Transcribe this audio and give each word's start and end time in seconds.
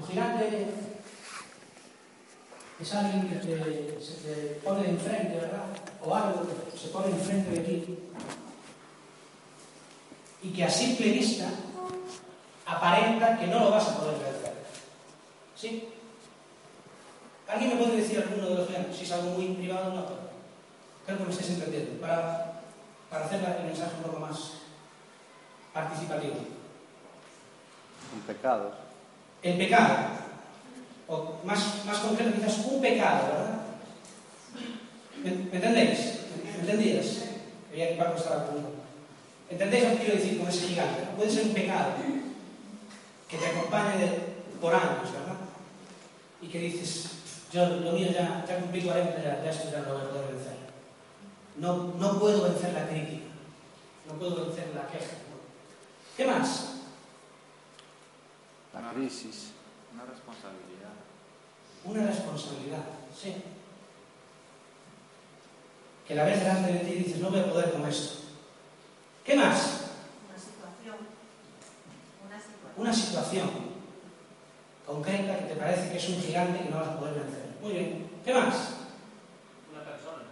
Tu 0.00 0.06
gigante 0.06 0.66
es 2.80 2.94
alguien 2.94 3.28
que 3.28 3.36
te, 3.36 4.00
se 4.00 4.14
te 4.14 4.60
pone 4.64 4.88
enfrente, 4.88 5.36
¿verdad? 5.36 5.66
O 6.02 6.14
algo 6.14 6.46
que 6.46 6.78
se 6.78 6.88
pone 6.88 7.08
enfrente 7.08 7.50
de 7.50 7.60
ti. 7.60 7.98
Y 10.42 10.52
que 10.52 10.64
a 10.64 10.70
simple 10.70 11.10
vista 11.10 11.50
aparenta 12.64 13.38
que 13.38 13.48
no 13.48 13.60
lo 13.60 13.70
vas 13.72 13.88
a 13.88 13.98
poder 13.98 14.14
vencer. 14.14 14.54
¿Sí? 15.54 15.88
¿Alguien 17.46 17.76
me 17.76 17.84
puede 17.84 18.00
decir 18.00 18.20
alguno 18.20 18.48
de 18.48 18.54
los 18.54 18.68
gigantes? 18.68 18.96
Si 18.96 19.04
es 19.04 19.12
algo 19.12 19.32
muy 19.32 19.48
privado, 19.54 19.92
no. 19.92 20.06
Creo 21.04 21.18
que 21.18 21.24
me 21.24 21.30
estáis 21.30 21.50
entendiendo. 21.50 22.00
Para, 22.00 22.62
para 23.10 23.26
hacer 23.26 23.44
el 23.44 23.66
mensaje 23.66 23.96
un 23.98 24.02
poco 24.04 24.20
más 24.20 24.52
participativo. 25.74 26.36
Un 28.14 28.20
pecado. 28.22 28.89
El 29.42 29.56
pecado. 29.56 29.96
O 31.08 31.40
más, 31.44 31.84
más 31.86 31.98
concreto, 31.98 32.36
quizás 32.36 32.58
un 32.66 32.80
pecado, 32.80 33.26
¿verdad? 33.26 33.60
¿Me, 35.24 35.30
me 35.30 35.56
entendéis? 35.56 36.20
¿Me 36.44 36.60
entendías? 36.60 37.24
Veía 37.70 37.90
que 37.90 37.94
Paco 37.96 38.16
estaba 38.16 38.46
conmigo. 38.46 38.70
¿Entendéis 39.50 39.84
lo 39.84 39.90
que 39.90 39.96
quiero 39.98 40.14
decir 40.14 40.38
con 40.38 40.48
ese 40.48 40.68
gigante? 40.68 41.02
¿No? 41.04 41.16
Puede 41.16 41.30
ser 41.30 41.44
un 41.46 41.54
pecado 41.54 41.92
que 43.28 43.36
te 43.36 43.46
acompañe 43.46 43.98
de, 43.98 44.18
por 44.60 44.74
años, 44.74 45.12
¿verdad? 45.12 45.36
Y 46.40 46.48
que 46.48 46.58
dices, 46.58 47.10
yo 47.52 47.66
lo 47.66 47.92
mío 47.92 48.08
ya, 48.12 48.44
ya 48.46 48.60
cumplí 48.60 48.82
40, 48.82 49.22
ya, 49.22 49.42
ya 49.42 49.50
estoy 49.50 49.72
ya 49.72 49.80
no 49.80 49.94
voy 49.94 50.02
a 50.02 50.10
poder 50.10 50.26
vencer. 50.34 50.52
No, 51.56 51.94
no 51.98 52.18
puedo 52.18 52.44
vencer 52.44 52.72
la 52.72 52.88
crítica, 52.88 53.26
no 54.06 54.14
puedo 54.14 54.46
vencer 54.46 54.68
la 54.74 54.86
queja. 54.86 55.16
¿Qué 56.16 56.24
más? 56.24 56.79
La 58.72 58.92
crisis. 58.92 59.52
Una 59.92 60.04
responsabilidad. 60.04 60.94
Una 61.84 62.06
responsabilidad, 62.06 62.84
sí. 63.18 63.34
Que 66.06 66.14
la 66.14 66.24
ves 66.24 66.40
delante 66.40 66.72
de 66.72 66.78
ti 66.80 66.90
y 66.92 67.04
dices, 67.04 67.20
no 67.20 67.30
voy 67.30 67.40
a 67.40 67.50
poder 67.50 67.72
con 67.72 67.86
esto. 67.86 68.20
¿Qué 69.24 69.34
más? 69.34 69.90
Una 70.28 70.38
situación. 70.38 70.96
Una 72.26 72.38
situación. 72.38 72.72
Una 72.76 72.92
situación 72.92 73.70
concreta 74.86 75.38
que 75.38 75.44
te 75.44 75.56
parece 75.56 75.90
que 75.90 75.98
es 75.98 76.08
un 76.08 76.20
gigante 76.20 76.64
que 76.64 76.70
no 76.70 76.78
vas 76.78 76.88
a 76.88 76.98
poder 76.98 77.14
vencer. 77.14 77.56
Muy 77.62 77.72
bien. 77.72 78.10
¿Qué 78.24 78.34
más? 78.34 78.54
Una 79.72 79.84
persona. 79.84 80.22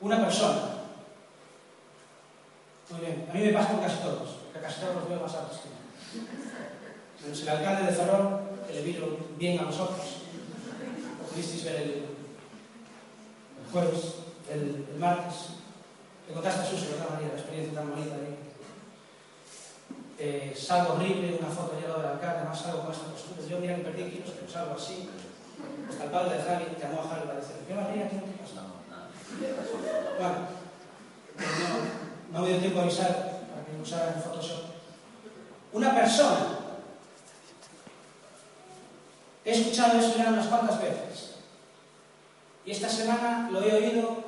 Una 0.00 0.20
persona. 0.20 0.62
Muy 2.90 3.00
bien. 3.00 3.26
A 3.30 3.32
mí 3.32 3.40
me 3.40 3.52
pasa 3.52 3.70
con 3.70 3.80
casi 3.80 3.96
todos, 3.98 4.28
porque 4.30 4.58
a 4.58 4.62
casi 4.62 4.80
todos 4.80 4.96
los 4.96 5.08
veo 5.08 5.20
más 5.20 5.34
altos 5.34 5.60
que 5.60 5.68
yo. 5.68 6.49
Menos 7.22 7.42
el 7.42 7.48
alcalde 7.48 7.86
de 7.86 7.92
Ferrol, 7.92 8.40
que 8.66 8.74
le 8.74 8.82
vino 8.82 9.06
bien 9.36 9.58
a 9.60 9.64
vosotros. 9.64 10.00
Lo 11.18 11.26
pudisteis 11.26 11.64
ver 11.64 11.76
el, 11.76 11.90
el 11.90 13.72
jueves, 13.72 14.14
el, 14.50 14.86
el 14.92 14.98
martes. 14.98 15.60
Le 16.26 16.34
contaste 16.34 16.60
a 16.60 16.64
Suso, 16.64 16.92
¿verdad, 16.92 17.10
María? 17.10 17.28
La 17.28 17.40
experiencia 17.40 17.74
tan 17.74 17.90
bonita 17.90 18.14
ahí. 18.14 18.38
Eh, 20.18 20.54
salgo 20.56 20.94
horrible, 20.94 21.38
una 21.40 21.48
foto 21.48 21.76
al 21.76 21.82
lado 21.82 22.02
del 22.02 22.10
alcalde, 22.12 22.38
además 22.38 22.60
salgo 22.60 22.82
con 22.82 22.92
esta 22.92 23.06
postura. 23.06 23.48
Yo 23.48 23.58
mira 23.58 23.76
que 23.76 23.82
perdí 23.82 24.10
kilos, 24.10 24.30
pero 24.38 24.52
salgo 24.52 24.74
así. 24.74 25.08
Hasta 25.88 26.04
el 26.04 26.10
padre 26.10 26.36
de 26.36 26.42
Javi 26.42 26.64
llamó 26.80 27.02
a 27.02 27.08
Javi 27.08 27.26
para 27.26 27.40
decirle, 27.40 27.62
¿qué 27.66 27.74
María? 27.74 28.08
¿Qué 28.08 28.16
te 28.16 28.32
pasa? 28.38 28.62
No, 28.62 28.80
nada. 28.88 29.08
Bueno, 30.18 30.36
no, 31.36 32.38
no 32.38 32.44
me 32.44 32.48
dio 32.48 32.58
tiempo 32.60 32.80
a 32.80 32.82
avisar 32.84 33.42
para 33.50 33.66
que 33.66 33.82
usara 33.82 34.14
el 34.14 34.22
Photoshop. 34.22 34.64
Una 35.72 35.94
persona. 35.94 36.59
He 39.44 39.52
escuchado 39.52 39.98
eso 39.98 40.16
ya 40.16 40.28
unas 40.28 40.46
cuantas 40.46 40.80
veces. 40.80 41.34
Y 42.64 42.72
esta 42.72 42.88
semana 42.88 43.48
lo 43.50 43.62
he 43.62 43.74
oído 43.74 44.22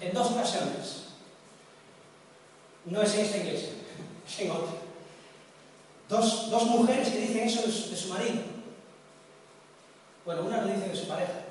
en 0.00 0.12
dos 0.12 0.32
ocasiones. 0.32 1.04
No 2.84 3.02
es 3.02 3.14
en 3.14 3.20
esta 3.20 3.36
iglesia, 3.38 3.70
es 4.28 4.40
en 4.40 4.50
otra. 4.50 4.72
Dos, 6.08 6.50
dos 6.50 6.64
mujeres 6.64 7.08
que 7.08 7.20
dicen 7.20 7.46
eso 7.46 7.62
de 7.62 7.72
su, 7.72 7.90
de 7.90 7.96
su 7.96 8.08
marido. 8.08 8.42
Bueno, 10.24 10.42
una 10.42 10.62
lo 10.62 10.68
dice 10.68 10.88
de 10.88 10.96
su 10.96 11.06
pareja. 11.06 11.44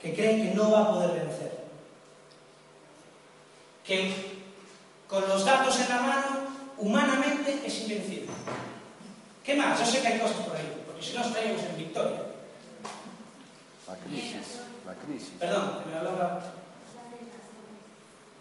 Que 0.00 0.14
creen 0.14 0.48
que 0.48 0.54
no 0.54 0.70
va 0.70 0.82
a 0.82 0.92
poder 0.92 1.10
vencer 1.12 1.64
que 3.84 4.42
con 5.06 5.28
los 5.28 5.44
datos 5.44 5.78
en 5.80 5.88
la 5.90 6.00
mano, 6.00 6.26
humanamente 6.78 7.62
es 7.64 7.82
invencible. 7.82 8.32
¿Qué 9.44 9.54
más? 9.54 9.78
Yo 9.78 9.86
sé 9.86 10.00
que 10.00 10.08
hay 10.08 10.18
cosas 10.18 10.38
por 10.38 10.56
ahí, 10.56 10.83
si 11.04 11.16
no 11.16 11.24
estaríamos 11.24 11.62
en 11.62 11.76
victoria. 11.76 12.22
La 13.86 13.96
crisis. 13.96 14.60
La 14.86 14.94
crisis. 14.94 15.32
Perdón, 15.38 15.82
que 15.82 15.90
me 15.90 15.96
hablaba. 15.96 16.52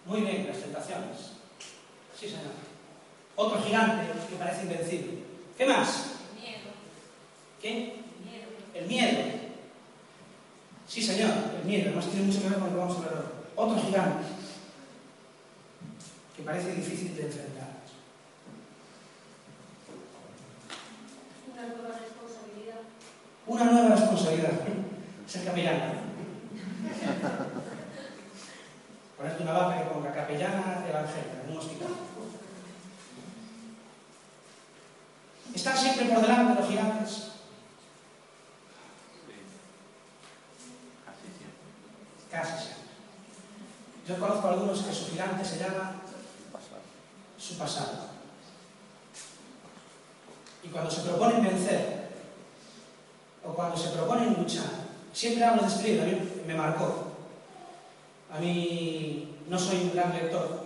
Muy 0.05 0.21
bien, 0.21 0.47
las 0.47 0.57
tentaciones. 0.57 1.33
Sí, 2.17 2.27
señor. 2.27 2.53
Otro 3.35 3.61
gigante 3.61 4.11
que 4.29 4.35
parece 4.35 4.63
invencible. 4.63 5.23
¿Qué 5.57 5.65
más? 5.65 6.11
Miedo. 6.39 6.69
¿Qué? 7.61 8.03
Miedo. 8.23 8.47
El 8.73 8.87
miedo. 8.87 9.33
Sí, 10.87 11.01
señor, 11.01 11.31
el 11.59 11.65
miedo. 11.65 11.87
Además 11.87 12.09
tiene 12.09 12.25
mucho 12.25 12.41
que 12.41 12.49
ver 12.49 12.59
con 12.59 12.67
lo 12.67 12.73
que 12.73 12.79
vamos 12.79 12.95
a 12.95 12.99
hablar 12.99 13.15
hoy. 13.15 13.29
Otro 13.55 13.81
gigante 13.81 14.25
que 16.35 16.43
parece 16.43 16.75
difícil 16.75 17.15
de 17.15 17.23
enfrentar. 17.23 17.73
Una 21.51 21.67
nueva 21.67 21.99
responsabilidad. 21.99 22.22
Una 23.45 23.65
nueva 23.65 23.95
responsabilidad. 23.95 24.51
Ser 25.27 25.43
capellana. 25.45 25.93
Ponerte 29.17 29.43
una 29.43 29.53
vaca 29.53 29.77
que 29.77 29.89
ponga 29.89 30.13
capellana 30.13 30.85
evangélica 30.87 31.41
en 31.45 31.51
un 31.51 31.57
hospital. 31.57 31.89
Están 35.53 35.77
siempre 35.77 36.05
por 36.05 36.21
delante 36.21 36.61
los 36.61 36.69
gigantes. 36.69 37.09
Sí. 37.09 37.23
Casi 41.05 41.27
siempre. 41.37 41.59
Casi 42.31 42.63
siempre. 42.63 42.87
Yo 44.07 44.19
conozco 44.19 44.47
a 44.47 44.51
algunos 44.51 44.81
que 44.81 44.93
su 44.93 45.11
gigante 45.11 45.43
se 45.45 45.59
llama 45.59 46.01
su 47.37 47.57
pasado. 47.57 48.13
Y 50.63 50.69
cuando 50.69 50.89
se 50.89 51.01
proponen 51.01 51.43
vencer, 51.43 52.02
o 53.45 53.53
cuando 53.53 53.77
se 53.77 53.89
proponen 53.89 54.33
luchar, 54.39 54.65
siempre 55.13 55.43
hablo 55.43 55.61
de 55.63 55.67
este 55.67 55.83
libro, 55.89 56.03
a 56.03 56.07
mí 56.07 56.17
me 56.47 56.55
marcó. 56.55 57.07
A 58.31 58.39
mí 58.39 59.35
no 59.47 59.59
soy 59.59 59.77
un 59.77 59.93
gran 59.93 60.11
lector, 60.13 60.63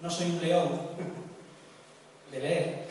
no 0.00 0.10
soy 0.10 0.30
un 0.30 0.40
león 0.40 0.68
de 2.30 2.38
leer. 2.40 2.84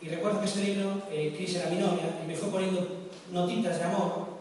Y 0.00 0.08
recuerdo 0.08 0.40
que 0.40 0.46
este 0.46 0.60
libro, 0.64 1.02
eh, 1.10 1.32
Cris 1.36 1.54
era 1.56 1.70
mi 1.70 1.76
novia, 1.76 2.04
y 2.22 2.26
me 2.26 2.34
fue 2.36 2.48
poniendo 2.50 2.86
notitas 3.30 3.78
de 3.78 3.84
amor 3.84 4.34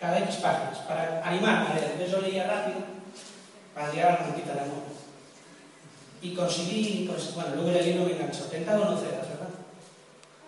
cada 0.00 0.18
X 0.20 0.36
páginas 0.36 0.78
para 0.80 1.24
animarme 1.26 1.68
a 1.70 1.74
leer. 1.74 1.90
Entonces 1.92 2.10
yo 2.12 2.20
leía 2.20 2.46
rápido 2.46 2.78
para 3.74 3.90
llegar 3.92 4.10
a 4.18 4.20
la 4.22 4.28
notita 4.28 4.52
de 4.54 4.60
amor. 4.60 4.82
Y 6.20 6.34
conseguí, 6.34 7.08
cons- 7.08 7.34
bueno, 7.34 7.54
luego 7.56 7.70
el 7.78 7.84
libro 7.84 8.04
me 8.04 8.12
enganchó, 8.12 8.44
Tentado 8.44 8.84
no 8.84 8.98
cedas, 8.98 9.26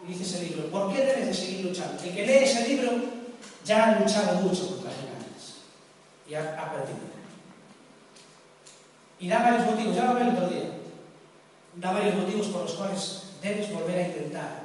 dice 0.08 0.24
ese 0.24 0.44
libro, 0.44 0.70
¿por 0.70 0.92
qué 0.92 1.04
debes 1.04 1.26
de 1.26 1.34
seguir 1.34 1.66
luchando? 1.66 2.02
El 2.02 2.14
que 2.14 2.26
lee 2.26 2.44
ese 2.44 2.66
libro 2.66 2.92
ya 3.64 3.84
ha 3.84 4.00
luchado 4.00 4.40
mucho 4.40 4.66
contra 4.68 4.90
las 4.90 5.00
ganas 5.04 5.54
y 6.26 6.34
ha, 6.34 6.62
ha, 6.62 6.72
perdido. 6.72 6.98
Y 9.20 9.28
da 9.28 9.42
varios 9.42 9.66
motivos, 9.66 9.94
ya 9.94 10.04
lo 10.04 10.10
hablé 10.12 10.22
el 10.22 10.36
otro 10.36 10.48
día, 10.48 10.70
da 11.76 11.92
varios 11.92 12.14
motivos 12.14 12.46
por 12.48 12.62
los 12.62 12.72
cuales 12.72 13.22
debes 13.42 13.72
volver 13.72 13.98
a 13.98 14.08
intentar, 14.08 14.62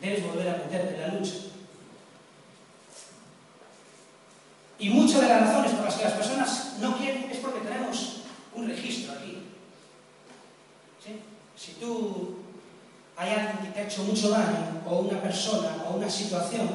debes 0.00 0.26
volver 0.26 0.48
a 0.48 0.56
meterte 0.56 0.94
en 0.94 1.00
la 1.00 1.08
lucha. 1.08 1.34
Y 4.78 4.90
muchas 4.90 5.22
de 5.22 5.28
las 5.28 5.40
razones 5.42 5.72
por 5.72 5.84
las 5.84 5.94
que 5.94 6.04
las 6.04 6.12
personas 6.12 6.74
no 6.80 6.96
quieren 6.98 7.30
es 7.30 7.38
porque 7.38 7.60
tenemos 7.60 8.22
un 8.54 8.68
registro 8.68 9.12
aquí. 9.12 9.42
¿Sí? 11.02 11.20
Si 11.56 11.72
tú 11.72 12.45
hay 13.16 13.30
alguien 13.30 13.58
que 13.58 13.72
te 13.72 13.80
ha 13.80 13.84
hecho 13.84 14.04
mucho 14.04 14.30
daño, 14.30 14.82
o 14.86 14.98
una 14.98 15.22
persona, 15.22 15.84
o 15.88 15.96
una 15.96 16.10
situación, 16.10 16.68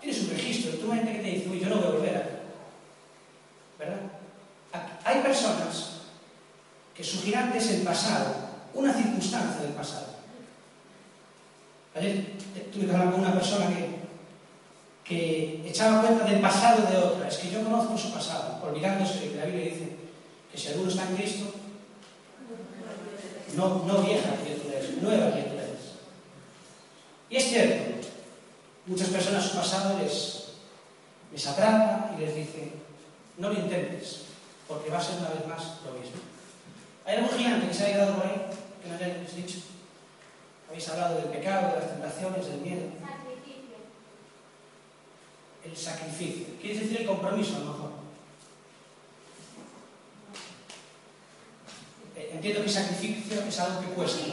tienes 0.00 0.22
un 0.22 0.30
registro, 0.30 0.78
tú 0.78 0.90
gente 0.90 1.12
que 1.12 1.18
te 1.18 1.28
dice, 1.28 1.48
uy, 1.50 1.60
yo 1.60 1.68
no 1.68 1.76
voy 1.76 1.84
a 1.84 1.90
volver 1.90 2.16
aquí. 2.16 2.34
¿Verdad? 3.78 4.00
Hay 5.04 5.20
personas 5.20 6.00
que 6.94 7.04
su 7.04 7.22
gigante 7.22 7.58
es 7.58 7.70
el 7.70 7.82
pasado, 7.82 8.34
una 8.74 8.94
circunstancia 8.94 9.62
del 9.62 9.72
pasado. 9.72 10.06
Ayer 11.94 12.32
tuve 12.72 12.86
que 12.86 12.92
hablar 12.92 13.10
con 13.10 13.20
una 13.20 13.34
persona 13.34 13.66
que, 13.68 14.00
que 15.04 15.68
echaba 15.68 16.00
cuenta 16.00 16.24
del 16.24 16.40
pasado 16.40 16.90
de 16.90 16.96
otra. 16.96 17.28
Es 17.28 17.36
que 17.36 17.50
yo 17.50 17.62
conozco 17.62 17.98
su 17.98 18.12
pasado, 18.12 18.60
olvidándose 18.62 19.28
que 19.28 19.36
la 19.36 19.44
Biblia 19.44 19.64
dice 19.64 19.96
que 20.50 20.58
si 20.58 20.68
alguno 20.68 20.90
está 20.90 21.06
en 21.08 21.16
Cristo, 21.16 21.52
no, 23.56 23.84
no 23.84 24.02
vieja 24.02 24.34
criatura 24.42 24.78
es, 24.78 25.02
nueva 25.02 25.30
criatura 25.32 25.62
es. 25.64 25.92
pasado 29.52 29.98
les, 29.98 30.44
les 31.32 31.46
atrapa 31.46 32.14
y 32.16 32.20
les 32.20 32.34
dice, 32.34 32.72
no 33.38 33.48
lo 33.50 33.58
intentes, 33.58 34.22
porque 34.68 34.90
va 34.90 34.98
a 34.98 35.02
ser 35.02 35.18
una 35.18 35.30
vez 35.30 35.46
más 35.46 35.62
lo 35.84 35.92
mismo. 35.98 36.16
¿Hay 37.04 37.16
algún 37.16 37.36
gigante 37.38 37.68
que 37.68 37.74
se 37.74 37.84
haya 37.84 37.94
quedado 37.94 38.14
por 38.16 38.26
ahí 38.26 38.42
que 38.82 38.88
no 38.88 38.94
hayáis 38.94 39.36
dicho? 39.36 39.58
Habéis 40.68 40.88
hablado 40.88 41.16
del 41.16 41.24
pecado, 41.26 41.74
de 41.74 41.80
las 41.80 41.90
tentaciones, 41.92 42.46
del 42.46 42.60
miedo, 42.60 42.82
Sacrificio. 43.00 43.76
el 45.64 45.76
sacrificio. 45.76 46.46
Quiere 46.60 46.78
decir 46.80 47.00
el 47.02 47.06
compromiso, 47.06 47.56
a 47.56 47.58
lo 47.60 47.64
mejor. 47.66 47.90
Eh, 52.16 52.30
Entiendo 52.34 52.62
que 52.62 52.68
sacrificio 52.68 53.11
es 53.52 53.60
algo 53.60 53.80
que 53.82 53.88
cuesta. 53.88 54.24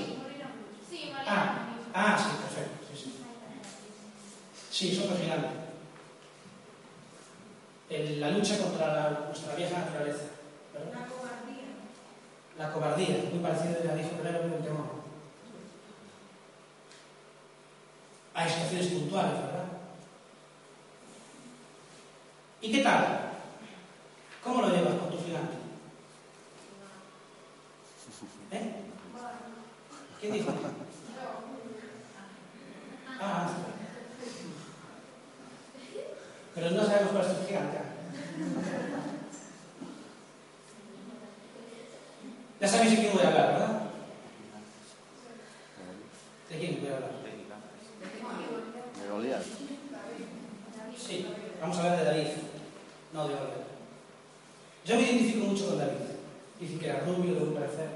Ah, 1.27 1.67
ah, 1.93 2.17
sí, 2.17 2.29
perfecto. 2.41 2.85
Sí, 2.89 3.03
sí. 3.03 3.15
Sí, 4.71 4.91
eso 4.97 5.13
es 5.13 5.19
gigante. 5.21 5.49
El- 7.89 8.21
la 8.21 8.29
lucha 8.31 8.57
contra 8.59 8.87
la- 8.93 9.19
nuestra 9.27 9.55
vieja 9.55 9.77
naturaleza. 9.79 10.23
¿verdad? 10.73 10.91
Una 10.91 11.07
cobardía. 11.07 11.65
La 12.57 12.71
cobardía, 12.71 13.29
muy 13.31 13.39
parecida 13.43 13.83
la 13.83 13.95
dijo 13.95 14.09
Pelero 14.11 14.43
en 14.45 14.53
el 14.53 14.63
temor. 14.63 14.99
Hay 18.35 18.49
situaciones 18.49 18.87
puntuales, 18.87 19.33
¿verdad? 19.33 19.65
¿Y 22.61 22.71
qué 22.71 22.83
tal? 22.83 23.31
¿Cómo 24.43 24.61
lo 24.61 24.69
llevas 24.69 24.93
con 24.95 25.09
tu 25.11 25.17
gigante? 25.25 25.55
¿Eh? 28.51 28.78
¿Quién 30.19 30.33
dijo? 30.33 30.51
Ah, 33.21 33.49
pero 36.55 36.71
no 36.71 36.85
sabemos 36.85 37.11
cuál 37.11 37.25
es 37.25 37.39
tu 37.39 37.47
gigante. 37.47 37.77
Ya 42.59 42.67
sabéis 42.67 42.91
de 42.91 42.97
quién 42.97 43.13
voy 43.13 43.23
a 43.23 43.27
hablar, 43.27 43.53
¿verdad? 43.53 43.81
¿De 46.49 46.59
quién 46.59 46.79
voy 46.81 46.89
a 46.89 46.95
hablar? 46.95 47.11
De 49.01 49.09
Goliat. 49.09 49.43
Sí, 50.97 51.27
vamos 51.61 51.77
a 51.77 51.79
hablar 51.79 51.99
de 51.99 52.05
David, 52.05 52.27
no 53.13 53.27
de 53.27 53.33
Goliat. 53.35 53.67
Yo 54.85 54.95
me 54.95 55.01
identifico 55.01 55.45
mucho 55.45 55.67
con 55.67 55.77
David. 55.77 55.93
Dicen 56.59 56.79
que 56.79 56.89
era 56.89 56.99
rubio, 57.01 57.35
de 57.35 57.43
un 57.43 57.53
parecer. 57.53 57.87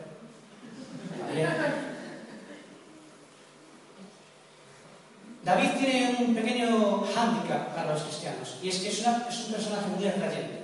David 5.44 5.72
tiene 5.78 6.16
un 6.20 6.34
pequeño 6.34 7.04
hándicap 7.04 7.76
para 7.76 7.94
los 7.94 8.04
cristianos, 8.04 8.56
y 8.62 8.70
es 8.70 8.80
que 8.80 8.88
es, 8.88 9.06
un 9.06 9.54
personaje 9.54 9.88
muy 9.94 10.08
atrayente. 10.08 10.64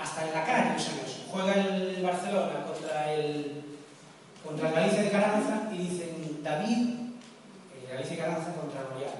Hasta 0.00 0.26
en 0.26 0.34
la 0.34 0.44
calle 0.44 0.76
usan 0.76 0.94
eso. 1.06 1.20
Juega 1.30 1.54
el 1.54 2.02
Barcelona 2.02 2.64
contra 2.66 3.12
el, 3.12 3.62
contra 4.44 4.68
el 4.68 4.74
Galicia 4.74 5.02
de 5.02 5.10
Caranza 5.10 5.70
y 5.72 5.78
dicen 5.78 6.40
David, 6.42 6.88
el 7.80 7.88
Galicia 7.88 8.16
de 8.16 8.22
Caranza 8.22 8.54
contra 8.54 8.82
Goliat. 8.82 9.14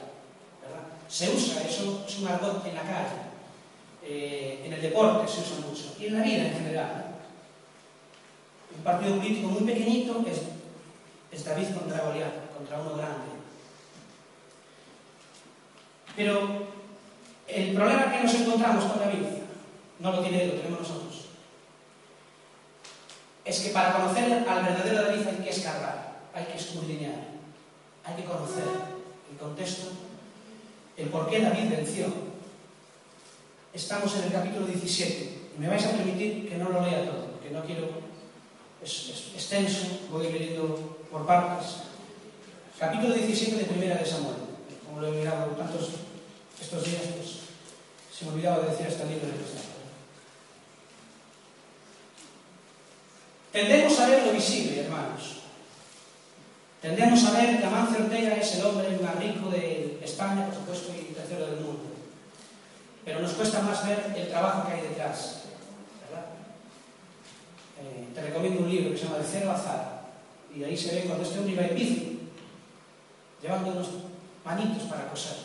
¿verdad? 0.60 0.86
Se 1.08 1.30
usa, 1.30 1.62
eso 1.62 2.04
es 2.08 2.18
un 2.18 2.28
argot 2.28 2.66
en 2.66 2.74
la 2.74 2.82
calle. 2.82 3.30
Eh, 4.02 4.62
en 4.64 4.72
el 4.72 4.82
deporte 4.82 5.30
se 5.30 5.42
usa 5.42 5.66
mucho. 5.68 5.94
Y 6.00 6.06
en 6.06 6.18
la 6.18 6.24
vida 6.24 6.46
en 6.46 6.54
general. 6.54 7.04
Un 8.76 8.82
partido 8.82 9.16
político 9.16 9.48
muy 9.48 9.70
pequeñito 9.70 10.24
es, 10.26 10.40
es 11.30 11.44
David 11.44 11.74
contra 11.78 12.02
Goliat, 12.02 12.52
contra 12.56 12.80
uno 12.80 12.96
grande. 12.96 13.39
Pero 16.16 16.66
el 17.48 17.74
problema 17.74 18.12
que 18.12 18.22
nos 18.22 18.34
encontramos 18.34 18.84
con 18.84 18.98
David 18.98 19.26
no 19.98 20.12
lo 20.12 20.22
tiene 20.22 20.44
él, 20.44 20.48
lo 20.50 20.54
tenemos 20.56 20.80
nosotros. 20.80 21.26
Es 23.44 23.60
que 23.60 23.70
para 23.70 23.92
conocer 23.92 24.32
al 24.48 24.64
verdadero 24.64 25.02
David 25.02 25.26
hay 25.26 25.44
que 25.44 25.50
escarbar, 25.50 26.20
hay 26.34 26.44
que 26.44 26.56
escudriñar, 26.56 27.14
hay 28.04 28.14
que 28.14 28.24
conocer 28.24 28.64
el 29.30 29.36
contexto, 29.38 29.88
el 30.96 31.08
por 31.08 31.28
qué 31.28 31.40
David 31.40 31.70
venció. 31.70 32.06
Estamos 33.72 34.16
en 34.16 34.24
el 34.24 34.32
capítulo 34.32 34.66
17. 34.66 35.38
Y 35.56 35.60
me 35.60 35.68
vais 35.68 35.84
a 35.84 35.92
permitir 35.92 36.48
que 36.48 36.56
no 36.56 36.68
lo 36.70 36.82
lea 36.82 37.04
todo, 37.04 37.26
porque 37.32 37.50
no 37.50 37.64
quiero. 37.64 37.88
Es, 38.82 39.10
es 39.10 39.34
extenso, 39.34 40.00
voy 40.10 40.30
leyendo 40.32 41.06
por 41.10 41.26
partes. 41.26 41.76
Capítulo 42.78 43.14
17 43.14 43.56
de 43.56 43.64
Primera 43.64 43.96
de 43.96 44.06
Samuel 44.06 44.49
como 44.90 45.02
lo 45.02 45.08
he 45.08 45.18
mirado 45.18 45.46
tantos 45.52 45.90
estos 46.60 46.84
días, 46.84 47.02
pues 47.16 47.28
se 48.12 48.24
me 48.24 48.32
olvidaba 48.32 48.64
de 48.64 48.70
decir 48.70 48.86
este 48.88 49.06
libro 49.06 49.26
de 49.28 49.38
nuestra 49.38 49.60
Tendemos 53.52 53.98
a 54.00 54.08
ver 54.08 54.26
lo 54.26 54.32
visible, 54.32 54.80
hermanos. 54.80 55.42
Tendemos 56.80 57.24
a 57.24 57.32
ver 57.32 57.58
que 57.58 57.66
Amancio 57.66 58.04
Ortega 58.04 58.36
es 58.36 58.54
el 58.56 58.66
hombre 58.66 58.98
más 59.02 59.16
rico 59.16 59.50
de 59.50 60.00
España, 60.02 60.46
por 60.46 60.54
supuesto, 60.54 60.92
y 60.94 61.12
tercero 61.12 61.46
del 61.46 61.60
mundo. 61.60 61.90
Pero 63.04 63.20
nos 63.20 63.32
cuesta 63.32 63.60
más 63.62 63.86
ver 63.86 64.12
el 64.16 64.28
trabajo 64.28 64.68
que 64.68 64.74
hay 64.74 64.82
detrás. 64.82 65.42
¿verdad? 66.08 66.26
Eh, 67.82 68.08
te 68.14 68.22
recomiendo 68.22 68.62
un 68.62 68.70
libro 68.70 68.92
que 68.92 68.98
se 68.98 69.04
llama 69.04 69.18
De 69.18 69.24
Cero 69.30 69.52
Azar. 69.52 70.02
Y 70.54 70.64
ahí 70.64 70.76
se 70.76 70.94
ve 70.94 71.00
cuando 71.02 71.24
este 71.24 71.38
hombre 71.38 71.54
iba 71.54 71.66
en 71.66 71.74
bici, 71.74 72.20
llevando 73.42 73.70
unos 73.70 73.88
manitos 74.44 74.84
para 74.84 75.08
coser. 75.08 75.36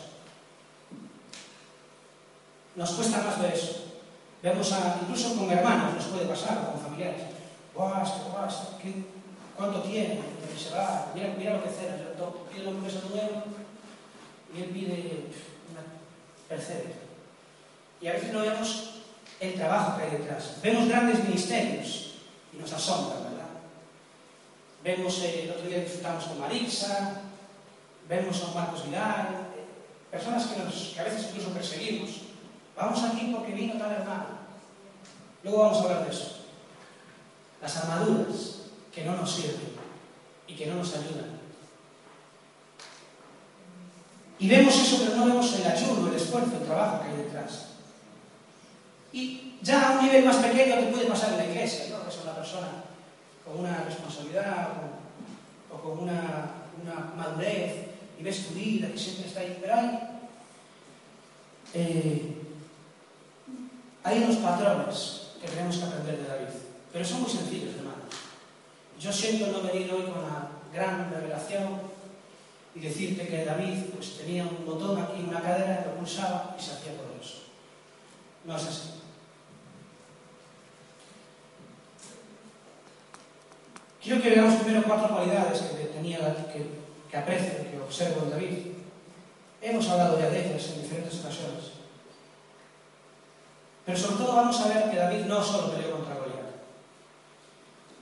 Nos 2.76 2.90
cuesta 2.90 3.22
más 3.22 3.40
ver 3.40 3.54
eso. 3.54 3.86
Vemos 4.42 4.72
a, 4.72 4.98
incluso 5.02 5.34
con 5.36 5.50
hermanos, 5.50 5.94
nos 5.94 6.04
puede 6.04 6.26
pasar, 6.26 6.58
o 6.58 6.72
con 6.72 6.80
familiares. 6.80 7.22
Guas, 7.74 8.12
guas, 8.30 8.54
que, 8.80 9.04
¿cuánto 9.56 9.80
tiene? 9.82 10.20
Porque 10.40 10.62
se 10.62 10.74
va, 10.74 11.10
mira, 11.14 11.34
mira 11.38 11.54
lo 11.54 11.64
que 11.64 11.70
cena, 11.70 11.96
yo 12.18 12.46
pido 12.52 12.72
lo 12.72 12.82
que 12.82 12.90
se 12.90 13.00
duerme 13.00 13.42
y 14.54 14.62
él 14.62 14.68
pide 14.70 15.24
una 15.70 15.82
percebe. 16.48 16.94
Y 18.00 18.06
a 18.08 18.12
veces 18.12 18.32
no 18.32 18.40
vemos 18.40 18.90
el 19.40 19.54
trabajo 19.54 19.96
que 19.96 20.04
hay 20.04 20.10
detrás. 20.12 20.56
Vemos 20.62 20.88
grandes 20.88 21.24
ministerios 21.24 22.14
y 22.52 22.56
nos 22.58 22.72
asombra, 22.72 23.16
¿verdad? 23.20 23.46
Vemos, 24.84 25.18
eh, 25.22 25.44
el 25.44 25.50
otro 25.50 25.66
día 25.66 25.80
disfrutamos 25.80 26.24
con 26.24 26.40
Marixa, 26.40 27.22
vemos 28.08 28.42
a 28.42 28.54
Marcos 28.54 28.86
Vidal, 28.86 29.46
personas 30.10 30.46
que, 30.46 30.62
nos, 30.62 30.92
que 30.94 31.00
a 31.00 31.04
veces 31.04 31.28
incluso 31.28 31.50
perseguimos. 31.50 32.10
Vamos 32.76 33.02
aquí 33.04 33.32
porque 33.34 33.52
vino 33.52 33.78
tal 33.78 33.92
hermano. 33.92 34.26
Luego 35.42 35.62
vamos 35.62 35.78
a 35.78 35.82
hablar 35.82 36.04
de 36.04 36.10
eso. 36.10 36.38
Las 37.60 37.76
armaduras 37.76 38.62
que 38.94 39.04
no 39.04 39.16
nos 39.16 39.30
sirven 39.30 39.76
y 40.46 40.54
que 40.54 40.66
no 40.66 40.76
nos 40.76 40.94
ayudan. 40.94 41.36
Y 44.38 44.48
vemos 44.48 44.74
eso, 44.74 45.02
pero 45.02 45.16
no 45.16 45.26
vemos 45.26 45.54
el 45.54 45.66
ayuno, 45.66 46.08
el 46.08 46.14
esfuerzo, 46.14 46.56
el 46.56 46.66
trabajo 46.66 47.02
que 47.02 47.08
hay 47.08 47.16
detrás. 47.16 47.66
Y 49.12 49.58
ya 49.62 49.88
a 49.88 49.92
un 49.92 50.04
nivel 50.04 50.26
más 50.26 50.36
pequeño 50.36 50.76
te 50.76 50.92
puede 50.92 51.06
pasar 51.06 51.32
en 51.32 51.38
la 51.38 51.46
iglesia, 51.46 51.86
¿no? 51.90 52.08
Es 52.08 52.18
una 52.22 52.34
persona 52.34 52.68
con 53.44 53.60
una 53.60 53.84
responsabilidad 53.84 54.72
o, 55.70 55.74
o 55.74 55.80
con 55.80 56.00
una, 56.00 56.50
una 56.82 57.14
madurez 57.16 57.95
e 58.18 58.24
vida 58.56 58.88
que 58.88 58.98
sempre 58.98 59.28
está 59.28 59.44
en 59.44 59.60
verán, 59.60 60.20
eh, 61.76 62.32
hai 64.04 64.22
uns 64.24 64.40
patrones 64.40 65.36
que 65.40 65.48
tenemos 65.50 65.76
que 65.76 65.84
aprender 65.84 66.16
de 66.22 66.28
David, 66.30 66.54
pero 66.92 67.04
son 67.04 67.20
moi 67.20 67.30
sencillos, 67.30 67.76
hermanos. 67.76 68.08
Yo 68.96 69.12
siento 69.12 69.52
no 69.52 69.60
venir 69.60 69.92
hoy 69.92 70.08
con 70.08 70.24
a 70.24 70.48
gran 70.72 71.12
revelación 71.12 71.80
y 72.74 72.80
decirte 72.80 73.28
que 73.28 73.44
David 73.44 73.92
pues, 73.94 74.18
tenía 74.18 74.44
un 74.44 74.64
botón 74.64 75.00
aquí, 75.00 75.24
una 75.26 75.40
cadera, 75.40 75.84
lo 75.86 76.00
pulsaba 76.00 76.56
y 76.58 76.62
se 76.62 76.72
hacía 76.72 76.96
poderoso. 76.96 77.52
No 78.44 78.56
es 78.56 78.64
así. 78.64 78.90
Quiero 84.02 84.22
que 84.22 84.30
veamos 84.30 84.62
primero 84.62 84.84
cuatro 84.86 85.16
cualidades 85.16 85.60
que 85.62 85.84
tenía, 85.86 86.18
que 86.52 86.75
que 87.10 87.16
aprecio, 87.16 87.70
que 87.70 87.80
observo 87.80 88.24
en 88.24 88.30
David. 88.30 88.58
Hemos 89.62 89.88
hablado 89.88 90.18
ya 90.18 90.30
de 90.30 90.46
ellas 90.46 90.68
en 90.70 90.82
diferentes 90.82 91.20
ocasiones. 91.20 91.76
Pero 93.84 93.98
sobre 93.98 94.16
todo 94.16 94.36
vamos 94.36 94.60
a 94.60 94.68
ver 94.68 94.90
que 94.90 94.96
David 94.96 95.26
no 95.26 95.42
solo 95.42 95.72
peleó 95.72 95.92
contra 95.92 96.14
Goliat. 96.14 96.50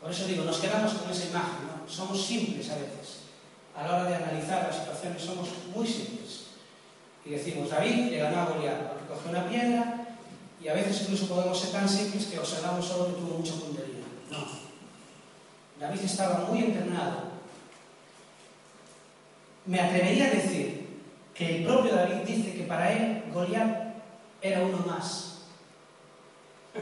Por 0.01 0.11
eso 0.11 0.27
digo, 0.27 0.45
nos 0.45 0.59
quedamos 0.59 0.95
con 0.95 1.11
esa 1.11 1.27
imagen, 1.27 1.67
¿no? 1.67 1.89
Somos 1.89 2.25
simples 2.25 2.71
a 2.71 2.77
veces. 2.77 3.25
A 3.77 3.87
la 3.87 3.95
hora 3.95 4.05
de 4.05 4.17
analizar 4.17 4.67
las 4.67 4.77
situaciones 4.77 5.23
somos 5.23 5.49
muy 5.75 5.87
simples. 5.87 6.45
Y 7.25 7.31
decimos, 7.31 7.71
David 7.71 8.11
le 8.11 8.19
ganó 8.19 8.41
a 8.41 8.45
Goliat, 8.47 8.89
porque 8.89 9.07
cogió 9.07 9.31
una 9.31 9.49
piedra 9.49 10.07
y 10.63 10.69
a 10.69 10.75
veces 10.75 11.03
incluso 11.03 11.27
podemos 11.27 11.59
ser 11.59 11.73
tan 11.73 11.89
simples 11.89 12.27
que 12.27 12.39
observamos 12.39 12.87
solo 12.87 13.09
que 13.09 13.21
tuvo 13.21 13.39
mucha 13.39 13.55
puntería. 13.55 14.05
No. 14.31 14.47
David 15.79 16.01
estaba 16.01 16.47
muy 16.49 16.65
entrenado 16.65 17.34
Me 19.67 19.81
atrevería 19.81 20.27
a 20.27 20.31
decir 20.31 20.87
que 21.35 21.57
el 21.57 21.65
propio 21.65 21.95
David 21.95 22.27
dice 22.27 22.55
que 22.55 22.65
para 22.65 22.93
él 22.93 23.25
Goliat 23.33 23.95
era 24.43 24.63
uno 24.63 24.79
más. 24.87 25.43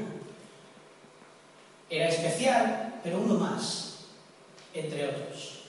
Era 1.91 2.09
especial, 2.09 3.01
pero 3.05 3.21
uno 3.21 3.35
más, 3.35 4.07
entre 4.73 5.11
otros. 5.11 5.65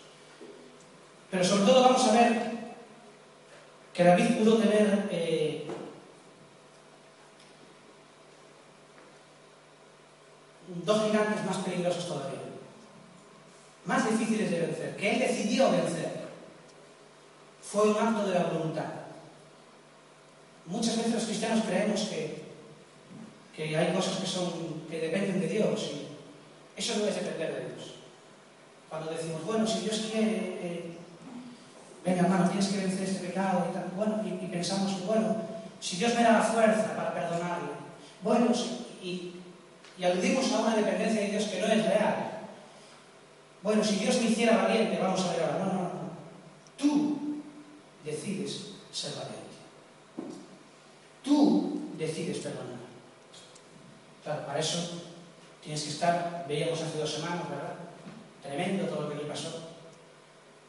Pero 1.29 1.43
sobre 1.43 1.65
todo 1.65 1.81
vamos 1.81 2.07
a 2.07 2.13
ver 2.13 2.51
que 3.93 4.03
David 4.03 4.37
pudo 4.37 4.57
tener 4.57 5.09
eh, 5.11 5.67
dos 10.85 11.03
gigantes 11.03 11.45
más 11.45 11.57
peligrosos 11.57 12.07
todavía, 12.07 12.39
más 13.85 14.09
difíciles 14.09 14.49
de 14.49 14.59
vencer, 14.61 14.95
que 14.95 15.11
él 15.11 15.19
decidió 15.19 15.71
vencer. 15.71 16.12
Fue 17.73 17.89
un 17.89 17.97
acto 17.97 18.27
de 18.27 18.35
la 18.35 18.43
voluntad. 18.43 18.85
Muchas 20.67 20.95
veces 20.95 21.15
los 21.15 21.23
cristianos 21.23 21.65
creemos 21.67 22.01
que, 22.01 22.43
que 23.55 23.75
hay 23.75 23.91
cosas 23.95 24.17
que, 24.17 24.27
son, 24.27 24.83
que 24.87 24.99
dependen 24.99 25.39
de 25.39 25.47
Dios 25.47 25.89
y 25.91 26.79
eso 26.79 26.99
no 26.99 27.07
es 27.07 27.15
depender 27.15 27.51
de 27.51 27.73
Dios. 27.73 27.95
Cuando 28.89 29.09
decimos, 29.09 29.43
bueno, 29.43 29.65
si 29.65 29.79
Dios 29.79 30.07
quiere, 30.11 30.59
eh, 30.61 30.97
venga 32.05 32.21
hermano, 32.21 32.47
tienes 32.47 32.67
que 32.67 32.77
vencer 32.77 33.09
este 33.09 33.27
pecado 33.27 33.65
y 33.67 33.73
tal, 33.73 33.85
bueno, 33.95 34.21
y, 34.23 34.45
y 34.45 34.47
pensamos, 34.49 35.07
bueno, 35.07 35.35
si 35.79 35.97
Dios 35.97 36.13
me 36.13 36.21
da 36.21 36.33
la 36.33 36.43
fuerza 36.43 36.95
para 36.95 37.11
perdonarle, 37.15 37.69
bueno, 38.21 38.53
si, 38.53 38.85
y, 39.01 39.41
y 39.97 40.03
aludimos 40.03 40.51
a 40.53 40.59
una 40.59 40.75
dependencia 40.75 41.21
de 41.21 41.29
Dios 41.29 41.45
que 41.45 41.59
no 41.59 41.65
es 41.65 41.85
real. 41.87 42.41
Bueno, 43.63 43.83
si 43.83 43.95
Dios 43.95 44.21
me 44.21 44.29
hiciera 44.29 44.57
valiente, 44.57 44.99
vamos 45.01 45.25
a 45.25 45.31
ver 45.31 45.41
ahora, 45.41 45.57
no, 45.57 45.65
no, 45.65 45.81
no. 45.81 46.03
Tú 46.77 47.12
decides 48.03 48.73
ser 48.91 49.13
valiente. 49.13 49.39
Tú 51.23 51.81
decides 51.97 52.37
perdonar. 52.39 52.83
Claro, 54.23 54.45
para 54.45 54.59
eso 54.59 55.03
tienes 55.61 55.83
que 55.83 55.89
estar, 55.89 56.45
veíamos 56.47 56.81
hace 56.81 56.97
dos 56.97 57.11
semanas, 57.11 57.49
¿verdad? 57.49 57.75
Tremendo 58.41 58.85
todo 58.85 59.01
lo 59.01 59.09
que 59.09 59.23
le 59.23 59.29
pasó. 59.29 59.71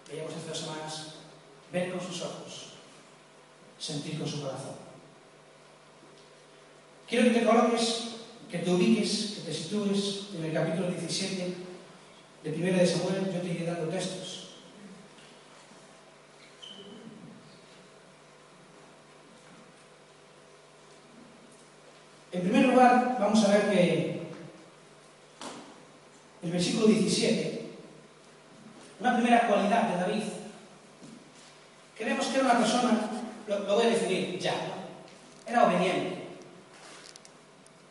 Veíamos 0.09 0.33
hace 0.33 0.49
dos 0.49 0.59
semanas 0.59 1.07
ver 1.73 1.91
con 1.91 2.01
sus 2.01 2.23
ojos, 2.23 2.67
sentir 3.79 4.19
con 4.19 4.29
su 4.29 4.41
corazón. 4.41 4.77
Quiero 7.09 7.25
que 7.25 7.41
te 7.41 7.47
coloques, 7.47 8.05
que 8.51 8.59
te 8.59 8.71
ubiques, 8.71 9.35
que 9.37 9.41
te 9.43 9.55
sitúes 9.55 10.29
en 10.37 10.45
el 10.45 10.53
capítulo 10.53 10.89
17 10.89 11.55
de 12.45 12.51
Primera 12.51 12.79
de 12.79 12.87
Samuel, 12.87 13.33
yo 13.33 13.41
te 13.41 13.49
iré 13.49 13.67
dando 13.67 13.89
textos. 13.89 14.44
En 22.35 22.43
primer 22.43 22.67
lugar, 22.67 23.17
vamos 23.21 23.45
a 23.45 23.53
ver 23.53 23.71
que 23.71 24.23
el 26.43 26.51
versículo 26.51 26.89
17, 26.89 27.71
una 28.99 29.15
primera 29.15 29.47
cualidad 29.47 29.83
de 29.89 30.01
David, 30.01 30.23
creemos 31.97 32.27
que 32.27 32.35
era 32.35 32.47
una 32.47 32.59
persona, 32.59 33.09
lo, 33.47 33.59
lo 33.61 33.75
voy 33.77 33.87
a 33.87 33.91
definir 33.91 34.37
ya, 34.41 34.53
era 35.47 35.65
obediente. 35.65 36.25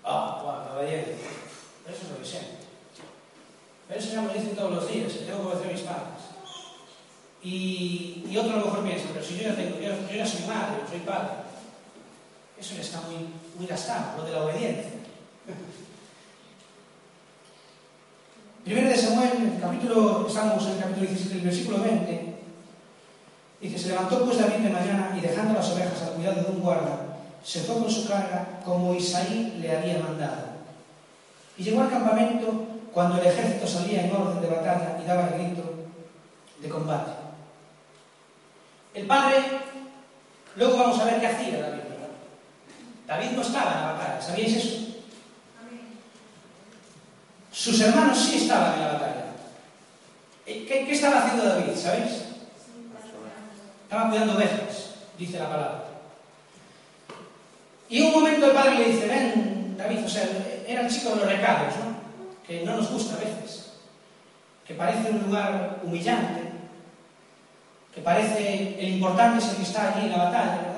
Ah, 0.03 0.41
oh, 0.41 0.43
wow, 0.43 0.77
obediente. 0.77 1.15
Pero 1.85 1.95
eso 1.95 2.05
es 2.05 2.11
lo 2.11 2.17
que 2.19 2.25
sé. 2.25 2.39
Pero 3.87 3.99
eso 3.99 4.13
ya 4.13 4.21
me 4.23 4.27
lo 4.27 4.33
dicen 4.33 4.55
todos 4.57 4.73
los 4.73 4.91
días, 4.91 5.13
que 5.13 5.19
tengo 5.19 5.39
que 5.39 5.47
obedecer 5.47 5.69
a 5.69 5.73
mis 5.73 5.81
padres. 5.83 6.23
Y, 7.41 8.25
y 8.29 8.37
otro 8.37 8.55
a 8.55 8.57
lo 8.57 8.65
mejor 8.65 8.83
piensa, 8.83 9.05
pero 9.13 9.23
si 9.23 9.37
yo 9.37 9.43
ya 9.43 9.55
tengo, 9.55 9.79
yo, 9.79 9.91
yo 10.11 10.17
ya 10.17 10.25
soy 10.25 10.41
madre, 10.47 10.81
yo 10.83 10.89
soy 10.89 10.99
padre. 10.99 11.42
Eso 12.63 12.75
ya 12.75 12.81
está 12.81 13.01
muy, 13.01 13.27
muy 13.59 13.67
gastado, 13.67 14.19
lo 14.19 14.23
de 14.23 14.31
la 14.31 14.45
obediencia. 14.45 14.91
Primero 18.63 18.87
de 18.87 18.95
Samuel, 18.95 19.51
el 19.53 19.59
capítulo, 19.59 20.25
estamos 20.25 20.63
en 20.67 20.71
el 20.71 20.79
capítulo 20.79 21.07
17, 21.07 21.35
el 21.35 21.41
versículo 21.41 21.79
20, 21.79 22.35
dice, 23.59 23.77
se 23.77 23.89
levantó 23.89 24.23
pues 24.23 24.37
David 24.37 24.63
de 24.63 24.69
mañana 24.69 25.13
y 25.13 25.19
dejando 25.19 25.55
las 25.55 25.71
ovejas 25.71 26.03
al 26.03 26.13
cuidado 26.13 26.41
de 26.41 26.51
un 26.51 26.61
guarda, 26.61 27.17
se 27.43 27.59
fue 27.63 27.79
con 27.79 27.91
su 27.91 28.07
carga 28.07 28.61
como 28.63 28.95
Isaí 28.95 29.57
le 29.59 29.77
había 29.77 29.99
mandado. 29.99 30.53
Y 31.57 31.63
llegó 31.63 31.81
al 31.81 31.89
campamento 31.89 32.65
cuando 32.93 33.19
el 33.19 33.27
ejército 33.27 33.67
salía 33.67 34.05
en 34.05 34.15
orden 34.15 34.39
de 34.39 34.47
batalla 34.47 34.99
y 35.03 35.05
daba 35.05 35.27
el 35.27 35.33
grito 35.33 35.63
de 36.61 36.69
combate. 36.69 37.11
El 38.93 39.05
padre, 39.05 39.39
luego 40.55 40.77
vamos 40.77 40.97
a 41.01 41.03
ver 41.03 41.19
qué 41.19 41.27
hacía 41.27 41.59
David. 41.59 41.82
David 43.07 43.31
no 43.31 43.41
estaba 43.41 43.75
na 43.75 43.93
batalla, 43.93 44.21
sabíais 44.21 44.55
eso? 44.55 44.83
Sus 47.51 47.79
hermanos 47.81 48.17
sí 48.17 48.37
estaban 48.37 48.73
en 48.73 48.79
la 48.81 48.93
batalla. 48.93 49.25
¿Qué, 50.45 50.65
qué 50.65 50.91
estaba 50.91 51.19
haciendo 51.19 51.45
David, 51.45 51.75
sabéis? 51.75 52.23
Estaba 53.83 54.09
cuidando 54.09 54.35
ovejas, 54.35 54.95
dice 55.19 55.37
la 55.37 55.49
palabra. 55.49 55.83
Y 57.89 58.01
un 58.01 58.11
momento 58.11 58.47
el 58.47 58.53
padre 58.53 58.75
le 58.75 58.85
dice, 58.89 59.07
ven, 59.07 59.75
David, 59.77 60.03
o 60.03 60.09
sea, 60.09 60.27
era 60.67 60.81
el 60.81 60.89
chico 60.89 61.11
de 61.11 61.15
los 61.17 61.27
recados, 61.27 61.75
¿no? 61.77 61.93
Que 62.47 62.63
no 62.65 62.77
nos 62.77 62.89
gusta 62.89 63.15
a 63.15 63.19
veces, 63.19 63.73
que 64.65 64.73
parece 64.73 65.11
un 65.11 65.21
lugar 65.21 65.79
humillante, 65.83 66.41
que 67.93 68.01
parece 68.01 68.79
el 68.79 68.95
importante 68.95 69.37
es 69.37 69.51
el 69.51 69.57
que 69.57 69.61
está 69.61 69.93
allí 69.93 70.07
en 70.07 70.11
la 70.11 70.25
batalla, 70.25 70.72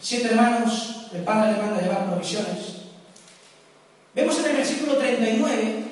siete 0.00 0.28
hermanos 0.28 1.06
el 1.12 1.22
padre 1.22 1.52
le 1.52 1.58
manda 1.58 1.78
a 1.78 1.82
llevar 1.82 2.06
provisiones. 2.06 2.80
Vemos 4.14 4.38
en 4.38 4.46
el 4.46 4.56
versículo 4.56 4.96
39, 4.96 5.84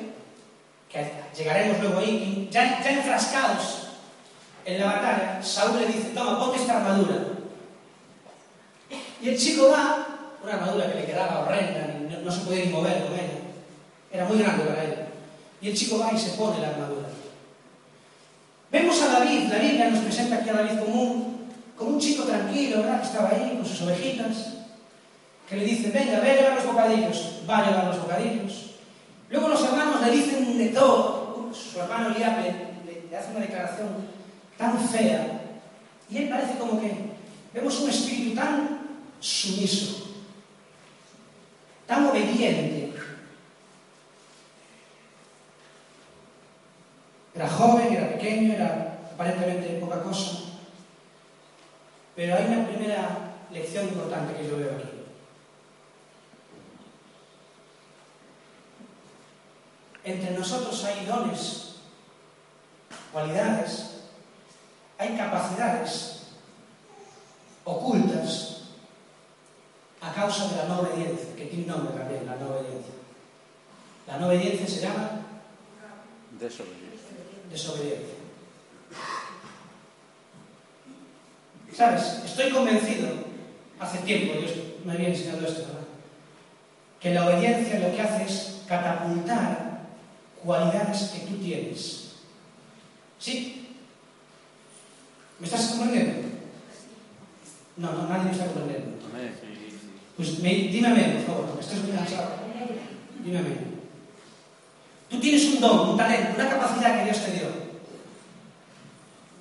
que 0.89 1.13
llegaremos 1.37 1.81
luego 1.81 1.99
ahí, 1.99 2.49
ya, 2.51 2.83
ya 2.83 2.91
enfrascados 2.91 3.89
en 4.65 4.81
la 4.81 4.87
batalla, 4.87 5.43
Saúl 5.43 5.81
le 5.81 5.87
dice, 5.87 6.11
toma, 6.15 6.39
ponte 6.39 6.59
esta 6.59 6.79
armadura. 6.79 7.17
Y 9.23 9.29
el 9.29 9.39
chico 9.39 9.71
va, 9.71 10.07
una 10.43 10.55
armadura 10.55 10.93
que 10.93 11.01
le 11.01 11.07
quedaba 11.07 11.41
horrenda, 11.41 11.87
no, 12.09 12.21
no 12.21 12.31
se 12.31 12.41
podía 12.41 12.65
ni 12.67 12.73
mover 12.73 13.05
con 13.05 13.15
ella, 13.15 13.39
era 14.13 14.25
muy 14.27 14.39
grande 14.39 14.65
para 14.65 14.85
él. 14.85 14.95
Y 15.61 15.69
el 15.71 15.77
chico 15.77 15.99
va 15.99 16.13
y 16.13 16.19
se 16.19 16.31
pone 16.31 16.61
la 16.61 16.69
armadura. 16.69 17.09
Vemos 18.71 19.01
a 19.01 19.09
David, 19.09 19.49
la 19.49 19.59
Biblia 19.59 19.91
nos 19.91 20.01
presenta 20.01 20.37
aquí 20.37 20.51
a 20.51 20.53
David 20.53 20.81
como 20.81 21.03
un 21.03 21.28
como 21.79 21.91
un 21.91 22.01
chico 22.01 22.25
tranquilo, 22.25 22.79
¿verdad? 22.79 23.01
Que 23.01 23.07
estaba 23.07 23.29
ahí 23.31 23.55
con 23.57 23.65
sus 23.65 23.83
ovejitas, 23.83 24.55
que 25.49 25.57
le 25.57 25.65
dicen, 25.65 25.93
venga, 25.93 26.21
ve 26.21 26.33
a 26.33 26.35
llevar 26.35 26.55
los 26.57 26.67
bocadillos, 26.67 27.43
va 27.49 27.59
a 27.59 27.71
llevar 27.71 27.85
los 27.87 28.03
bocadillos. 28.03 28.71
Luego 29.31 29.49
los 29.49 29.65
hermanos 29.65 30.01
le 30.05 30.11
dicen 30.11 30.59
de 30.59 30.69
todo, 30.69 31.51
su 31.55 31.81
hermano 31.81 32.11
Eliabe 32.11 32.55
le, 32.85 33.09
le 33.09 33.17
hace 33.17 33.31
una 33.31 33.41
declaración 33.41 33.89
tan 34.57 34.79
fea, 34.89 35.43
y 36.11 36.17
él 36.17 36.29
parece 36.29 36.59
como 36.59 36.81
que 36.81 36.93
vemos 37.55 37.81
un 37.81 37.91
espíritu 37.91 38.35
tan 38.35 38.81
sumiso, 39.21 40.09
tan 41.87 42.07
obediente. 42.07 42.93
Era 47.35 47.49
joven, 47.49 47.93
era 47.93 48.09
pequeño, 48.15 48.55
era 48.55 48.99
aparentemente 49.13 49.79
poca 49.81 50.03
cosa. 50.03 50.48
Pero 52.19 52.35
hay 52.35 52.47
una 52.47 52.67
primera 52.67 53.37
lección 53.53 53.87
importante 53.87 54.35
que 54.35 54.49
yo 54.49 54.57
veo 54.57 54.73
aquí. 54.73 54.89
Entre 60.03 60.33
nosotros 60.33 60.85
hay 60.85 61.07
dones, 61.07 61.77
cualidades, 63.13 64.01
hay 64.99 65.17
capacidades 65.17 66.23
ocultas 67.63 68.63
a 70.01 70.13
causa 70.13 70.49
de 70.49 70.57
la 70.57 70.65
no 70.65 70.81
obediencia, 70.81 71.37
que 71.37 71.45
tiene 71.45 71.67
un 71.67 71.71
nombre 71.71 71.97
también, 71.97 72.27
la 72.27 72.35
no 72.35 72.49
obediencia. 72.49 72.95
La 74.09 74.19
no 74.19 74.27
obediencia 74.27 74.67
se 74.67 74.81
llama 74.81 75.21
desobediencia. 76.33 77.11
desobediencia. 77.49 78.19
¿Sabes? 81.75 82.23
Estoy 82.25 82.51
convencido, 82.51 83.09
hace 83.79 83.99
tiempo 83.99 84.41
Dios 84.41 84.53
me 84.85 84.93
había 84.93 85.09
enseñado 85.09 85.47
esto, 85.47 85.61
¿verdad? 85.61 85.87
Que 87.01 87.15
la 87.15 87.27
obediencia 87.27 87.79
lo 87.79 87.95
que 87.95 88.03
hace 88.03 88.25
es 88.25 88.63
catapultar 88.67 89.83
cualidades 90.43 91.11
que 91.11 91.27
tú 91.27 91.37
tienes. 91.37 92.15
¿Sí? 93.19 93.67
¿Me 95.39 95.47
estás 95.47 95.67
comprendiendo? 95.67 96.29
No, 97.77 97.93
no, 97.93 98.09
nadie 98.09 98.25
me 98.25 98.33
está 98.33 98.47
comprendiendo. 98.47 98.99
Pues 100.17 100.41
me, 100.41 100.49
dime 100.53 100.89
amén, 100.89 101.13
por 101.13 101.27
favor, 101.27 101.47
porque 101.51 101.65
estoy 101.65 101.79
muy 101.81 101.97
cansado. 101.97 102.31
Dime 103.25 103.39
amén. 103.39 103.79
Tú 105.09 105.21
tienes 105.21 105.45
un 105.45 105.61
don, 105.61 105.91
un 105.91 105.97
talento, 105.97 106.33
una 106.35 106.51
capacidad 106.51 106.99
que 106.99 107.05
Dios 107.05 107.25
te 107.25 107.33
dio. 107.33 107.47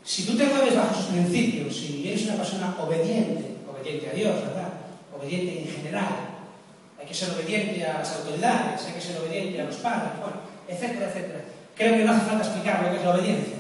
Si 0.08 0.24
tú 0.24 0.38
te 0.38 0.48
persona 2.38 2.76
obediente, 2.80 3.58
obediente 3.68 4.10
a 4.10 4.14
Dios, 4.14 4.36
¿verdad? 4.48 4.70
Obediente 5.14 5.64
en 5.64 5.68
general. 5.68 6.08
Hay 6.98 7.06
que 7.06 7.14
ser 7.14 7.32
obediente 7.32 7.86
a 7.86 8.00
las 8.00 8.16
autoridades, 8.16 8.86
hay 8.88 8.94
que 8.94 9.02
ser 9.02 9.18
obediente 9.18 9.60
a 9.62 9.66
los 9.66 9.76
padres, 9.76 10.12
bueno, 10.22 10.38
etcétera, 10.68 11.10
etcétera. 11.10 11.42
Creo 11.76 11.98
que 11.98 12.06
no 12.06 12.14
hace 12.14 12.26
falta 12.26 12.46
explicar 12.46 12.84
lo 12.84 12.92
que 12.92 12.98
es 12.98 13.04
la 13.04 13.16
obediencia. 13.16 13.58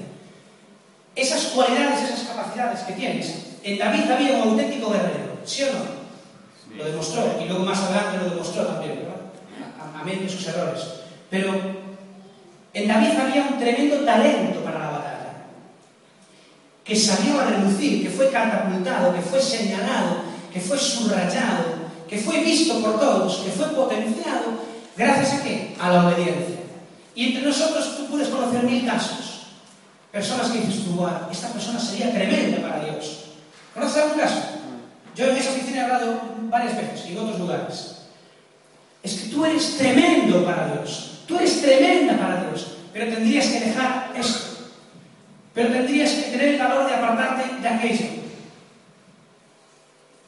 Esas 1.15 1.45
cualidades, 1.47 2.09
esas 2.09 2.29
capacidades 2.29 2.79
que 2.81 2.93
tienes. 2.93 3.57
En 3.63 3.77
David 3.77 4.09
había 4.09 4.37
un 4.37 4.49
auténtico 4.51 4.89
guerrero, 4.89 5.37
¿sí 5.43 5.63
o 5.63 5.73
no? 5.73 6.77
Lo 6.77 6.85
demostró, 6.85 7.41
y 7.43 7.45
luego 7.47 7.65
más 7.65 7.79
adelante 7.79 8.19
lo 8.23 8.29
demostró 8.29 8.65
también, 8.65 8.99
¿verdad? 8.99 9.21
A, 9.79 9.97
a, 9.97 10.01
a 10.01 10.03
medio 10.05 10.21
de 10.21 10.29
sus 10.29 10.47
errores. 10.47 10.81
Pero 11.29 11.53
en 12.73 12.87
David 12.87 13.19
había 13.19 13.43
un 13.43 13.59
tremendo 13.59 14.05
talento 14.05 14.61
para 14.61 14.79
la 14.79 14.96
que 16.87 16.95
salió 16.95 17.41
a 17.41 17.45
relucir, 17.45 18.01
que 18.01 18.09
fue 18.09 18.29
catapultado, 18.29 19.13
que 19.13 19.21
fue 19.21 19.41
señalado, 19.41 20.21
que 20.53 20.61
fue 20.61 20.77
subrayado, 20.77 21.65
que 22.07 22.17
fue 22.17 22.41
visto 22.41 22.79
por 22.81 22.97
todos, 22.97 23.39
que 23.39 23.51
fue 23.51 23.67
potenciado, 23.67 24.53
gracias 24.95 25.33
a 25.33 25.43
qué? 25.43 25.75
A 25.81 25.91
la 25.91 26.07
obediencia. 26.07 26.55
Y 27.13 27.27
entre 27.27 27.43
nosotros 27.43 27.97
tú 27.97 28.05
puedes 28.05 28.29
conocer 28.29 28.63
mil 28.63 28.85
casos. 28.85 29.47
Personas 30.13 30.47
que 30.47 30.59
dices 30.59 30.85
tú, 30.85 31.05
esta 31.29 31.49
persona 31.49 31.77
sería 31.77 32.13
tremenda 32.13 32.61
para 32.61 32.85
Dios. 32.85 33.25
¿Conoces 33.73 34.03
algún 34.03 34.19
caso? 34.19 34.41
Yo 35.13 35.25
en 35.25 35.35
esa 35.35 35.51
oficina 35.51 35.77
he 35.77 35.81
hablado 35.81 36.21
varias 36.43 36.77
veces 36.77 37.05
y 37.09 37.11
en 37.11 37.17
otros 37.17 37.39
lugares. 37.39 37.95
Es 39.03 39.13
que 39.13 39.29
tú 39.29 39.43
eres 39.43 39.77
tremendo 39.77 40.45
para 40.45 40.71
Dios. 40.71 41.19
Tú 41.27 41.35
eres 41.35 41.61
tremenda 41.61 42.17
para 42.17 42.45
Dios. 42.45 42.67
Pero 42.93 43.13
tendrías 43.13 43.47
que 43.47 43.59
dejar 43.59 44.13
esto. 44.15 44.46
Pero 45.57 45.73
tendrías 45.73 46.11
que 46.11 46.29
tener 46.29 46.49
el 46.49 46.59
valor 46.59 46.87
de 46.87 46.93
apartarte 46.93 47.59
de 47.59 47.67
aquello. 47.67 48.05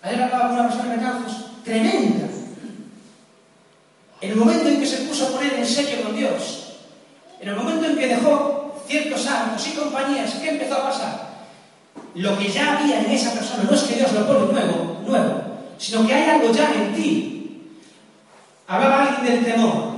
Ayer 0.02 0.24
hablaba 0.24 0.48
con 0.48 0.54
una 0.54 0.68
persona 0.68 0.90
de 0.90 0.98
Betanzos 0.98 1.46
tremenda. 1.64 2.28
En 4.22 4.32
el 4.32 4.36
momento 4.36 4.70
en 4.70 4.80
que 4.80 4.88
se 4.88 5.04
puso 5.04 5.28
a 5.28 5.32
poner 5.34 5.54
en 5.54 5.68
serio 5.68 6.02
con 6.02 6.18
Dios, 6.18 6.78
en 7.40 7.48
el 7.48 7.56
momento 7.56 7.86
en 7.86 7.98
que 8.00 8.08
dejó 8.08 8.82
ciertos 8.88 9.28
hábitos 9.28 9.68
y 9.68 9.72
compañías, 9.74 10.34
¿qué 10.34 10.50
empezó 10.50 10.78
a 10.78 10.90
pasar? 10.90 11.30
Lo 12.16 12.36
que 12.36 12.50
ya 12.52 12.80
había 12.80 13.02
en 13.02 13.12
esa 13.12 13.32
persona 13.32 13.66
no 13.70 13.76
es 13.76 13.84
que 13.84 13.98
Dios 13.98 14.12
lo 14.12 14.26
pone 14.26 14.52
nuevo, 14.52 15.04
nuevo, 15.06 15.44
sino 15.78 16.08
que 16.08 16.14
hay 16.16 16.28
algo 16.28 16.52
ya 16.52 16.74
en 16.74 16.96
ti. 16.96 17.76
Hablaba 18.68 19.04
alguien 19.04 19.44
del 19.44 19.54
temor. 19.54 19.94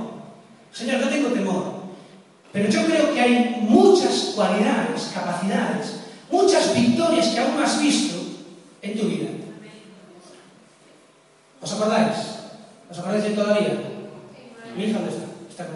Señor, 0.74 1.00
no 1.00 1.08
tengo 1.08 1.28
temor. 1.30 1.71
Pero 2.52 2.68
yo 2.68 2.84
creo 2.84 3.14
que 3.14 3.20
hay 3.20 3.56
muchas 3.62 4.32
cualidades, 4.34 5.10
capacidades, 5.14 6.00
muchas 6.30 6.74
victorias 6.74 7.28
que 7.28 7.40
aún 7.40 7.56
no 7.56 7.64
has 7.64 7.80
visto 7.80 8.16
en 8.82 8.98
tu 8.98 9.06
vida. 9.06 9.30
¿Os 11.62 11.72
acordáis? 11.72 12.16
¿Os 12.90 12.98
acordáis 12.98 13.24
de 13.24 13.30
todavía? 13.30 13.78
Mi 14.76 14.84
hija 14.84 14.98
dónde 14.98 15.12
está? 15.12 15.26
Está. 15.48 15.66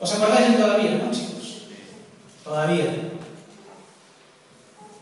¿Os 0.00 0.14
acordáis 0.14 0.52
de 0.52 0.58
todavía, 0.62 0.90
no, 0.92 1.10
chicos? 1.10 1.66
Todavía. 2.42 2.84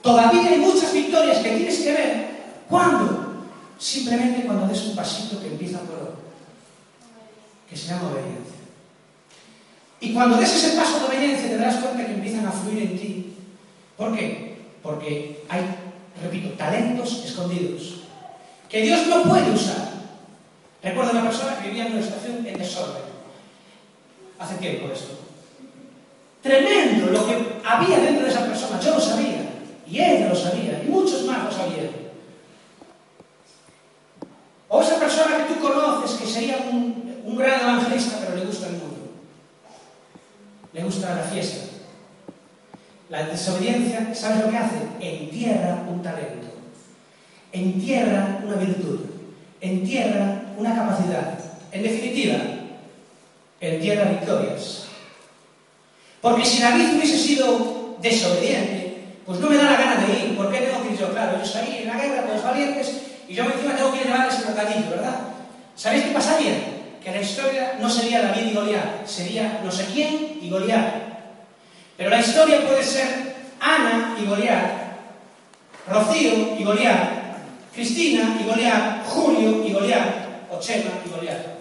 Todavía 0.03 0.49
hay 0.49 0.59
muchas 0.59 0.93
victorias 0.93 1.39
que 1.39 1.57
tienes 1.57 1.79
que 1.81 1.93
ver. 1.93 2.31
¿Cuándo? 2.69 3.45
Simplemente 3.79 4.47
cuando 4.47 4.67
des 4.67 4.83
un 4.87 4.97
pasito 4.97 5.41
que 5.41 5.49
empieza 5.49 5.79
por 5.81 5.97
otro. 5.97 6.17
Que 7.69 7.77
se 7.77 7.89
llama 7.89 8.11
obediencia. 8.11 8.62
Y 10.03 10.13
cuando 10.13 10.37
des 10.37 10.53
ese 10.53 10.77
paso 10.77 10.99
de 10.99 11.05
obediencia 11.07 11.49
te 11.49 11.57
darás 11.57 11.77
cuenta 11.77 12.05
que 12.05 12.15
empiezan 12.15 12.45
a 12.45 12.51
fluir 12.51 12.83
en 12.83 12.99
ti. 12.99 13.37
¿Por 13.97 14.13
qué? 14.17 14.59
Porque 14.83 15.45
hay, 15.49 15.63
repito, 16.21 16.51
talentos 16.59 17.25
escondidos 17.25 18.01
que 18.69 18.83
Dios 18.83 19.07
no 19.07 19.23
puede 19.23 19.53
usar. 19.53 19.93
Recuerdo 20.83 21.13
una 21.13 21.23
persona 21.23 21.57
que 21.57 21.69
vivía 21.69 21.87
en 21.87 21.93
una 21.93 22.01
estación 22.01 22.45
en 22.45 22.59
desorden. 22.59 23.05
Hace 24.41 24.57
tiempo 24.57 24.93
esto. 24.93 25.21
Tremendo 26.43 27.13
lo 27.13 27.25
que 27.25 27.61
había 27.65 28.01
dentro 28.01 28.25
de 28.25 28.33
esa 28.33 28.45
persona. 28.45 28.81
Yo 28.81 28.95
lo 28.95 29.01
sabía. 29.01 29.53
Y 29.87 30.01
ella 30.01 30.31
lo 30.31 30.35
sabía. 30.35 30.83
Y 30.85 30.89
muchos 30.89 31.27
más 31.27 31.45
lo 31.45 31.53
sabían. 31.53 31.91
O 34.69 34.83
esa 34.83 34.99
persona 34.99 35.37
que 35.37 35.55
tú 35.55 35.61
conoces 35.61 36.19
que 36.19 36.27
sería 36.27 36.57
un, 36.73 37.23
un 37.25 37.37
gran 37.37 37.61
evangelista, 37.61 38.19
pero 38.21 38.35
le 38.35 38.47
gusta 38.47 38.62
le 40.73 40.83
gusta 40.83 41.15
la 41.15 41.23
fiesta. 41.23 41.67
La 43.09 43.25
desobediencia, 43.25 44.15
¿sabes 44.15 44.45
lo 44.45 44.51
que 44.51 44.57
hace? 44.57 44.77
Entierra 45.01 45.85
un 45.89 46.03
talento, 46.03 46.49
entierra 47.53 48.41
una 48.45 48.57
virtud, 48.57 49.01
entierra 49.61 50.43
una 50.57 50.75
capacidad. 50.75 51.39
En 51.73 51.83
definitiva, 51.83 52.37
entierra 53.61 54.11
victorias. 54.11 54.87
Porque 56.23 56.45
si 56.47 56.63
David 56.63 56.97
hubiese 56.97 57.19
sido 57.19 57.97
desobediente, 58.01 59.05
pues 59.27 59.41
no 59.41 59.51
me 59.51 59.57
da 59.57 59.65
la 59.65 59.77
gana 59.77 60.07
de 60.07 60.27
ir. 60.27 60.37
¿Por 60.37 60.51
qué 60.51 60.61
tengo 60.61 60.83
que 60.83 60.95
ir 60.95 60.99
yo? 60.99 61.13
Claro, 61.13 61.39
yo 61.39 61.45
salí 61.45 61.79
en 61.79 61.89
la 61.89 61.97
guerra 61.97 62.23
con 62.23 62.35
los 62.35 62.45
valientes 62.45 63.03
y 63.29 63.35
yo 63.35 63.45
encima 63.45 63.77
tengo 63.77 63.93
que 63.93 64.05
llevarles 64.05 64.39
el 64.39 64.45
bocadillo, 64.47 64.91
¿verdad? 64.91 65.21
¿Sabéis 65.77 66.05
qué 66.05 66.11
pasaría? 66.13 66.72
Que 67.03 67.11
la 67.11 67.21
historia 67.21 67.79
no 67.81 67.91
sería 67.91 68.23
David 68.23 68.51
y 68.51 68.55
Goliat, 68.55 69.07
sería 69.07 69.61
no 69.65 69.71
sé 69.71 69.87
quién 69.93 70.39
y 70.41 70.49
Goliat. 70.49 70.95
Pero 71.97 72.11
la 72.11 72.21
historia 72.21 72.67
puede 72.67 72.83
ser 72.85 73.35
Ana 73.61 74.17
y 74.21 74.27
Goliat, 74.27 74.83
Rocío 75.89 76.57
y 76.59 76.65
Goliat, 76.65 77.23
Cristina 77.75 78.39
y 78.41 78.49
Goliat, 78.49 79.05
Julio 79.07 79.65
y 79.67 79.73
Goliat, 79.73 80.51
o 80.51 80.61
Chema 80.61 80.91
y 81.05 81.11
Goliat. 81.11 81.53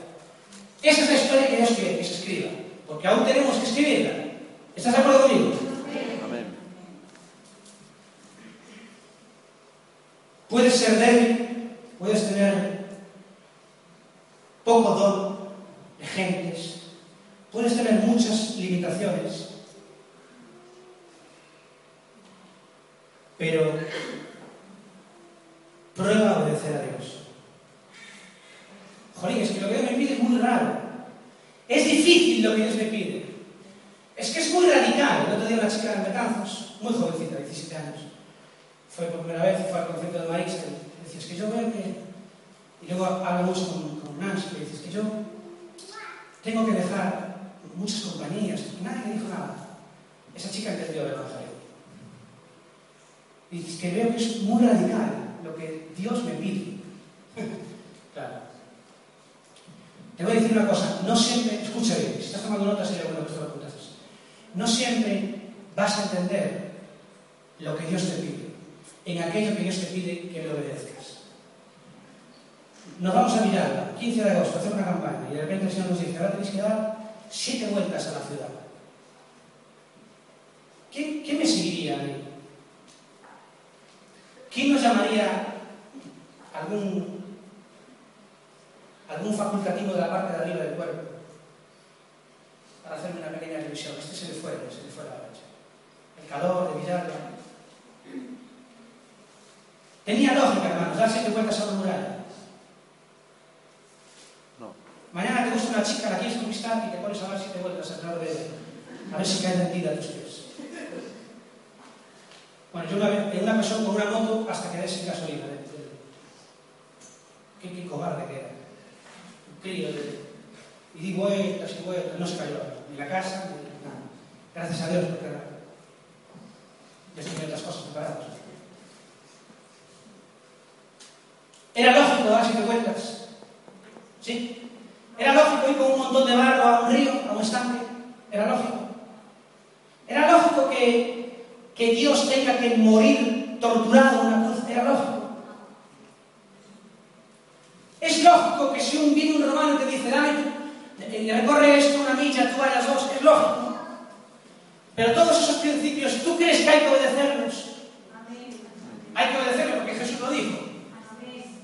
Esa 0.82 1.02
es 1.04 1.10
la 1.10 1.16
historia 1.16 1.48
que 1.48 1.58
Dios 1.58 1.72
quiere 1.72 1.98
que 1.98 2.04
se 2.04 2.14
escriba, 2.14 2.50
porque 2.88 3.08
aún 3.08 3.26
tenemos 3.26 3.56
que 3.56 3.68
escribirla. 3.68 4.12
¿Estás 4.76 4.94
de 4.94 5.00
acuerdo 5.00 5.28
conmigo? 5.28 5.54
Amén. 6.26 6.46
Puedes 10.50 10.76
ser 10.76 10.98
débil, 10.98 11.72
puedes 12.00 12.30
tener 12.30 12.82
poco 14.64 14.90
don 14.92 15.40
de 16.00 16.06
gentes, 16.08 16.82
puedes 17.52 17.76
tener 17.76 18.01
muchas 18.12 18.58
limitaciones, 18.58 19.48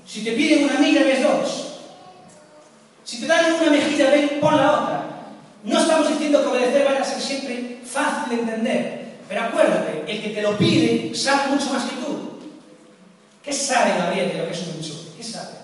Si 0.08 0.24
te 0.24 0.32
piden 0.32 0.64
una 0.64 0.80
milla, 0.80 1.04
ves 1.04 1.22
dos. 1.22 1.66
Si 3.04 3.20
te 3.20 3.26
dan 3.26 3.52
una 3.52 3.70
mejilla, 3.70 4.10
ven, 4.10 4.40
pon 4.40 4.56
la 4.56 4.72
otra. 4.72 5.04
No 5.64 5.78
estamos 5.78 6.08
diciendo 6.08 6.40
que 6.40 6.48
obedecer 6.48 6.86
vaya 6.86 7.02
a 7.02 7.04
ser 7.04 7.20
siempre 7.20 7.80
fácil 7.84 8.30
de 8.30 8.42
entender. 8.42 9.18
Pero 9.28 9.42
acuérdate, 9.42 10.10
el 10.10 10.22
que 10.22 10.30
te 10.30 10.40
lo 10.40 10.56
pide 10.56 11.14
sabe 11.14 11.48
mucho 11.52 11.70
más 11.74 11.84
que 11.84 11.96
tú. 11.96 12.40
¿Qué 13.44 13.52
sabe 13.52 13.98
Gabriel 13.98 14.32
de 14.32 14.38
lo 14.38 14.46
que 14.46 14.52
es 14.52 14.62
un 14.62 14.76
enchufe? 14.76 15.10
¿Qué 15.18 15.22
sabe? 15.22 15.54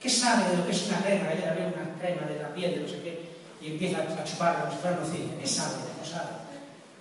¿Qué 0.00 0.08
sabe 0.08 0.50
de 0.50 0.56
lo 0.56 0.64
que 0.64 0.72
es 0.72 0.86
una 0.86 1.02
crema? 1.02 1.28
Ayer 1.28 1.48
había 1.50 1.66
una 1.66 1.98
crema 2.00 2.26
de 2.26 2.42
la 2.42 2.54
piel 2.54 2.74
de 2.74 2.80
no 2.80 2.88
sé 2.88 3.02
qué 3.02 3.20
y 3.60 3.72
empieza 3.72 3.98
a 3.98 4.24
chuparla 4.24 4.60
como 4.60 4.72
si 4.72 4.78
fuera. 4.78 4.98
¿Qué 5.38 5.46
sabe? 5.46 5.74
No 6.00 6.08
sabe. 6.08 6.30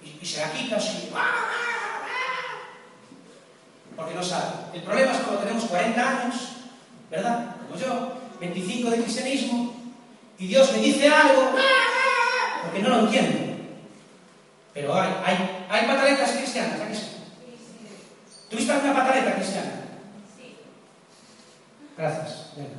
Y, 0.03 0.19
y 0.21 0.25
se 0.25 0.41
la 0.41 0.51
quita 0.51 0.75
así. 0.75 1.09
Porque 3.99 4.15
no 4.15 4.23
sabe. 4.23 4.45
El 4.73 4.81
problema 4.83 5.11
es 5.11 5.17
cuando 5.19 5.41
tenemos 5.41 5.65
40 5.65 6.09
años, 6.09 6.35
¿verdad? 7.11 7.57
Como 7.67 7.77
yo, 7.77 8.13
25 8.39 8.91
de 8.91 9.01
cristianismo, 9.01 9.73
y 10.37 10.47
Dios 10.47 10.71
me 10.71 10.79
dice 10.79 11.09
algo, 11.09 11.51
porque 12.63 12.79
no 12.81 12.89
lo 12.89 12.99
entiendo. 13.01 13.55
Pero 14.73 14.93
hay, 14.95 15.09
hay, 15.25 15.65
hay 15.69 15.85
pataletas 15.85 16.31
cristianas, 16.31 16.79
¿a 16.79 16.87
que 16.87 16.95
sí? 16.95 17.07
¿Tuviste 18.49 18.71
alguna 18.71 18.95
pataleta 18.95 19.35
cristiana? 19.35 19.71
Sí. 20.37 20.55
Gracias. 21.97 22.51
Venga. 22.55 22.69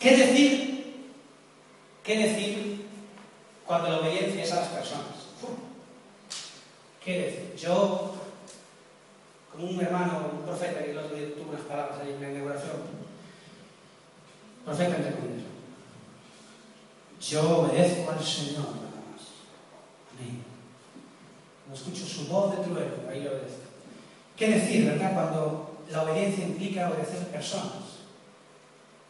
¿Qué 0.00 0.16
decir? 0.16 1.12
¿Qué 2.02 2.16
decir 2.16 2.87
cuando 3.68 3.90
la 3.90 3.98
obediencia 3.98 4.42
es 4.42 4.52
a 4.52 4.60
las 4.60 4.68
personas? 4.68 5.04
¿Qué 7.04 7.20
decir? 7.20 7.54
Yo, 7.56 8.14
como 9.52 9.68
un 9.68 9.80
hermano, 9.80 10.30
un 10.32 10.46
profeta 10.46 10.82
que 10.82 10.92
el 10.92 10.98
otro 10.98 11.16
día 11.16 11.34
tuvo 11.34 11.50
unas 11.50 11.62
palabras 11.62 12.00
ahí 12.00 12.14
en 12.14 12.20
la 12.20 12.30
inauguración, 12.30 12.76
profeta 14.64 14.96
entre 14.96 15.12
comillas, 15.12 15.48
yo 17.20 17.60
obedezco 17.60 18.10
al 18.10 18.24
Señor 18.24 18.64
nada 18.64 19.02
más. 19.04 19.22
Amén. 20.16 20.42
No 21.68 21.74
escucho 21.74 22.06
su 22.06 22.26
voz 22.26 22.56
de 22.56 22.64
trueno, 22.64 23.08
ahí 23.10 23.22
lo 23.22 23.32
obedezco. 23.32 23.68
¿Qué 24.36 24.48
decir, 24.48 24.86
verdad, 24.86 25.12
cuando 25.12 25.84
la 25.90 26.04
obediencia 26.04 26.44
implica 26.44 26.88
obedecer 26.88 27.26
personas? 27.28 27.98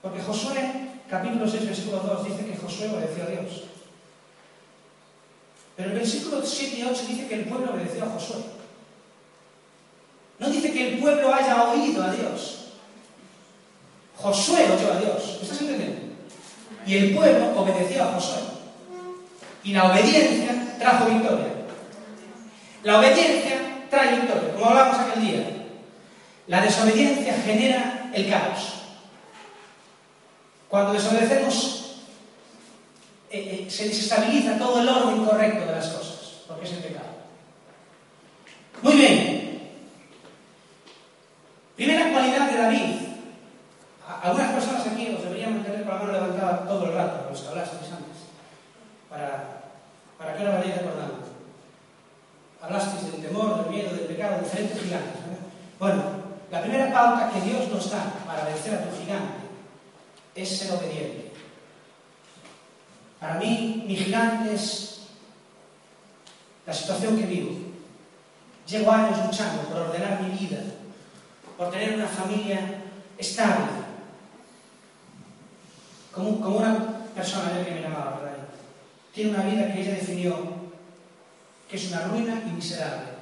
Porque 0.02 0.22
Josué, 0.22 0.90
capítulo 1.08 1.46
6, 1.46 1.66
versículo 1.66 1.98
2, 1.98 2.24
dice 2.24 2.46
que 2.46 2.56
Josué 2.56 2.90
obedeció 2.90 3.24
a 3.24 3.26
Dios. 3.26 3.67
Pero 5.78 5.90
el 5.90 5.98
versículo 6.00 6.44
7 6.44 6.76
y 6.76 6.82
8 6.82 7.02
dice 7.08 7.28
que 7.28 7.34
el 7.36 7.44
pueblo 7.44 7.72
obedeció 7.72 8.04
a 8.04 8.08
Josué. 8.08 8.42
No 10.40 10.50
dice 10.50 10.72
que 10.72 10.88
el 10.88 10.98
pueblo 10.98 11.32
haya 11.32 11.70
oído 11.70 12.02
a 12.02 12.10
Dios. 12.10 12.64
Josué 14.16 14.64
oyó 14.64 14.92
a 14.92 14.98
Dios. 14.98 15.36
¿Me 15.36 15.42
estás 15.42 15.60
entendiendo? 15.60 16.00
Y 16.84 16.96
el 16.96 17.14
pueblo 17.14 17.60
obedeció 17.60 18.02
a 18.02 18.12
Josué. 18.12 18.42
Y 19.62 19.72
la 19.72 19.92
obediencia 19.92 20.78
trajo 20.80 21.10
victoria. 21.10 21.46
La 22.82 22.98
obediencia 22.98 23.86
trae 23.88 24.16
victoria, 24.16 24.54
como 24.54 24.66
hablábamos 24.66 24.98
aquel 24.98 25.22
día. 25.22 25.66
La 26.48 26.60
desobediencia 26.60 27.34
genera 27.44 28.10
el 28.12 28.28
caos. 28.28 28.82
Cuando 30.68 30.94
desobedecemos, 30.94 31.77
eh, 33.30 33.66
eh, 33.66 33.70
se 33.70 33.88
desestabiliza 33.88 34.58
todo 34.58 34.80
el 34.80 34.88
orden 34.88 35.24
correcto 35.24 35.66
de 35.66 35.72
las 35.72 35.88
cosas, 35.88 36.42
porque 36.46 36.64
es 36.64 36.72
el 36.72 36.78
pecado. 36.78 37.06
Muy 38.82 38.94
bien. 38.94 39.70
Primera 41.76 42.10
cualidad 42.10 42.50
de 42.50 42.56
David. 42.56 42.94
Algunas 44.22 44.52
personas 44.52 44.86
aquí 44.86 45.14
os 45.14 45.22
deberían 45.22 45.54
mantener 45.54 45.84
con 45.84 45.94
la 45.94 46.00
mano 46.00 46.12
levantada 46.12 46.66
todo 46.66 46.86
el 46.86 46.94
rato, 46.94 47.22
con 47.22 47.32
los 47.32 47.42
que 47.42 47.48
hablasteis 47.48 47.92
antes, 47.92 48.18
para, 49.10 49.70
para 50.16 50.34
que 50.34 50.42
ahora 50.42 50.58
vayáis 50.58 50.78
recordando. 50.78 51.28
Hablasteis 52.62 53.12
del 53.12 53.22
temor, 53.22 53.62
del 53.62 53.70
miedo, 53.70 53.90
del 53.94 54.06
pecado, 54.06 54.42
diferentes 54.42 54.80
gigantes. 54.80 55.20
Bueno, 55.78 56.02
la 56.50 56.62
primera 56.62 56.92
pauta 56.92 57.30
que 57.30 57.42
Dios 57.42 57.68
nos 57.68 57.90
da 57.90 58.12
para 58.26 58.44
vencer 58.44 58.74
a 58.74 58.82
tu 58.82 58.96
gigante 58.96 59.38
es 60.34 60.48
ser 60.58 60.72
obediente. 60.72 61.27
Para 63.20 63.34
mí, 63.34 63.84
mi 63.86 63.96
gigante 63.96 64.54
es 64.54 65.00
la 66.66 66.72
situación 66.72 67.18
que 67.18 67.26
vivo. 67.26 67.50
Llevo 68.66 68.92
años 68.92 69.26
luchando 69.26 69.62
por 69.62 69.78
ordenar 69.78 70.22
mi 70.22 70.30
vida, 70.38 70.58
por 71.56 71.70
tener 71.70 71.94
una 71.94 72.06
familia 72.06 72.82
estable, 73.16 73.66
como, 76.12 76.30
una 76.30 77.00
persona 77.14 77.48
ayer 77.48 77.66
que 77.66 77.74
me 77.74 77.82
llamaba, 77.82 78.20
¿verdad? 78.20 78.48
Tiene 79.14 79.30
una 79.30 79.44
vida 79.44 79.72
que 79.72 79.80
ella 79.80 79.94
definió 79.94 80.58
que 81.68 81.76
es 81.76 81.90
una 81.90 82.02
ruina 82.02 82.42
y 82.46 82.50
miserable. 82.50 83.18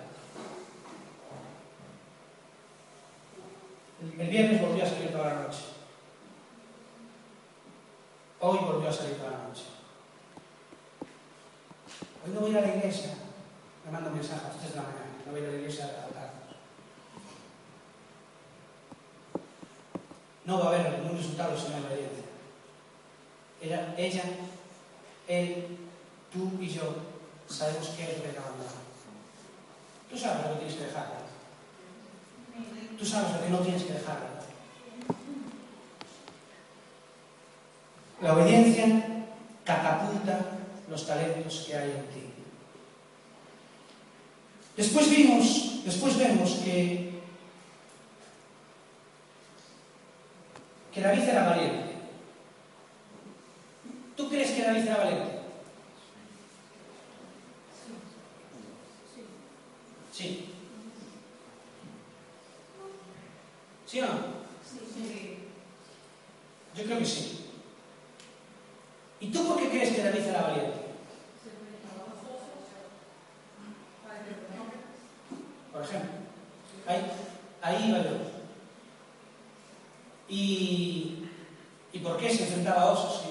El 4.18 4.28
viernes 4.28 4.60
volvió 4.60 4.84
a 4.84 4.88
salir 4.88 5.10
toda 5.10 5.34
la 5.34 5.42
noche. 5.42 5.58
Hoy 8.40 8.58
volvió 8.58 8.88
a 8.88 8.92
salir 8.92 9.14
toda 9.14 9.30
la 9.30 9.48
noche. 9.48 9.75
hoy 12.26 12.34
no 12.34 12.40
voy 12.40 12.48
a 12.48 12.52
ir 12.52 12.58
a 12.58 12.60
la 12.62 12.76
iglesia, 12.76 13.10
me 13.84 13.92
mando 13.92 14.10
un 14.10 14.16
mensaje 14.16 14.40
a 14.44 14.48
las 14.48 14.58
3 14.58 14.70
de 14.70 14.76
la 14.76 14.82
mañana, 14.82 15.06
no 15.24 15.32
voy 15.32 15.40
a 15.40 15.44
ir 15.44 15.48
a 15.48 15.52
la 15.52 15.58
iglesia 15.58 15.84
a 15.84 16.02
cantar. 16.02 16.30
No 20.44 20.58
va 20.58 20.64
a 20.64 20.68
haber 20.68 20.98
ningún 20.98 21.16
resultado 21.16 21.56
sin 21.56 21.72
la 21.72 21.78
obediencia. 21.78 22.24
Ella, 23.60 23.94
ella, 23.96 24.22
él, 25.28 25.78
tú 26.32 26.52
y 26.60 26.68
yo 26.68 26.82
sabemos 27.48 27.88
qué 27.96 28.04
es 28.04 28.18
lo 28.18 28.24
que 28.24 28.30
acabamos 28.30 28.66
Tú 30.10 30.16
sabes 30.16 30.46
lo 30.46 30.52
que 30.52 30.58
tienes 30.58 30.76
que 30.76 30.84
dejar. 30.84 31.06
Tú 32.96 33.04
sabes 33.04 33.32
lo 33.32 33.42
que 33.42 33.50
no 33.50 33.58
tienes 33.58 33.82
que 33.82 33.92
dejar. 33.92 34.36
La 38.22 38.32
obediencia 38.32 39.26
catapulta 39.64 40.55
los 40.88 41.06
talentos 41.06 41.64
que 41.66 41.76
hay 41.76 41.90
en 41.90 42.06
ti. 42.08 42.26
Después 44.76 45.10
vimos, 45.10 45.84
después 45.84 46.18
vemos 46.18 46.50
que, 46.64 47.20
que 50.92 51.00
David 51.00 51.22
era 51.22 51.48
valiente. 51.48 51.94
¿Tú 54.16 54.28
crees 54.28 54.50
que 54.50 54.62
David 54.62 54.82
era 54.82 54.96
valiente? 54.98 55.36
Sí. 60.12 60.52
¿Sí 63.86 64.00
o 64.00 64.06
no? 64.06 64.36
Yo 66.74 66.84
creo 66.84 66.98
que 66.98 67.04
sí. 67.06 67.45
¿Y 69.26 69.32
tú 69.32 69.44
por 69.44 69.58
qué 69.58 69.68
crees 69.70 69.92
que 69.92 70.04
David 70.04 70.24
era 70.24 70.42
valiente? 70.42 70.72
Por 75.72 75.82
ejemplo, 75.82 76.10
ahí, 76.86 77.10
ahí 77.60 77.88
iba 77.88 77.98
yo. 77.98 78.10
¿Y, 80.28 81.28
¿Y 81.92 81.98
por 81.98 82.16
qué 82.18 82.32
se 82.32 82.44
enfrentaba 82.44 82.82
a 82.82 82.92
osos? 82.92 83.24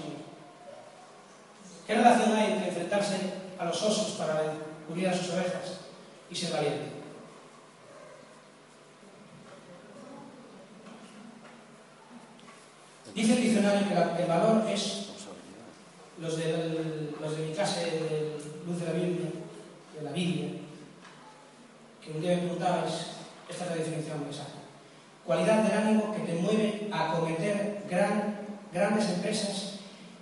¿Qué 1.87 1.95
relación 1.95 2.35
hay 2.35 2.51
entre 2.51 2.67
enfrentarse 2.67 3.15
a 3.57 3.63
los 3.63 3.81
osos 3.81 4.15
para 4.17 4.53
cubrir 4.89 5.07
a 5.07 5.17
sus 5.17 5.29
ovejas 5.29 5.79
y 6.29 6.35
ser 6.35 6.51
valiente? 6.51 6.91
Dice 13.13 13.33
el 13.33 13.43
diccionario 13.43 13.87
que 13.87 14.23
el 14.23 14.27
valor 14.27 14.69
es. 14.69 15.04
los 16.19 16.37
de, 16.37 16.49
el, 16.49 17.15
los 17.21 17.37
de 17.37 17.45
mi 17.45 17.53
clase 17.53 17.85
de 17.85 18.37
Luz 18.65 18.79
de 18.79 18.85
la 18.85 18.93
Biblia, 18.93 19.29
de 19.97 20.03
la 20.03 20.11
Biblia, 20.11 20.49
que 22.01 22.11
un 22.11 22.21
día 22.21 22.35
me 22.35 22.41
preguntabais, 22.43 22.93
esta 23.49 23.65
es 23.65 23.69
la 23.69 23.75
definición 23.77 24.23
de 24.23 24.31
esa. 24.31 24.45
Cualidad 25.25 25.63
del 25.63 25.77
ánimo 25.77 26.13
que 26.13 26.21
te 26.21 26.39
mueve 26.39 26.89
a 26.91 27.11
acometer 27.11 27.83
gran, 27.89 28.39
grandes 28.71 29.09
empresas 29.09 29.79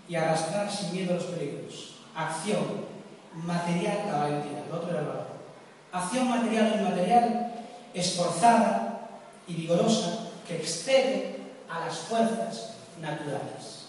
y 0.08 0.16
a 0.16 0.24
arrastrar 0.24 0.72
sin 0.72 0.94
miedo 0.94 1.16
los 1.16 1.26
peligros. 1.26 1.96
Acción, 2.16 2.86
material, 3.34 4.00
la 4.08 4.18
valentía, 4.20 4.64
el 4.66 4.72
otro 4.72 4.90
era 4.90 5.00
el 5.00 5.08
valor. 5.08 5.28
Acción 5.92 6.30
material 6.30 6.74
o 6.74 6.82
inmaterial, 6.82 7.54
esforzada 7.94 9.10
y 9.48 9.54
vigorosa, 9.56 10.30
que 10.48 10.58
excede 10.58 11.38
a 11.70 11.82
las 11.82 11.98
fuerzas 11.98 12.76
naturales. 13.02 13.83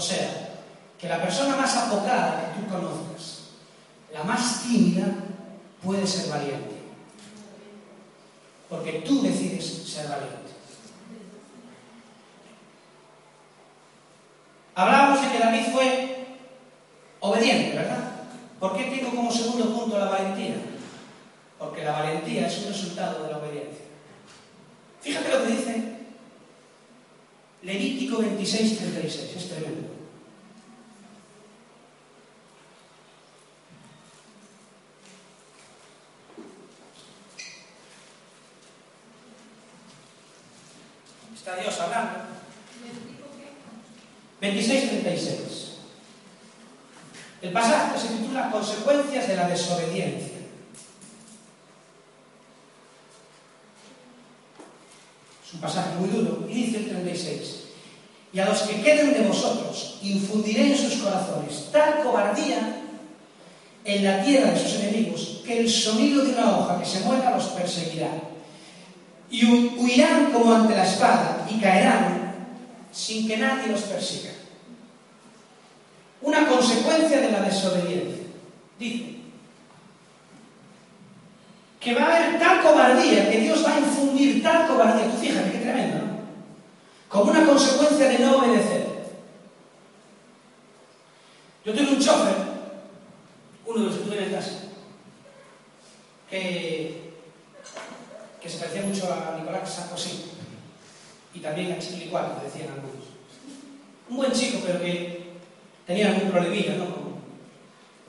O 0.00 0.02
sea, 0.02 0.56
que 0.98 1.10
la 1.10 1.20
persona 1.20 1.56
más 1.56 1.76
apocada 1.76 2.54
que 2.54 2.58
tú 2.58 2.68
conozcas, 2.70 3.50
la 4.10 4.24
más 4.24 4.62
tímida, 4.62 5.04
puede 5.84 6.06
ser 6.06 6.30
valiente. 6.30 6.76
Porque 8.70 9.02
tú 9.06 9.20
decides 9.20 9.62
ser 9.86 10.08
valiente. 10.08 10.52
Hablábamos 14.74 15.20
de 15.20 15.32
que 15.32 15.38
David 15.38 15.66
fue 15.70 16.26
obediente, 17.20 17.76
¿verdad? 17.76 18.12
¿Por 18.58 18.74
qué 18.78 18.84
tengo 18.84 19.14
como 19.14 19.30
segundo 19.30 19.78
punto 19.78 19.98
la 19.98 20.06
valentía? 20.06 20.62
Porque 21.58 21.84
la 21.84 21.92
valentía 21.92 22.46
es 22.46 22.58
un 22.60 22.68
resultado 22.68 23.24
de 23.24 23.32
la 23.32 23.36
obediencia. 23.36 23.84
Fíjate 25.02 25.28
lo 25.28 25.44
que 25.44 25.50
dice 25.50 25.90
26, 28.18 28.78
36, 28.78 29.36
es 29.36 29.48
tremendo. 29.48 29.88
Está 41.34 41.56
Dios 41.56 41.80
hablando. 41.80 42.18
26-36. 44.40 45.70
El 47.42 47.52
pasaje 47.52 47.98
se 47.98 48.08
titula 48.08 48.50
Consecuencias 48.50 49.28
de 49.28 49.36
la 49.36 49.48
desobediencia. 49.48 50.38
Es 55.46 55.54
un 55.54 55.60
pasaje 55.60 55.94
muy 55.98 56.08
duro. 56.10 56.46
Y 56.48 56.54
dice 56.54 56.78
el 56.78 56.88
36. 56.90 57.59
Y 58.32 58.38
a 58.38 58.44
los 58.46 58.62
que 58.62 58.80
queden 58.80 59.12
de 59.12 59.26
vosotros 59.28 59.98
infundiré 60.02 60.68
en 60.72 60.76
sus 60.78 60.94
corazones 61.02 61.68
tal 61.72 62.02
cobardía 62.02 62.76
en 63.84 64.04
la 64.04 64.22
tierra 64.22 64.52
de 64.52 64.58
sus 64.60 64.74
enemigos 64.80 65.40
que 65.44 65.60
el 65.60 65.68
sonido 65.68 66.24
de 66.24 66.32
una 66.34 66.56
hoja 66.58 66.78
que 66.78 66.86
se 66.86 67.00
mueva 67.00 67.30
los 67.32 67.46
perseguirá. 67.46 68.10
Y 69.30 69.44
hu- 69.46 69.78
huirán 69.78 70.26
como 70.32 70.52
ante 70.54 70.76
la 70.76 70.86
espada 70.86 71.46
y 71.50 71.58
caerán 71.60 72.34
sin 72.92 73.26
que 73.26 73.36
nadie 73.36 73.68
los 73.72 73.80
persiga. 73.82 74.30
Una 76.22 76.46
consecuencia 76.46 77.20
de 77.20 77.32
la 77.32 77.40
desobediencia. 77.40 78.24
Dice 78.78 79.04
que 81.80 81.94
va 81.94 82.02
a 82.02 82.16
haber 82.16 82.38
tal 82.38 82.60
cobardía, 82.62 83.30
que 83.30 83.40
Dios 83.40 83.64
va 83.64 83.74
a 83.74 83.78
infundir 83.80 84.42
tal 84.42 84.66
cobardía. 84.66 85.06
Tú 85.10 85.16
fíjate 85.18 85.50
qué 85.52 85.58
tremendo. 85.58 86.09
Como 87.10 87.32
una 87.32 87.44
consecuencia 87.44 88.08
de 88.08 88.18
no 88.20 88.38
obedecer. 88.38 88.86
Yo 91.64 91.74
tuve 91.74 91.90
un 91.90 92.00
chofer, 92.00 92.36
uno 93.66 93.80
de 93.80 93.86
los 93.86 93.96
que 93.96 94.04
tuve 94.04 94.24
en 94.24 94.32
casa, 94.32 94.62
que, 96.30 97.12
que 98.40 98.48
se 98.48 98.58
parecía 98.58 98.82
mucho 98.82 99.12
a 99.12 99.36
Nicolás 99.38 99.74
Sarkozy 99.74 100.30
y 101.34 101.40
también 101.40 101.72
a 101.72 101.78
Chiquilicuato, 101.78 102.42
decían 102.44 102.70
algunos. 102.74 103.06
Un 104.08 104.16
buen 104.16 104.32
chico, 104.32 104.60
pero 104.64 104.80
que 104.80 105.32
tenía 105.86 106.08
algún 106.08 106.30
problemilla, 106.30 106.76
¿no? 106.76 106.86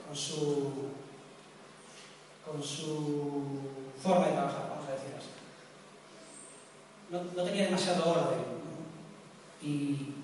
Con, 0.05 0.15
su 0.15 0.71
con 2.45 2.63
su 2.63 3.41
forma 4.01 4.27
de 4.27 4.33
trabajar, 4.33 4.69
vamos 4.69 4.87
a 4.87 4.93
decir 4.93 5.09
así. 5.17 5.29
No, 7.35 7.43
tenía 7.43 7.65
demasiado 7.65 8.11
orden. 8.11 8.60
Y 9.61 10.15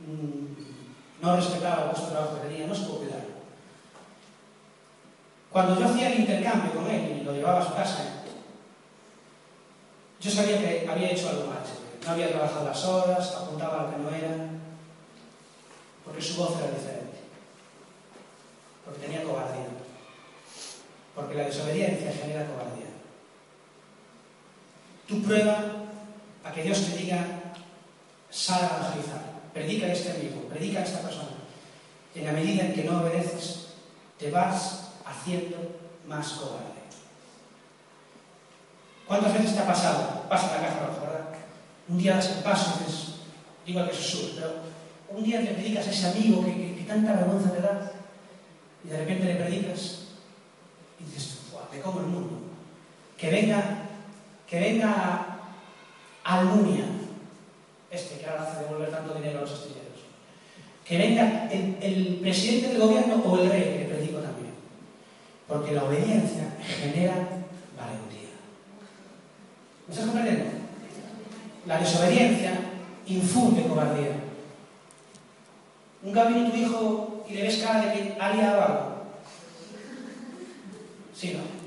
mm, 0.00 1.22
no 1.22 1.36
respetaba 1.36 1.92
que 1.92 2.48
tenía, 2.48 2.66
no 2.66 2.74
se 2.74 2.84
pudo 2.84 2.98
cuidar. 2.98 3.24
Cuando 5.50 5.78
yo 5.78 5.86
hacía 5.86 6.12
el 6.12 6.20
intercambio 6.20 6.72
con 6.72 6.86
él 6.86 7.18
y 7.20 7.24
lo 7.24 7.32
llevaba 7.32 7.60
a 7.60 7.66
su 7.66 7.74
casa, 7.74 8.22
yo 10.20 10.30
sabía 10.30 10.58
que 10.58 10.88
había 10.88 11.10
hecho 11.10 11.28
algo 11.28 11.46
mal. 11.46 11.58
No 12.04 12.10
había 12.10 12.30
trabajado 12.30 12.66
las 12.66 12.84
horas, 12.84 13.34
apuntaba 13.34 13.82
lo 13.82 13.90
que 13.90 13.98
no 13.98 14.08
era, 14.10 14.48
porque 16.04 16.22
su 16.22 16.36
voz 16.36 16.58
era 16.58 16.70
diferente, 16.70 17.18
porque 18.84 19.00
tenía 19.00 19.22
cobardía, 19.22 19.66
porque 21.14 21.34
la 21.34 21.44
desobediencia 21.44 22.12
genera 22.12 22.46
cobardía. 22.46 22.86
Tú 25.06 25.22
prueba 25.22 25.58
a 26.44 26.52
que 26.52 26.62
Dios 26.62 26.86
te 26.86 26.96
diga, 26.96 27.39
sal 28.30 28.62
a 28.62 28.76
evangelizar, 28.76 29.22
predica 29.52 29.86
a 29.86 29.92
este 29.92 30.12
amigo, 30.12 30.48
predica 30.48 30.80
a 30.80 30.84
esta 30.84 31.00
persona. 31.00 31.30
En 32.14 32.24
la 32.26 32.32
medida 32.32 32.64
en 32.64 32.74
que 32.74 32.84
no 32.84 33.00
obedeces, 33.00 33.68
te 34.18 34.30
vas 34.30 34.92
haciendo 35.06 35.56
más 36.06 36.28
cobarde. 36.32 36.80
¿Cuántas 39.06 39.32
veces 39.34 39.54
te 39.54 39.60
ha 39.60 39.66
pasado? 39.66 40.24
Pasa 40.28 40.56
la 40.56 40.66
caja 40.68 40.84
abajo, 40.84 41.00
¿verdad? 41.00 41.28
Un 41.88 41.98
día 41.98 42.14
das 42.14 42.28
el 42.30 42.42
paso 42.44 42.78
dices, 42.78 43.14
digo 43.66 43.84
que 43.86 43.94
Jesús, 43.94 44.32
pero 44.36 44.54
un 45.08 45.24
día 45.24 45.40
le 45.40 45.50
predicas 45.52 45.86
a 45.88 45.90
ese 45.90 46.06
amigo 46.08 46.44
que, 46.44 46.54
que- 46.54 46.80
tanta 46.90 47.12
vergüenza 47.12 47.52
te 47.52 47.60
da 47.60 47.92
y 48.84 48.88
de 48.88 48.96
repente 48.98 49.24
le 49.24 49.36
predicas 49.36 49.98
y 50.98 51.04
dices, 51.04 51.38
"Buah, 51.52 51.62
me 51.72 51.80
como 51.80 52.00
el 52.00 52.06
mundo. 52.06 52.34
Que 53.16 53.30
venga, 53.30 53.62
que 54.48 54.58
venga 54.58 55.38
Almunia, 56.24 56.84
este 57.90 58.18
que 58.18 58.26
ahora 58.26 58.42
hace 58.42 58.64
devolver 58.64 58.90
tanto 58.90 59.14
dinero 59.14 59.38
a 59.38 59.42
los 59.42 59.52
astilleros. 59.52 60.00
Que 60.84 60.98
venga 60.98 61.48
el, 61.50 62.18
presidente 62.20 62.68
del 62.68 62.78
gobierno 62.78 63.22
o 63.24 63.38
el 63.38 63.50
rey, 63.50 63.78
que 63.78 63.92
predico 63.92 64.18
también. 64.18 64.54
Porque 65.46 65.72
la 65.72 65.84
obediencia 65.84 66.54
genera 66.60 67.14
valentía. 67.76 68.30
¿Me 69.86 69.94
estás 69.94 70.06
comprendiendo? 70.06 70.50
La 71.66 71.78
desobediencia 71.78 72.52
infunde 73.06 73.66
cobardía. 73.66 74.20
¿Nunca 76.02 76.24
viene 76.24 76.50
tu 76.50 76.56
hijo 76.56 77.24
y 77.28 77.34
le 77.34 77.42
ves 77.42 77.58
cara 77.58 77.86
de 77.86 77.92
que 77.92 78.16
ha 78.18 78.34
liado 78.34 78.62
algo? 78.62 78.90
Sí, 81.14 81.34
¿no? 81.34 81.60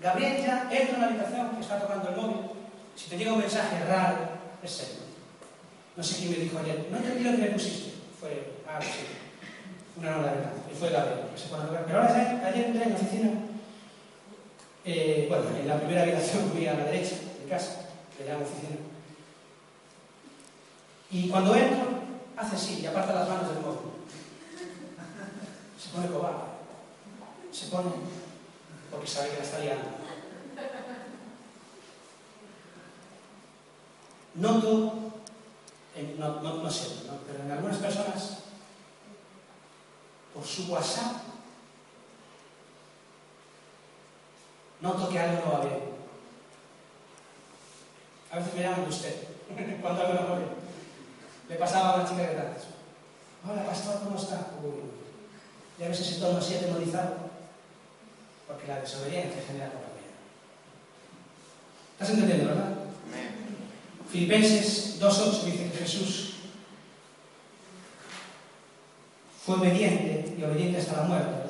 Gabriel 0.00 0.44
ya 0.44 0.68
entra 0.70 0.94
en 0.94 1.00
la 1.00 1.06
habitación 1.08 1.50
está 1.58 1.80
tocando 1.80 2.10
el 2.10 2.16
móvil. 2.16 2.50
Si 2.94 3.08
te 3.08 3.18
llega 3.18 3.32
un 3.32 3.40
mensaje 3.40 3.84
raro, 3.84 4.37
es 4.62 4.70
serio. 4.70 4.94
No 5.96 6.02
sé 6.02 6.16
quién 6.16 6.30
me 6.30 6.36
dijo 6.38 6.58
ayer. 6.58 6.86
No 6.90 6.96
entendí 6.96 7.24
lo 7.24 7.30
que 7.32 7.38
me 7.38 7.50
pusiste. 7.50 7.92
Fue, 8.20 8.52
ah, 8.68 8.78
sí. 8.80 9.06
Una 9.96 10.10
nueva 10.10 10.32
verdad. 10.32 10.52
Y 10.70 10.74
fue 10.76 10.90
Gabriel. 10.90 11.20
que 11.34 11.40
se 11.40 11.48
pone 11.48 11.64
a 11.64 11.66
tocar. 11.66 11.86
Pero 11.86 11.98
ahora 12.00 12.14
ayer, 12.46 12.64
entré 12.66 12.82
en 12.84 12.90
la 12.90 12.96
oficina. 12.96 13.30
eh, 14.84 15.26
bueno, 15.28 15.44
en 15.58 15.68
la 15.68 15.76
primera 15.76 16.02
habitación 16.02 16.50
fui 16.50 16.66
a 16.66 16.74
la 16.74 16.84
derecha 16.84 17.16
de 17.42 17.48
casa, 17.48 17.88
que 18.16 18.24
llamo 18.24 18.44
oficina. 18.44 18.76
Y 21.10 21.28
cuando 21.28 21.54
entro, 21.54 21.88
hace 22.36 22.56
así 22.56 22.80
y 22.80 22.86
aparta 22.86 23.14
las 23.14 23.28
manos 23.28 23.48
del 23.54 23.60
móvil. 23.60 23.78
Se 25.80 25.88
pone 25.90 26.08
cobarde. 26.08 26.42
Se 27.52 27.66
pone 27.66 27.90
porque 28.90 29.06
sabe 29.06 29.30
que 29.30 29.36
la 29.38 29.42
está 29.42 29.58
liando. 29.58 29.88
Noto, 34.34 35.08
no, 36.18 36.28
no, 36.28 36.42
no 36.42 36.62
¿no? 36.62 36.70
pero 37.26 37.44
en 37.44 37.50
algunas 37.50 37.78
personas, 37.78 38.38
por 40.32 40.44
su 40.44 40.70
WhatsApp, 40.70 41.16
noto 44.80 45.08
que 45.08 45.18
algo 45.18 45.44
no 45.44 45.52
va 45.52 45.64
bien. 45.64 45.80
A 48.30 48.36
veces 48.36 48.54
me 48.54 48.62
llaman 48.62 48.82
de 48.84 48.90
usted, 48.90 49.14
cuando 49.82 50.02
algo 50.02 50.14
no 50.14 50.28
va 50.28 50.38
bien. 50.38 50.50
Le 51.48 51.56
pasaba 51.56 51.90
a 51.90 51.94
una 51.96 52.08
chica 52.08 52.22
de 52.22 52.38
antes. 52.38 52.64
Hola, 53.48 53.64
pastor, 53.64 54.00
¿cómo 54.04 54.18
está? 54.18 54.50
Uy, 54.62 54.90
ya 55.78 55.88
ves 55.88 56.00
ese 56.00 56.20
tono 56.20 56.38
así 56.38 56.56
atemorizado. 56.56 57.28
Porque 58.46 58.66
la 58.66 58.80
desobediencia 58.80 59.42
genera 59.46 59.70
cobardía. 59.70 60.08
¿Estás 61.92 62.10
entendiendo, 62.10 62.46
verdad? 62.46 62.87
Filipenses 64.10 64.98
2.8 65.00 65.42
dice 65.44 65.70
que 65.70 65.78
Jesús 65.78 66.34
fue 69.44 69.56
obediente 69.56 70.34
y 70.38 70.42
obediente 70.42 70.78
hasta 70.78 71.02
la 71.02 71.08
muerte. 71.08 71.48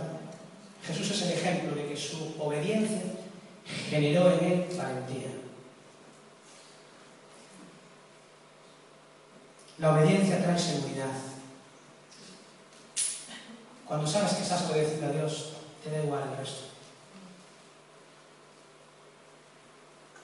Jesús 0.85 1.11
es 1.11 1.23
el 1.23 1.33
ejemplo 1.33 1.77
de 1.77 1.89
que 1.89 1.97
su 1.97 2.35
obediencia 2.39 3.03
generó 3.91 4.33
en 4.33 4.45
él 4.45 4.67
valentía. 4.77 5.29
La 9.79 9.95
obediencia 9.95 10.43
trae 10.43 10.59
seguridad. 10.59 11.13
Cuando 13.87 14.07
sabes 14.07 14.33
que 14.33 14.43
estás 14.43 14.69
obedeciendo 14.69 15.07
a 15.07 15.13
Dios, 15.13 15.53
te 15.85 15.91
da 15.91 16.03
igual 16.03 16.25
el 16.33 16.39
resto. 16.39 16.78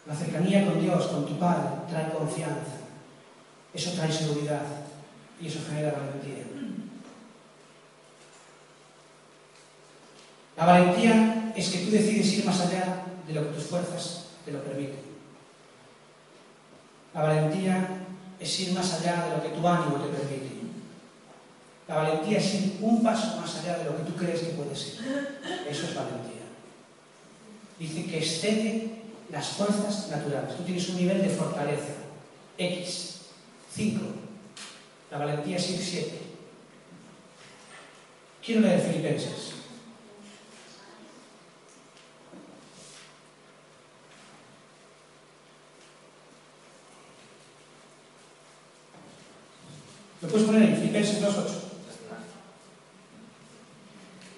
La 0.07 0.15
cercanía 0.15 0.67
con 0.67 0.81
Dios, 0.81 1.07
con 1.07 1.27
tu 1.27 1.39
Padre, 1.39 1.69
trae 1.89 2.13
confianza. 2.13 2.85
Eso 3.73 3.93
trae 3.93 4.13
seguridad 4.13 4.63
y 5.41 5.47
eso 5.47 5.61
genera 5.69 5.93
valentía. 5.93 6.45
La 10.57 10.67
valentía 10.67 11.53
es 11.57 11.69
que 11.71 11.79
tú 11.79 11.91
decides 11.91 12.33
ir 12.35 12.45
más 12.45 12.61
allá 12.61 13.05
de 13.27 13.35
lo 13.35 13.43
que 13.43 13.55
tus 13.55 13.65
fuerzas 13.65 14.27
te 14.45 14.53
lo 14.53 14.63
permiten. 14.63 15.01
La 17.15 17.23
valentía 17.23 17.89
es 18.39 18.61
ir 18.61 18.75
más 18.75 18.93
allá 18.95 19.25
de 19.25 19.37
lo 19.37 19.43
que 19.43 19.49
tu 19.49 19.67
ánimo 19.67 19.97
te 19.97 20.17
permite. 20.17 20.55
La 21.89 21.97
valentía 21.97 22.39
es 22.39 22.55
ir 22.55 22.79
un 22.81 23.03
paso 23.03 23.41
más 23.41 23.57
allá 23.57 23.79
de 23.79 23.85
lo 23.85 23.97
que 23.97 24.05
tú 24.05 24.17
crees 24.17 24.41
que 24.41 24.53
puedes 24.53 24.87
ir. 24.87 25.39
Eso 25.69 25.87
es 25.87 25.95
valentía. 25.95 26.45
Dice 27.79 28.07
que 28.07 28.19
excede 28.19 29.04
las 29.35 29.49
fuerzas 29.49 30.09
naturales. 30.11 30.57
Tú 30.57 30.63
tienes 30.63 30.89
un 30.91 30.97
nivel 30.97 31.21
de 31.21 31.29
fortaleza. 31.29 31.95
X. 32.57 33.11
5. 33.75 34.01
La 35.11 35.19
valentía 35.19 35.57
es 35.57 35.71
ir 35.71 35.81
7. 35.81 36.19
Quiero 38.45 38.61
leer 38.61 38.81
Filipenses. 38.81 39.51
¿Lo 50.23 50.29
puedes 50.29 50.47
poner 50.47 50.63
en 50.63 50.77
Filipenses 50.77 51.21
2.8? 51.21 51.65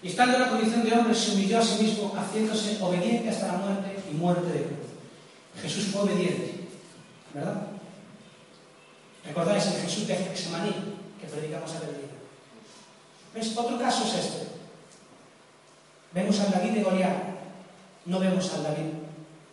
Y 0.02 0.08
estando 0.08 0.36
en 0.36 0.42
la 0.42 0.50
condición 0.50 0.84
de 0.84 0.92
hombre, 0.92 1.14
se 1.14 1.32
humilló 1.32 1.58
a 1.58 1.62
sí 1.62 1.82
mismo, 1.82 2.14
haciéndose 2.16 2.78
obediente 2.80 3.28
hasta 3.28 3.48
la 3.48 3.58
muerte 3.58 3.96
y 4.10 4.14
muerte 4.14 4.52
de 4.52 4.62
cruz. 4.62 4.85
Jesús 5.66 5.86
fue 5.86 6.02
obediente, 6.02 6.68
¿verdad? 7.34 7.66
¿Recordáis 9.24 9.66
el 9.66 9.82
Jesús 9.82 10.06
de 10.06 10.14
Getsemaní 10.14 10.70
que 11.20 11.26
predicamos 11.26 11.74
aquel 11.74 11.88
día? 11.88 12.14
¿Ves? 13.34 13.56
Otro 13.58 13.76
caso 13.76 14.04
es 14.04 14.14
este. 14.14 14.46
Vemos 16.14 16.38
al 16.38 16.52
David 16.52 16.70
de 16.70 16.82
Goliat, 16.84 17.18
no 18.04 18.20
vemos 18.20 18.54
al 18.54 18.62
David 18.62 18.92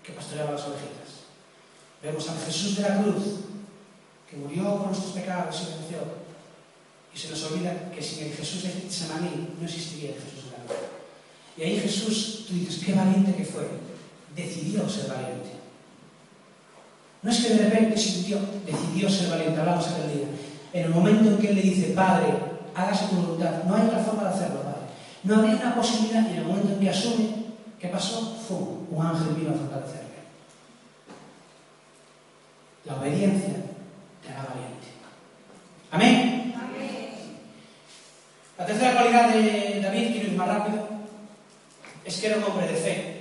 que 0.03 0.13
pastoreaba 0.13 0.51
las 0.51 0.61
ovejitas. 0.61 1.25
Vemos 2.03 2.29
al 2.29 2.37
Jesús 2.45 2.77
de 2.77 2.83
la 2.83 3.01
cruz, 3.01 3.23
que 4.29 4.37
murió 4.37 4.77
por 4.77 4.87
nuestros 4.87 5.13
pecados 5.13 5.61
y 5.61 5.79
venció. 5.79 5.97
Y 7.11 7.17
se 7.17 7.29
nos 7.29 7.43
olvida 7.45 7.91
que 7.91 8.03
sin 8.03 8.25
el 8.25 8.33
Jesús 8.33 8.61
de 8.63 8.69
Getsemaní 8.69 9.55
no 9.59 9.65
existiría 9.65 10.09
el 10.09 10.21
Jesús 10.21 10.45
de 10.45 10.57
la 10.59 10.63
cruz. 10.65 10.77
Y 11.57 11.63
ahí 11.63 11.79
Jesús, 11.79 12.45
tú 12.47 12.53
dices, 12.53 12.83
qué 12.85 12.93
valiente 12.93 13.35
que 13.35 13.45
fue. 13.45 13.67
Decidió 14.35 14.87
ser 14.87 15.07
valiente. 15.07 15.62
No 17.23 17.31
es 17.31 17.39
que 17.39 17.53
de 17.53 17.69
repente 17.69 17.97
sintió, 17.97 18.37
decidió 18.65 19.09
ser 19.09 19.29
valiente, 19.29 19.59
hablamos 19.59 19.87
aquel 19.87 20.11
día. 20.11 20.27
En 20.73 20.85
el 20.85 20.89
momento 20.89 21.29
en 21.29 21.37
que 21.37 21.49
él 21.49 21.55
le 21.55 21.61
dice, 21.61 21.93
Padre, 21.93 22.33
hágase 22.75 23.07
tu 23.07 23.15
voluntad, 23.15 23.63
no 23.63 23.75
hay 23.75 23.83
otra 23.83 23.99
forma 23.99 24.23
de 24.23 24.29
hacerlo, 24.29 24.61
Padre. 24.61 24.81
No 25.23 25.35
había 25.37 25.55
una 25.55 25.75
posibilidad, 25.75 26.27
y 26.27 26.33
en 26.33 26.37
el 26.39 26.45
momento 26.45 26.73
en 26.73 26.79
que 26.81 26.89
asume, 26.89 27.29
¿qué 27.79 27.87
pasó? 27.87 28.35
Fum, 28.45 28.87
un 28.91 29.05
ángel 29.05 29.35
vino 29.35 29.51
a 29.51 29.53
fortalecerle. 29.53 30.03
La 32.85 32.95
obediencia 32.95 33.53
te 34.21 34.33
hará 34.33 34.43
valiente. 34.43 34.87
¿Amén? 35.91 36.53
Amén. 36.57 37.09
La 38.57 38.65
tercera 38.65 38.95
cualidad 38.95 39.29
de 39.29 39.79
David, 39.81 40.11
quiero 40.11 40.27
ir 40.27 40.35
más 40.35 40.47
rápido, 40.47 40.89
es 42.03 42.17
que 42.19 42.27
era 42.27 42.37
un 42.37 42.43
hombre 42.43 42.67
de 42.67 42.75
fe. 42.75 43.12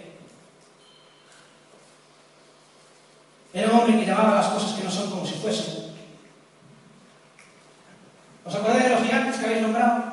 Era 3.55 3.71
un 3.71 3.81
hombre 3.81 4.01
que 4.01 4.07
llamaba 4.07 4.37
las 4.37 4.47
cosas 4.49 4.73
que 4.73 4.85
no 4.85 4.91
son 4.91 5.11
como 5.11 5.27
si 5.27 5.35
fuesen. 5.35 5.93
¿Os 8.45 8.55
acordáis 8.55 8.85
de 8.85 8.91
los 8.91 9.03
gigantes 9.03 9.37
que 9.37 9.47
habéis 9.47 9.63
nombrado? 9.63 10.05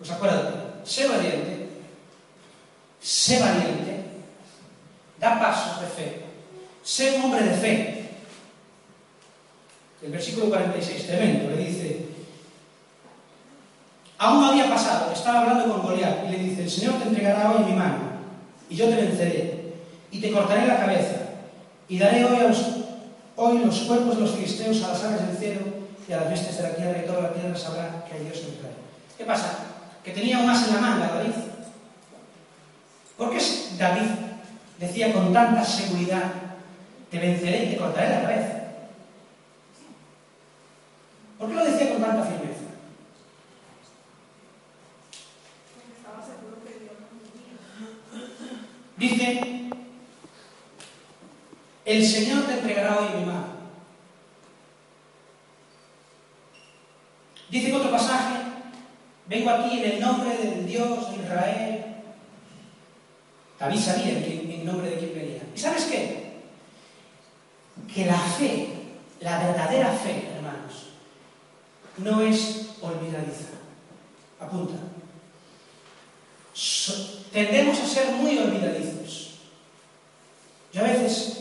¿Os 0.00 0.10
acuerdan? 0.10 0.54
Sé 0.84 1.08
valiente, 1.08 1.68
sé 3.00 3.40
valiente, 3.40 4.04
da 5.18 5.40
pasos 5.40 5.80
de 5.80 5.86
fe, 5.86 6.24
sé 6.82 7.16
un 7.16 7.24
hombre 7.24 7.44
de 7.44 7.56
fe. 7.56 8.10
El 10.02 10.12
versículo 10.12 10.48
46, 10.48 11.06
tremendo, 11.06 11.50
le 11.50 11.64
dice, 11.64 12.06
aún 14.16 14.40
no 14.40 14.50
había 14.50 14.70
pasado, 14.70 15.12
estaba 15.12 15.40
hablando 15.40 15.70
con 15.70 15.82
Goliat 15.82 16.26
y 16.26 16.30
le 16.30 16.38
dice, 16.38 16.62
el 16.62 16.70
Señor 16.70 16.94
te 16.94 17.08
entregará 17.08 17.52
hoy 17.52 17.64
mi 17.64 17.72
mano 17.72 17.98
y 18.70 18.76
yo 18.76 18.88
te 18.88 18.96
venceré 18.96 19.74
y 20.10 20.20
te 20.20 20.32
cortaré 20.32 20.66
la 20.66 20.78
cabeza 20.78 21.19
Y 21.90 21.98
daré 21.98 22.24
hoy, 22.24 22.36
a 22.36 22.46
los, 22.46 22.66
hoy 23.34 23.58
los 23.58 23.80
cuerpos 23.80 24.14
de 24.14 24.22
los 24.22 24.30
filisteos 24.30 24.80
a 24.84 24.88
las 24.92 25.02
aves 25.02 25.26
del 25.26 25.36
cielo 25.36 25.60
y 26.08 26.12
a 26.12 26.18
las 26.18 26.30
bestias 26.30 26.56
de 26.58 26.62
la 26.62 26.76
tierra, 26.76 27.02
y 27.02 27.06
toda 27.06 27.22
la 27.22 27.32
tierra 27.32 27.56
sabrá 27.56 28.04
que 28.08 28.14
hay 28.14 28.24
Dios 28.26 28.38
en 28.38 28.54
Israel. 28.54 28.76
¿Qué 29.18 29.24
pasa? 29.24 29.58
Que 30.04 30.12
tenía 30.12 30.38
más 30.38 30.68
en 30.68 30.74
la 30.74 30.80
manga 30.80 31.08
David. 31.08 31.32
¿Por 33.18 33.30
qué 33.32 33.44
David 33.76 34.08
decía 34.78 35.12
con 35.12 35.32
tanta 35.32 35.64
seguridad, 35.64 36.32
te 37.10 37.18
venceré 37.18 37.64
y 37.64 37.70
te 37.70 37.76
cortaré 37.76 38.08
la 38.08 38.22
cabeza? 38.22 38.62
¿Por 41.40 41.48
qué 41.48 41.54
lo 41.56 41.64
decía 41.64 41.92
con 41.92 42.02
tanta 42.02 42.22
firmeza? 42.22 42.60
Dice 48.96 49.59
el 51.90 52.06
Señor 52.06 52.44
te 52.44 52.54
entregará 52.54 52.98
hoy 52.98 53.18
mi 53.18 53.26
mano. 53.26 53.50
Dice 57.50 57.68
en 57.68 57.74
otro 57.74 57.90
pasaje, 57.90 58.36
vengo 59.26 59.50
aquí 59.50 59.80
en 59.80 59.92
el 59.92 60.00
nombre 60.00 60.36
del 60.36 60.66
Dios 60.66 61.10
de 61.10 61.16
Israel. 61.16 61.84
David 63.58 63.80
sabía 63.80 64.18
en, 64.18 64.64
nombre 64.64 64.90
de 64.90 64.98
quién 64.98 65.14
venía. 65.14 65.42
¿Y 65.54 65.58
sabes 65.58 65.84
qué? 65.86 66.40
Que 67.92 68.06
la 68.06 68.18
fe, 68.18 68.68
la 69.20 69.38
verdadera 69.38 69.92
fe, 69.92 70.28
hermanos, 70.36 70.90
no 71.98 72.20
es 72.22 72.70
olvidadiza. 72.80 73.48
Apunta. 74.38 74.76
Tendemos 77.32 77.80
a 77.80 77.86
ser 77.86 78.12
muy 78.12 78.38
olvidadizos. 78.38 79.40
Yo 80.72 80.84
a 80.84 80.88
veces, 80.88 81.39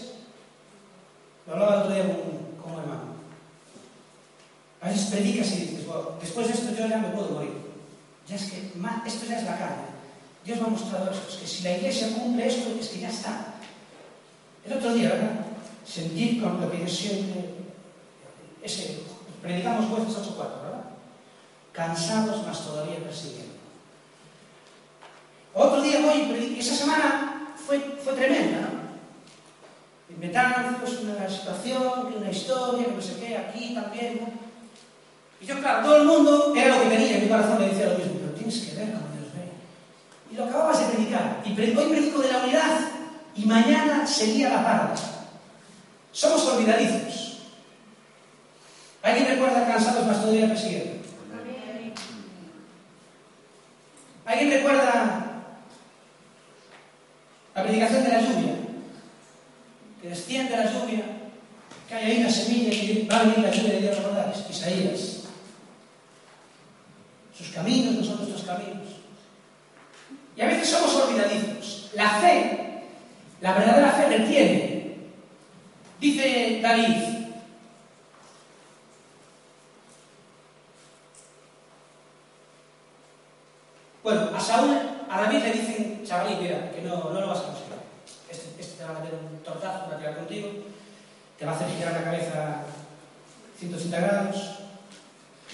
Lo 1.49 1.55
hablaba 1.55 1.73
el 1.73 1.81
otro 1.81 1.93
día 1.95 2.03
con, 2.03 2.61
con 2.61 2.73
un 2.73 2.79
hermano. 2.79 3.01
A 4.81 4.89
veces 4.89 5.09
predicas 5.09 5.51
y 5.51 5.55
dices, 5.61 5.87
bueno, 5.87 6.11
después 6.21 6.47
de 6.47 6.53
esto 6.53 6.71
yo 6.77 6.87
ya 6.87 6.99
me 6.99 7.09
puedo 7.09 7.31
morir. 7.31 7.53
Ya 8.27 8.35
es 8.35 8.51
que 8.51 8.71
ma, 8.75 9.03
esto 9.05 9.25
ya 9.25 9.39
es 9.39 9.45
la 9.45 9.57
carne. 9.57 9.89
Dios 10.45 10.59
me 10.59 10.67
ha 10.67 10.69
mostrado 10.69 11.09
esto. 11.09 11.27
Es 11.27 11.37
que 11.37 11.47
si 11.47 11.63
la 11.63 11.75
iglesia 11.77 12.13
cumple 12.13 12.47
esto, 12.47 12.69
es 12.79 12.89
que 12.89 12.99
ya 12.99 13.09
está. 13.09 13.55
El 14.63 14.73
otro 14.73 14.93
día, 14.93 15.09
¿verdad? 15.09 15.45
Sentir 15.83 16.39
con 16.39 16.61
lo 16.61 16.71
que 16.71 16.81
yo 16.81 16.87
siempre. 16.87 17.55
Ese, 18.61 18.99
predicamos 19.41 19.87
jueces 19.87 20.17
8.4, 20.17 20.37
¿verdad? 20.37 20.85
Cansados, 21.71 22.45
más 22.45 22.63
todavía 22.63 22.99
persiguiendo. 22.99 23.55
Otro 25.55 25.81
día 25.81 26.01
voy, 26.01 26.57
esa 26.59 26.75
semana 26.75 27.53
fue, 27.55 27.79
fue 28.03 28.13
tremenda, 28.13 28.61
¿no? 28.61 28.78
inventando 30.09 30.77
pues, 30.79 30.99
una 30.99 31.29
situación, 31.29 32.13
una 32.17 32.31
historia, 32.31 32.87
no 32.95 33.01
sé 33.01 33.15
qué, 33.19 33.37
aquí 33.37 33.73
también. 33.73 34.21
Y 35.41 35.45
yo, 35.45 35.59
claro, 35.59 35.85
todo 35.85 35.97
el 35.97 36.05
mundo 36.05 36.53
era 36.55 36.75
lo 36.75 36.83
que 36.83 36.89
venía, 36.89 37.17
en 37.17 37.23
mi 37.23 37.29
corazón 37.29 37.59
me 37.59 37.69
decía 37.69 37.87
lo 37.87 37.97
mismo, 37.97 38.19
pero 38.19 38.33
tienes 38.33 38.59
que 38.59 38.75
ver 38.75 38.93
como 38.93 39.07
Dios 39.13 39.33
ve. 39.33 39.51
Y 40.31 40.35
lo 40.35 40.45
acababas 40.45 40.79
de 40.79 40.93
predicar. 40.93 41.41
Y 41.45 41.49
hoy 41.51 41.89
predico 41.89 42.21
de 42.21 42.31
la 42.31 42.43
unidad 42.43 42.79
y 43.35 43.45
mañana 43.45 44.05
sería 44.05 44.49
la 44.49 44.63
párroquia. 44.63 45.05
Somos 46.11 46.45
olvidadizos. 46.47 47.39
¿Alguien 49.01 49.27
recuerda 49.27 49.65
cansados 49.65 50.05
más 50.05 50.19
todavía 50.21 50.47
persiguiendo? 50.47 50.99
¿Alguien 54.25 54.51
recuerda 54.51 55.43
la 57.55 57.63
predicación 57.63 58.03
de 58.03 58.09
la 58.09 58.21
lluvia? 58.21 58.58
Hay 61.95 62.05
ahí 62.05 62.19
una 62.21 62.31
semilla 62.31 62.69
que 62.69 63.07
va 63.11 63.19
a 63.19 63.23
venir 63.23 63.39
la 63.39 63.51
lluvia 63.51 63.73
de 63.73 63.81
Dios, 63.81 63.97
¿recordáis? 63.97 64.49
Isaías. 64.49 65.19
Sus 67.37 67.49
caminos 67.49 67.95
no 67.95 68.03
son 68.03 68.17
nuestros 68.17 68.43
caminos. 68.43 68.87
Y 70.35 70.41
a 70.41 70.47
veces 70.47 70.69
somos 70.69 70.95
olvidadizos. 70.95 71.89
La 71.95 72.09
fe, 72.09 72.83
la 73.41 73.53
verdadera 73.53 73.91
fe 73.91 74.17
retiene. 74.17 74.95
Dice 75.99 76.59
David, 76.61 77.19
Bueno, 84.01 84.29
a 84.35 84.39
Saúl, 84.39 84.75
a 85.09 85.21
David 85.21 85.43
le 85.43 85.51
dicen, 85.51 86.01
chavalín, 86.03 86.41
mira, 86.41 86.71
que 86.71 86.81
no, 86.81 87.11
no 87.13 87.21
lo 87.21 87.27
vas 87.27 87.39
a 87.39 87.43
conseguir. 87.43 87.68
Este, 88.31 88.61
este 88.61 88.77
te 88.77 88.83
va 88.83 88.97
a 88.97 88.99
meter 88.99 89.17
un 89.19 89.39
tortazo, 89.43 89.89
va 89.89 89.95
a 89.95 89.97
tirar 89.97 90.17
contigo, 90.17 90.49
te 91.37 91.45
va 91.45 91.51
a 91.51 91.55
hacer 91.55 91.67
girar 91.77 91.93
la 91.93 92.03
cabeza 92.03 92.61
180 93.59 93.99
grados. 93.99 94.59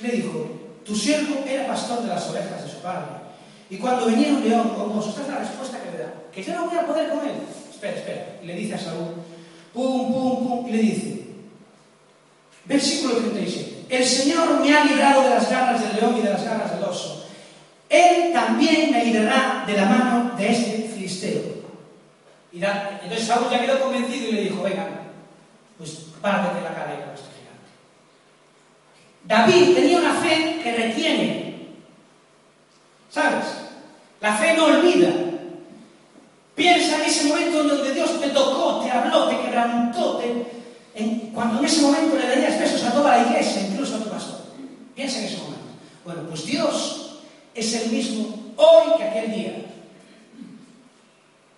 Le 0.02 0.12
dijo, 0.12 0.50
tu 0.86 0.96
siervo 0.96 1.44
era 1.48 1.68
pastor 1.68 2.04
de 2.04 2.10
las 2.10 2.30
ovejas 2.30 2.64
de 2.64 2.70
su 2.70 2.78
padre. 2.78 3.26
Y 3.70 3.78
cuando 3.78 4.06
venía 4.06 4.30
un 4.30 4.48
león 4.48 4.70
con 4.70 4.94
vos, 4.94 5.08
esta 5.08 5.22
es 5.22 5.28
la 5.28 5.40
respuesta 5.40 5.82
que 5.82 5.92
le 5.92 5.98
da, 5.98 6.14
que 6.32 6.44
yo 6.44 6.54
no 6.54 6.66
voy 6.68 6.78
a 6.78 6.86
poder 6.86 7.10
con 7.10 7.20
él. 7.28 7.36
Espera, 7.72 7.94
espera. 7.94 8.26
Y 8.44 8.46
le 8.46 8.56
dice 8.56 8.76
a 8.76 8.80
Saúl, 8.80 9.16
pum, 9.74 10.14
pum, 10.14 10.48
pum, 10.48 10.68
y 10.68 10.72
le 10.72 10.78
dice, 10.78 11.22
versículo 12.66 13.16
37, 13.18 13.86
el 13.90 14.06
Señor 14.06 14.60
me 14.60 14.76
ha 14.76 14.86
librado 14.86 15.24
de 15.24 15.30
las 15.32 15.50
garras 15.50 15.82
del 15.82 15.96
león 15.96 16.18
y 16.18 16.22
de 16.22 16.30
las 16.30 16.44
garras 16.44 16.72
del 16.72 16.84
oso. 16.84 17.26
Él 17.90 18.34
también 18.34 18.92
me 18.92 19.06
librará 19.06 19.64
de 19.66 19.74
la 19.74 19.86
mano 19.86 20.36
de 20.38 20.52
este 20.52 20.90
filisteo. 20.94 21.55
Y 22.56 22.64
entonces 22.64 23.28
Saúl 23.28 23.50
ya 23.52 23.60
quedó 23.60 23.82
convencido 23.82 24.30
y 24.30 24.32
le 24.32 24.42
dijo, 24.44 24.64
venga, 24.64 24.88
pues 25.78 25.92
párate 26.22 26.62
la 26.62 26.70
y 26.70 27.04
con 27.04 27.14
este 27.14 27.28
gigante. 27.36 27.68
David 29.26 29.76
tenía 29.76 29.98
una 29.98 30.14
fe 30.14 30.62
que 30.64 30.72
retiene. 30.72 31.56
¿Sabes? 33.12 33.44
La 34.22 34.38
fe 34.38 34.54
no 34.54 34.68
olvida. 34.68 35.12
Piensa 36.56 36.96
en 36.96 37.02
ese 37.02 37.26
momento 37.26 37.60
en 37.60 37.68
donde 37.68 37.94
Dios 37.94 38.22
te 38.22 38.30
tocó, 38.30 38.80
te 38.80 38.90
habló, 38.90 39.28
te 39.28 39.42
quebrantó, 39.42 40.16
te... 40.16 40.56
En, 40.96 41.32
cuando 41.34 41.60
en 41.60 41.66
ese 41.66 41.82
momento 41.82 42.16
le 42.16 42.26
darías 42.26 42.58
besos 42.58 42.86
a 42.86 42.94
toda 42.94 43.18
la 43.18 43.28
iglesia, 43.28 43.68
incluso 43.68 43.98
a 43.98 44.00
tu 44.00 44.10
pastor. 44.10 44.40
Piensa 44.96 45.20
en 45.20 45.26
ese 45.26 45.38
momento. 45.40 45.60
Bueno, 46.06 46.22
pues 46.30 46.46
Dios 46.46 47.20
es 47.54 47.74
el 47.74 47.92
mismo 47.92 48.54
hoy 48.56 48.98
que 48.98 49.04
aquel 49.04 49.32
día. 49.34 49.65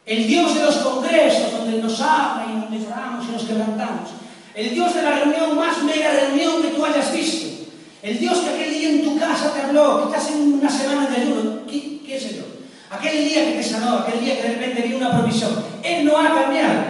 El 0.08 0.26
Dios 0.26 0.55
de 0.55 0.64
los 0.64 0.78
congresos, 0.78 1.51
donde 1.51 1.82
nos 1.82 1.99
habla 2.01 2.47
y 2.49 2.62
donde 2.62 2.80
lloramos 2.80 3.26
y 3.28 3.32
nos 3.34 3.43
quebrantamos. 3.43 4.10
El 4.55 4.74
Dios 4.74 4.95
de 4.95 5.03
la 5.03 5.20
reunión 5.20 5.55
más 5.55 5.84
mega 5.84 6.12
reunión 6.12 6.62
que 6.62 6.70
tú 6.70 6.84
hayas 6.84 7.14
visto. 7.14 7.68
El 8.01 8.18
Dios 8.18 8.39
que 8.39 8.49
aquel 8.49 8.74
día 8.74 8.89
en 8.89 9.03
tu 9.03 9.20
casa 9.20 9.53
te 9.53 9.62
habló, 9.62 10.10
que 10.10 10.18
estás 10.18 10.34
en 10.34 10.53
una 10.53 10.70
semana 10.70 11.10
de 11.10 11.22
ayuno. 11.22 11.60
¿Qué, 11.70 11.99
qué 12.05 12.18
el 12.18 12.34
Dios? 12.34 12.45
Aquel 12.89 13.26
día 13.26 13.45
que 13.45 13.51
te 13.58 13.64
sanó, 13.64 13.99
aquel 13.99 14.22
día 14.22 14.38
que 14.38 14.47
de 14.47 14.55
repente 14.55 14.82
vino 14.84 14.97
una 14.97 15.18
provisión. 15.18 15.51
Él 15.84 16.05
no 16.05 16.18
ha 16.18 16.34
cambiado. 16.34 16.84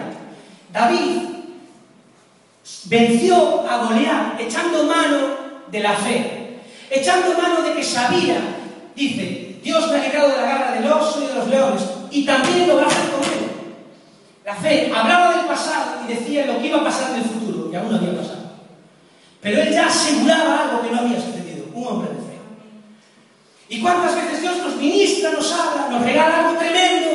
David 0.72 1.22
venció 2.86 3.68
a 3.68 3.78
Goliat 3.78 4.39
echando 4.39 4.84
mano 4.84 5.18
de 5.72 5.80
la 5.80 5.93
fe, 5.93 6.59
echando 6.89 7.34
mano 7.34 7.61
de 7.63 7.74
que 7.74 7.84
sabía 7.84 8.57
Dice, 8.97 9.59
Dios 9.63 9.91
me 9.91 9.99
ha 9.99 10.03
librado 10.03 10.30
de 10.30 10.38
la 10.38 10.41
garra 10.41 10.72
del 10.72 10.91
oso 10.91 11.22
y 11.24 11.28
de 11.28 11.36
los 11.36 11.47
leones, 11.49 11.84
y 12.12 12.26
también 12.26 12.68
lo 12.68 12.78
vas 12.78 12.93
a 12.93 13.12
comer. 13.12 13.47
La 14.45 14.55
fe 14.55 14.91
hablaba 14.95 15.36
del 15.36 15.45
pasado 15.45 16.03
y 16.05 16.14
decía 16.14 16.45
lo 16.45 16.60
que 16.60 16.68
iba 16.68 16.78
a 16.78 16.84
pasar 16.84 17.12
en 17.12 17.18
el 17.18 17.24
futuro, 17.24 17.70
y 17.72 17.76
aún 17.76 17.91
no 17.91 17.97
había 17.97 18.18
pasado. 18.18 18.51
Pero 19.41 19.62
él 19.62 19.74
ya 19.74 19.88
aseguraba 19.88 20.64
algo 20.64 20.82
que 20.82 20.91
no 20.91 20.99
había 21.01 21.20
sucedido, 21.20 21.66
un 21.74 21.86
hombre 21.86 22.10
de 22.12 22.16
fe. 22.16 22.38
¿Y 23.70 23.82
cuántas 23.82 24.16
veces 24.16 24.41
Dios 24.41 24.58
nos 24.58 24.78
ministra, 24.78 25.32
nos 25.32 25.51
habla, 25.51 25.89
nos 25.89 26.01
regala 26.01 26.47
algo 26.47 26.60
tremendo, 26.60 27.10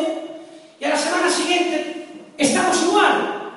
y 0.78 0.84
a 0.84 0.90
la 0.90 0.96
semana 0.96 1.30
siguiente 1.30 2.06
estamos 2.36 2.82
igual? 2.82 3.52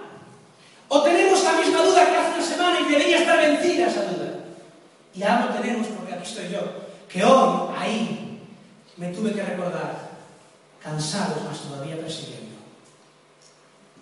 O 0.87 1.01
tenemos 1.01 1.43
la 1.43 1.53
misma 1.53 1.81
duda 1.81 2.05
que 2.05 2.17
hace 2.17 2.33
una 2.35 2.43
semana 2.43 2.79
y 2.79 2.91
debería 2.91 3.17
estar 3.17 3.37
vencida 3.37 3.87
esa 3.87 4.03
duda. 4.03 4.39
Y 5.13 5.23
ahora 5.23 5.47
lo 5.47 5.61
tenemos 5.61 5.87
porque 5.87 6.13
aquí 6.13 6.23
estoy 6.23 6.49
yo, 6.49 6.61
que 7.09 7.23
hoy, 7.23 7.75
ahí, 7.77 8.39
me 8.95 9.07
tuve 9.09 9.33
que 9.33 9.43
recordar 9.43 10.14
cansado, 10.85 11.41
más 11.49 11.59
todavía 11.61 11.97
persiguiendo. 11.99 12.55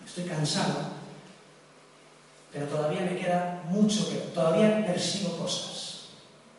Estoy 0.05 0.25
cansado, 0.25 0.75
pero 2.51 2.65
todavía 2.67 3.01
me 3.01 3.17
queda 3.17 3.63
mucho 3.69 4.09
que 4.09 4.17
todavía 4.35 4.85
persigo 4.85 5.37
cosas. 5.37 6.09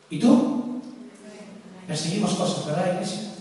¿Y 0.09 0.18
tú? 0.18 0.81
Perseguimos 1.87 2.33
cosas, 2.35 2.64
¿verdad, 2.64 2.95
iglesia? 2.95 3.33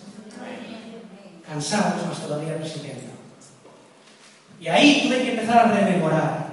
Cansados, 1.48 2.06
más 2.06 2.20
todavía 2.20 2.58
persiguiendo. 2.58 3.14
Y 4.60 4.68
ahí 4.68 5.04
tuve 5.04 5.24
que 5.24 5.32
empezar 5.32 5.60
a 5.60 5.72
rememorar. 5.72 6.50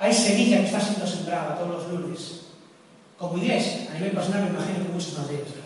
Hay 0.00 0.12
semilla 0.12 0.58
que 0.58 0.66
está 0.66 0.80
siendo 0.80 1.06
sembrada 1.06 1.56
todos 1.56 1.84
los 1.84 2.00
lunes. 2.00 2.40
Como 3.16 3.38
iglesia, 3.38 3.88
a 3.90 3.94
nivel 3.94 4.10
personal 4.10 4.42
me 4.42 4.50
imagino 4.50 4.84
que 4.84 4.92
muchos 4.92 5.16
más 5.18 5.28
de 5.28 5.36
ellos. 5.36 5.61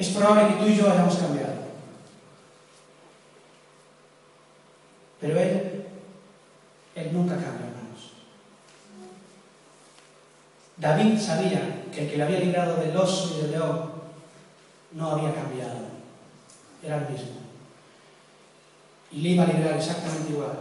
Es 0.00 0.08
probable 0.08 0.48
que 0.48 0.62
tú 0.62 0.66
y 0.66 0.76
yo 0.76 0.90
hayamos 0.90 1.14
cambiado. 1.16 1.52
Pero 5.20 5.38
Él, 5.38 5.84
Él 6.94 7.10
nunca 7.12 7.34
cambia, 7.34 7.66
hermanos. 7.66 8.12
David 10.78 11.20
sabía 11.20 11.84
que 11.94 12.04
el 12.04 12.10
que 12.10 12.16
le 12.16 12.22
había 12.22 12.40
librado 12.40 12.76
del 12.76 12.96
oso 12.96 13.36
y 13.36 13.42
del 13.42 13.50
león 13.50 13.92
no 14.92 15.10
había 15.10 15.34
cambiado. 15.34 15.90
Era 16.82 16.96
el 16.96 17.10
mismo. 17.10 17.40
Y 19.12 19.20
le 19.20 19.28
iba 19.28 19.44
a 19.44 19.48
librar 19.48 19.74
exactamente 19.74 20.32
igual 20.32 20.60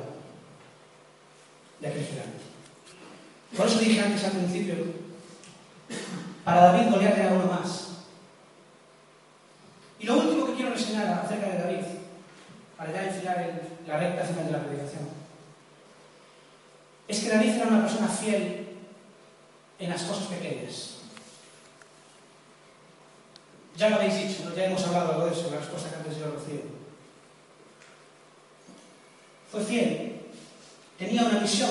de 1.80 1.88
aquel 1.88 2.06
gigante. 2.06 2.44
Por 3.56 3.68
eso 3.68 3.80
dije 3.80 4.02
antes 4.02 4.26
al 4.26 4.32
principio, 4.32 4.76
para 6.44 6.74
David 6.74 6.92
Goliat 6.92 7.18
era 7.18 7.34
uno 7.36 7.46
más. 7.46 7.89
Lo 10.10 10.18
último 10.18 10.48
que 10.48 10.54
quiero 10.56 10.72
reseñar 10.72 11.22
acerca 11.24 11.50
de 11.50 11.60
David, 11.60 11.86
para 12.76 12.92
ya 12.92 13.04
enfilar 13.04 13.62
la 13.86 14.00
recta 14.00 14.26
final 14.26 14.46
de 14.48 14.52
la 14.52 14.64
predicación, 14.64 15.08
es 17.08 17.20
que 17.20 17.30
David 17.30 17.58
era 17.58 17.68
una 17.68 17.82
persona 17.82 18.08
fiel 18.08 18.70
en 19.78 19.90
las 19.92 20.02
cosas 20.02 20.26
pequeñas. 20.26 20.96
Ya 23.78 23.90
lo 23.90 23.98
habéis 23.98 24.16
dicho, 24.16 24.50
¿no? 24.50 24.56
ya 24.56 24.66
hemos 24.66 24.84
hablado 24.88 25.12
algo 25.12 25.26
de 25.28 25.32
eso, 25.32 25.52
la 25.52 25.60
respuesta 25.60 25.92
que 25.92 25.96
antes 25.98 26.18
yo 26.18 26.32
recibo. 26.32 26.64
Fue 29.52 29.64
fiel, 29.64 30.22
tenía 30.98 31.22
una 31.22 31.40
misión. 31.40 31.70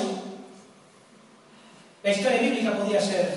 La 2.05 2.13
historia 2.13 2.41
bíblica 2.41 2.79
podía 2.79 3.01
ser, 3.01 3.37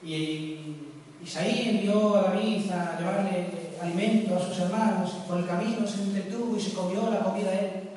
y 0.00 0.76
Isaí 1.24 1.70
envió 1.70 2.14
a 2.18 2.22
David 2.30 2.70
a 2.70 3.00
llevarle 3.00 3.65
alimento 3.80 4.36
a 4.36 4.40
sus 4.40 4.58
hermanos, 4.58 5.10
por 5.26 5.38
el 5.38 5.46
camino 5.46 5.86
se 5.86 6.02
entretuvo 6.02 6.56
y 6.56 6.60
se 6.60 6.72
comió 6.72 7.10
la 7.10 7.20
comida 7.20 7.52
él. 7.52 7.90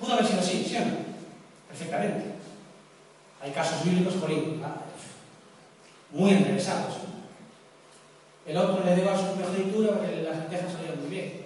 Pudo 0.00 0.14
haber 0.14 0.26
sido 0.26 0.40
así, 0.40 0.64
¿sí 0.64 0.76
o 0.76 0.80
no? 0.80 0.96
Perfectamente. 1.68 2.32
Hay 3.42 3.50
casos 3.52 3.84
bíblicos 3.84 4.14
por 4.14 4.30
ahí, 4.30 4.60
muy 6.12 6.30
interesados. 6.30 6.94
El 8.46 8.56
otro 8.56 8.84
le 8.84 8.96
dio 8.96 9.10
a 9.10 9.16
su 9.16 9.34
primogenitura 9.34 9.98
porque 9.98 10.22
las 10.22 10.44
riquezas 10.44 10.72
salieron 10.72 11.00
muy 11.00 11.10
bien. 11.10 11.44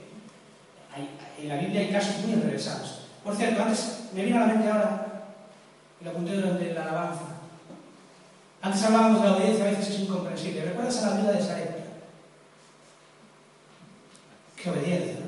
en 1.39 1.49
la 1.49 1.57
Biblia 1.57 1.81
hay 1.81 1.91
casos 1.91 2.19
muy 2.25 2.33
interesados. 2.33 3.01
Por 3.23 3.37
cierto, 3.37 3.63
antes 3.63 4.09
me 4.15 4.25
vino 4.25 4.37
a 4.37 4.41
la 4.41 4.47
mente 4.47 4.71
ahora, 4.71 5.25
y 6.01 6.05
lo 6.05 6.11
apunté 6.11 6.35
durante 6.35 6.73
la 6.73 6.83
alabanza. 6.83 7.25
Antes 8.63 8.83
hablábamos 8.85 9.23
de 9.23 9.29
la 9.29 9.37
obediencia, 9.37 9.65
a 9.65 9.71
veces 9.71 9.89
es 9.91 10.01
incomprensible. 10.01 10.65
¿Recuerdas 10.65 11.03
a 11.03 11.11
la 11.11 11.21
vida 11.21 11.33
de 11.33 11.43
Sarepta? 11.43 11.76
Obediencia, 14.71 15.15
¿no? 15.21 15.27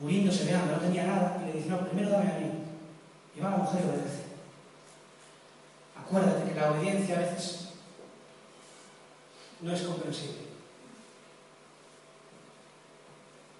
Muriéndose 0.00 0.44
de 0.44 0.54
hambre, 0.54 0.76
no 0.76 0.82
tenía 0.82 1.06
nada, 1.06 1.38
y 1.42 1.46
le 1.46 1.52
dice, 1.54 1.68
no, 1.68 1.86
primero 1.86 2.10
dame 2.10 2.30
a 2.30 2.38
mí. 2.38 2.50
Y 3.36 3.40
va 3.40 3.50
la 3.50 3.56
mujer 3.58 3.82
y 3.84 3.88
obedece. 3.88 4.22
Acuérdate 5.96 6.48
que 6.48 6.58
la 6.58 6.70
obediencia 6.72 7.16
a 7.16 7.20
veces 7.20 7.68
no 9.60 9.72
es 9.72 9.82
comprensible. 9.82 10.48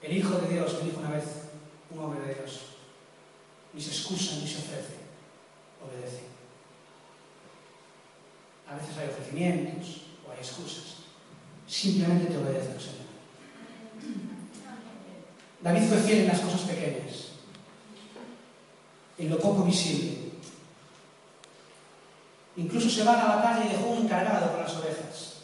El 0.00 0.16
Hijo 0.16 0.38
de 0.38 0.48
Dios 0.54 0.74
me 0.78 0.90
dijo 0.90 1.00
una 1.00 1.11
vez, 1.11 1.24
un 1.90 1.98
hombre 1.98 2.20
de 2.20 2.34
Dios, 2.34 2.61
ni 3.74 3.82
se 3.82 3.90
excusa 3.90 4.36
ni 4.36 4.46
se 4.46 4.59
ofrece, 4.59 4.94
obedece. 5.84 6.22
A 8.70 8.76
veces 8.76 8.96
hay 8.96 9.09
ofrecimientos 9.09 10.02
o 10.26 10.32
hay 10.32 10.38
excusas. 10.38 10.98
Simplemente 11.66 12.30
te 12.30 12.38
obedece 12.38 12.72
al 12.72 12.80
Señor. 12.80 13.07
David 15.61 15.88
fue 15.88 15.98
fiel 15.98 16.18
en 16.20 16.28
las 16.28 16.40
cosas 16.40 16.61
pequeñas, 16.62 17.28
en 19.18 19.30
lo 19.30 19.38
poco 19.38 19.64
visible. 19.64 20.28
Incluso 22.56 22.88
se 22.88 23.04
va 23.04 23.14
a 23.14 23.28
la 23.28 23.36
batalla 23.36 23.64
y 23.64 23.68
dejó 23.68 23.90
un 23.90 24.04
encargado 24.04 24.52
con 24.52 24.61
las 24.61 24.74
ovejas. 24.76 25.34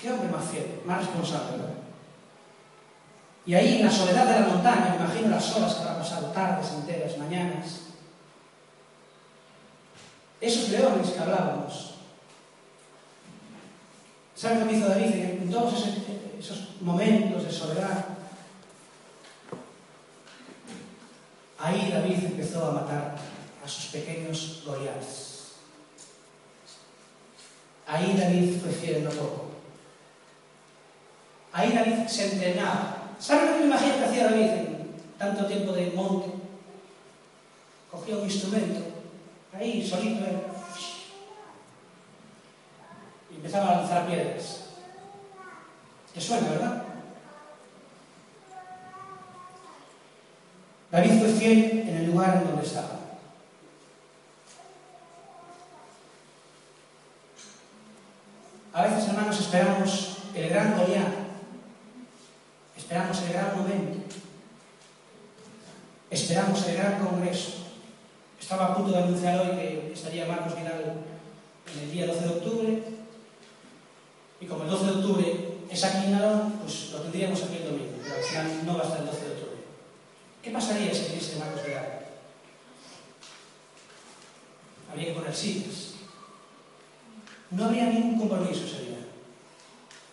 Qué 0.00 0.10
hombre 0.10 0.28
más 0.28 0.44
fiel, 0.48 0.80
más 0.84 0.98
responsable. 0.98 1.58
¿verdad? 1.58 1.74
Y 3.48 3.54
ahí 3.54 3.76
en 3.78 3.86
la 3.86 3.90
soledad 3.90 4.26
de 4.26 4.40
la 4.40 4.46
montaña, 4.46 4.90
me 4.90 4.96
imagino 4.96 5.30
las 5.30 5.56
horas 5.56 5.74
que 5.74 5.80
habrá 5.80 5.98
pasado, 5.98 6.26
tardes 6.32 6.70
enteras, 6.72 7.16
mañanas. 7.16 7.80
Esos 10.40 10.68
leones 10.68 11.10
que 11.10 11.18
hablábamos, 11.18 11.94
¿Sabe 14.38 14.60
lo 14.60 14.68
que 14.68 14.76
hizo 14.76 14.88
David, 14.88 15.14
en 15.16 15.50
todos 15.50 15.74
esos, 15.74 15.94
esos 16.38 16.80
momentos 16.80 17.42
de 17.42 17.50
soledad, 17.50 18.04
ahí 21.58 21.90
David 21.92 22.24
empezó 22.24 22.66
a 22.66 22.70
matar 22.70 23.16
a 23.64 23.68
sus 23.68 23.86
pequeños 23.86 24.62
Goliaths. 24.64 25.54
Ahí 27.88 28.16
David 28.16 28.60
fue 28.62 28.70
fiel 28.70 28.96
en 28.98 29.04
lo 29.06 29.10
poco. 29.10 29.46
Ahí 31.52 31.72
David 31.72 32.06
se 32.06 32.34
entrenaba. 32.34 33.14
¿Saben 33.18 33.46
lo 33.46 33.52
que 33.54 33.58
me 33.58 33.66
imagino 33.66 33.96
que 33.96 34.04
hacía 34.04 34.30
David 34.30 34.50
en 34.50 34.94
tanto 35.18 35.46
tiempo 35.46 35.72
de 35.72 35.90
monte? 35.90 36.28
Cogía 37.90 38.18
un 38.18 38.24
instrumento, 38.24 38.82
ahí 39.52 39.84
solito 39.84 40.24
él. 40.24 40.36
¿eh? 40.36 40.57
Empezaba 43.38 43.70
a 43.70 43.76
lanzar 43.80 44.06
piedras. 44.06 44.64
¿Te 46.12 46.20
suena, 46.20 46.48
verdad? 46.48 46.82
David 50.90 51.20
fue 51.20 51.28
fiel 51.28 51.80
en 51.88 51.96
el 51.96 52.06
lugar 52.06 52.38
en 52.38 52.48
donde 52.48 52.66
estaba. 52.66 52.98
A 58.72 58.82
veces, 58.82 59.08
hermanos, 59.08 59.40
esperamos 59.40 60.16
el 60.34 60.48
gran 60.48 60.76
Goliat, 60.76 61.08
esperamos 62.76 63.22
el 63.22 63.32
gran 63.32 63.56
momento, 63.56 64.16
esperamos 66.10 66.66
el 66.66 66.76
gran 66.76 66.98
congreso. 67.04 67.52
Estaba 68.40 68.66
a 68.66 68.74
punto 68.76 68.92
de 68.92 69.02
anunciar 69.02 69.40
hoy 69.40 69.56
que 69.56 69.92
estaría 69.92 70.26
Marcos 70.26 70.56
Vidal 70.56 71.04
en 71.74 71.82
el 71.82 71.90
día 71.90 72.06
12 72.06 72.20
de 72.20 72.28
octubre, 72.28 72.97
Y 74.40 74.46
como 74.46 74.64
el 74.64 74.70
12 74.70 74.84
de 74.84 74.92
octubre 74.92 75.48
es 75.70 75.84
aquí 75.84 76.06
en 76.06 76.14
Arón, 76.14 76.52
pues 76.62 76.90
lo 76.92 77.00
tendríamos 77.00 77.42
aquí 77.42 77.56
el 77.56 77.64
domingo, 77.64 77.98
pero 78.02 78.16
al 78.16 78.22
final 78.22 78.66
no 78.66 78.74
va 78.76 78.80
a 78.80 78.84
estar 78.84 79.00
el 79.00 79.06
12 79.06 79.20
de 79.20 79.32
octubre. 79.32 79.58
¿Qué 80.42 80.50
pasaría 80.50 80.94
si 80.94 81.12
diese 81.12 81.38
Marcos 81.38 81.64
Vidal? 81.64 81.82
Gales? 81.82 82.08
Habría 84.90 85.06
que 85.06 85.12
poner 85.12 85.34
sillas. 85.34 85.94
No 87.50 87.64
habría 87.64 87.86
ningún 87.86 88.18
compromiso 88.18 88.64
ese 88.64 88.82
día. 88.82 88.98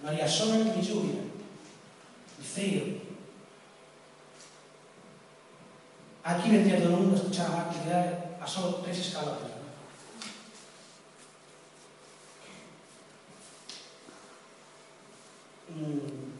No 0.02 0.10
haría 0.10 0.28
sol 0.28 0.74
ni 0.76 0.82
lluvia, 0.82 1.22
ni 2.38 2.46
frío. 2.46 3.06
Aquí 6.24 6.50
vendría 6.50 6.80
todo 6.80 6.90
el 6.90 6.96
mundo 6.96 7.16
a 7.16 7.20
escuchar 7.20 7.48
a 7.48 7.56
Marcos 7.58 7.84
Vidal 7.86 8.38
a 8.42 8.48
solo 8.48 8.76
tres 8.78 8.98
escalones. 9.00 9.55
Mm, 15.76 16.32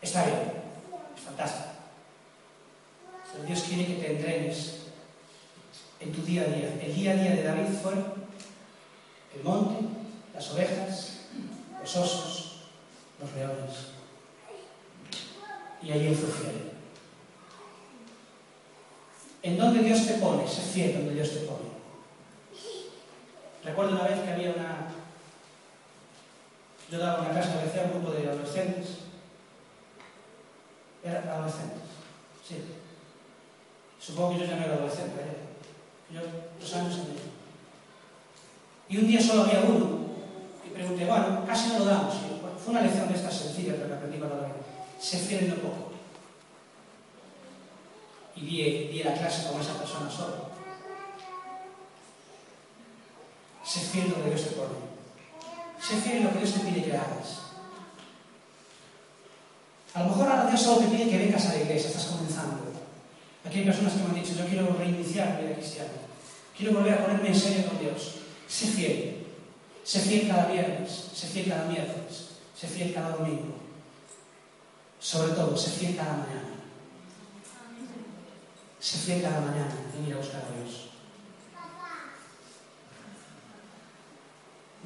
está 0.00 0.24
bien, 0.24 0.52
es 1.14 1.22
fantástico. 1.22 1.68
Pero 3.30 3.44
Dios 3.44 3.62
quiere 3.62 3.86
que 3.86 3.94
te 4.02 4.12
entrenes 4.12 4.86
en 6.00 6.12
tu 6.12 6.22
día 6.22 6.42
a 6.42 6.46
día. 6.46 6.78
El 6.82 6.94
día 6.94 7.12
a 7.12 7.16
día 7.16 7.30
de 7.32 7.42
David 7.42 7.68
fue 7.82 7.92
el 7.92 9.44
monte, 9.44 9.86
las 10.32 10.50
ovejas, 10.50 11.18
los 11.78 11.96
osos, 11.96 12.62
los 13.20 13.32
leones. 13.34 13.74
Y 15.82 15.92
allí 15.92 16.06
él 16.06 16.16
fue 16.16 16.30
fiel. 16.30 16.72
En 19.42 19.58
donde 19.58 19.82
Dios 19.82 20.06
te 20.06 20.14
pone, 20.14 20.48
sé 20.48 20.62
fiel 20.62 20.94
donde 20.94 21.14
Dios 21.14 21.30
te 21.32 21.40
pone. 21.40 21.68
Recuerdo 23.62 23.92
una 23.92 24.04
vez 24.04 24.20
que 24.20 24.30
había 24.30 24.52
una. 24.52 24.95
Yo 26.90 26.98
daba 26.98 27.20
una 27.20 27.32
casa 27.32 27.60
que 27.60 27.68
hacía 27.68 27.82
un 27.84 28.00
grupo 28.00 28.12
de 28.12 28.28
adolescentes. 28.28 28.98
Eran 31.02 31.28
adolescentes, 31.28 31.82
sí. 32.46 32.62
Supongo 34.00 34.32
que 34.34 34.40
yo 34.40 34.46
ya 34.46 34.56
no 34.56 34.64
era 34.64 34.74
adolescente, 34.74 35.20
¿eh? 35.20 35.46
yo 36.12 36.20
dos 36.60 36.74
años 36.74 36.94
y 36.94 36.98
medio. 36.98 37.36
Y 38.88 38.98
un 38.98 39.06
día 39.08 39.20
solo 39.20 39.42
había 39.42 39.60
uno. 39.60 40.06
Y 40.64 40.70
pregunté, 40.70 41.04
bueno, 41.04 41.44
casi 41.46 41.68
no 41.70 41.80
lo 41.80 41.84
damos. 41.86 42.14
Bueno, 42.40 42.58
fue 42.58 42.72
una 42.72 42.82
lección 42.82 43.08
de 43.08 43.14
estas 43.14 43.34
sencillas, 43.34 43.76
pero 43.76 43.88
que 43.88 43.94
aprendí 43.94 44.18
para 44.18 44.36
la 44.36 44.42
vida. 44.42 44.56
Se 45.00 45.18
fiel 45.18 45.44
en 45.44 45.50
lo 45.50 45.56
poco. 45.56 45.92
Y 48.36 48.40
di, 48.42 48.62
di 48.88 49.02
la 49.02 49.14
clase 49.14 49.48
con 49.50 49.60
esa 49.60 49.78
persona 49.78 50.10
solo. 50.10 50.50
Sé 53.64 53.80
fiel 53.80 54.10
lo 54.10 54.22
que 54.22 54.30
Dios 54.30 54.44
te 54.44 54.50
pone. 54.50 54.85
Sé 55.80 55.96
fiel 56.00 56.16
en 56.18 56.24
lo 56.24 56.32
que 56.32 56.38
Dios 56.38 56.54
te 56.54 56.60
pide 56.60 56.84
que 56.84 56.96
hagas. 56.96 57.46
A 59.94 60.00
lo 60.00 60.10
mejor 60.10 60.28
ahora 60.28 60.46
Dios 60.46 60.60
solo 60.60 60.78
te 60.78 60.88
pide 60.88 61.08
que 61.08 61.18
vengas 61.18 61.46
a 61.46 61.54
la 61.54 61.62
iglesia, 61.62 61.88
estás 61.88 62.06
comenzando. 62.06 62.64
Aquí 63.44 63.60
hay 63.60 63.64
personas 63.64 63.92
que 63.92 63.98
me 64.00 64.08
han 64.08 64.14
dicho, 64.14 64.34
yo 64.34 64.46
quiero 64.46 64.76
reiniciar 64.76 65.36
mi 65.36 65.46
vida 65.46 65.56
cristiana. 65.56 65.90
Quiero 66.56 66.74
volver 66.74 66.94
a 66.94 67.06
ponerme 67.06 67.28
en 67.28 67.34
serio 67.34 67.66
con 67.66 67.78
Dios. 67.78 68.16
Sé 68.48 68.66
fiel. 68.66 69.26
Sé 69.84 70.00
fiel 70.00 70.28
cada 70.28 70.46
viernes. 70.46 71.10
Sé 71.14 71.26
fiel 71.28 71.48
cada 71.48 71.66
miércoles. 71.66 72.28
Sé 72.58 72.66
fiel 72.66 72.92
cada 72.92 73.16
domingo. 73.16 73.54
Sobre 74.98 75.32
todo, 75.32 75.56
sé 75.56 75.70
fiel 75.70 75.96
cada 75.96 76.12
mañana. 76.12 76.56
Sé 78.80 78.98
fiel 78.98 79.22
cada 79.22 79.40
mañana 79.40 79.74
en 79.96 80.08
ir 80.08 80.14
a 80.14 80.18
buscar 80.18 80.42
a 80.42 80.56
Dios. 80.56 80.95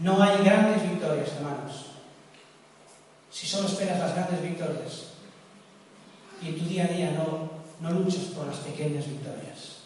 No 0.01 0.22
hay 0.22 0.42
grandes 0.42 0.82
victorias, 0.88 1.28
hermanos. 1.36 1.86
Si 3.30 3.46
solo 3.46 3.68
esperas 3.68 3.98
las 4.01 4.14
grandes 4.14 4.42
victorias 4.42 5.05
y 6.42 6.48
en 6.48 6.59
tu 6.59 6.64
día 6.64 6.84
a 6.84 6.88
día 6.88 7.11
no, 7.12 7.51
no 7.80 7.98
luchas 7.98 8.24
por 8.34 8.46
las 8.46 8.57
pequeñas 8.57 9.07
victorias. 9.07 9.80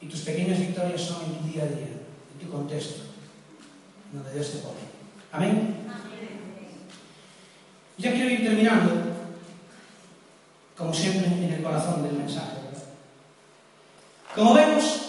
Y 0.00 0.06
tus 0.06 0.20
pequeñas 0.20 0.58
victorias 0.60 1.00
son 1.00 1.24
en 1.24 1.38
tu 1.38 1.48
día 1.48 1.64
a 1.64 1.66
día, 1.66 1.86
en 1.86 2.46
tu 2.46 2.50
contexto, 2.50 3.02
donde 4.12 4.32
Dios 4.32 4.52
te 4.52 4.58
pone. 4.58 4.80
Amén. 5.32 5.76
Ya 7.98 8.12
quiero 8.12 8.30
ir 8.30 8.44
terminando, 8.44 8.92
como 10.76 10.94
siempre, 10.94 11.26
en 11.26 11.52
el 11.52 11.62
corazón 11.62 12.02
del 12.04 12.12
mensaje. 12.12 12.56
Como 14.34 14.52
vemos, 14.52 15.05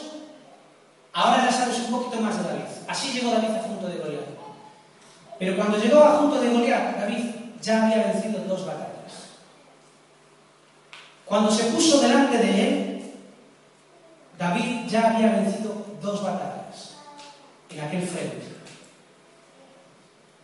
ahora 1.17 1.45
ya 1.45 1.51
sabes 1.51 1.79
un 1.79 1.91
poquito 1.91 2.21
más 2.21 2.37
de 2.37 2.43
David. 2.43 2.65
Así 2.87 3.11
llegó 3.11 3.31
David 3.31 3.55
a 3.55 3.63
junto 3.63 3.87
de 3.87 3.97
Goliat. 3.97 4.25
Pero 5.39 5.55
cuando 5.55 5.77
llegó 5.79 6.03
a 6.03 6.17
junto 6.17 6.39
de 6.39 6.49
Goliat, 6.49 6.99
David 6.99 7.25
ya 7.59 7.83
había 7.83 8.07
vencido 8.07 8.39
dos 8.47 8.65
batallas. 8.67 8.87
Cuando 11.25 11.51
se 11.51 11.65
puso 11.65 11.99
delante 12.01 12.37
de 12.37 12.67
él, 12.67 13.13
David 14.37 14.87
ya 14.87 15.09
había 15.09 15.31
vencido 15.31 15.87
dos 15.99 16.23
batallas 16.23 16.97
en 17.71 17.79
aquel 17.81 18.03
frente. 18.03 18.47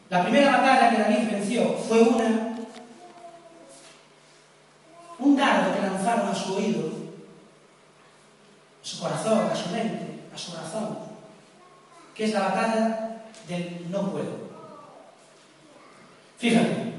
La 0.09 0.24
primera 0.24 0.57
batalla 0.57 0.89
que 0.89 1.01
David 1.01 1.32
venció 1.32 1.78
fue 1.78 2.01
una, 2.01 2.55
un 5.19 5.36
dardo 5.36 5.76
que 5.76 5.82
lanzaron 5.82 6.30
a 6.30 6.36
su 6.36 6.55
oído, 6.55 6.88
a 8.84 8.86
su 8.86 8.99
corazón, 8.99 9.49
a 9.51 9.55
su 9.55 9.69
mente, 9.69 10.03
a 10.34 10.38
su 10.38 10.53
razón, 10.55 10.97
que 12.15 12.25
es 12.25 12.34
la 12.34 12.41
batalla 12.41 13.23
del 13.47 13.91
no 13.91 14.11
puedo. 14.11 14.43
Fíjate, 16.38 16.93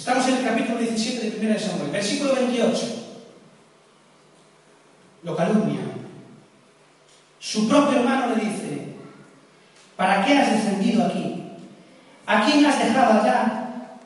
Estamos 0.00 0.26
en 0.28 0.38
el 0.38 0.44
capítulo 0.44 0.78
17 0.78 1.30
de 1.30 1.46
1 1.46 1.48
de 1.52 1.60
Samuel, 1.60 1.90
versículo 1.90 2.34
28. 2.34 2.86
Lo 5.24 5.36
calumnia. 5.36 5.80
Su 7.38 7.68
propio 7.68 7.98
hermano 7.98 8.34
le 8.34 8.46
dice, 8.46 8.94
¿para 9.96 10.24
qué 10.24 10.38
has 10.38 10.52
descendido 10.52 11.04
aquí? 11.04 11.52
¿A 12.24 12.46
quién 12.46 12.64
has 12.64 12.78
dejado 12.78 13.20
allá? 13.20 13.98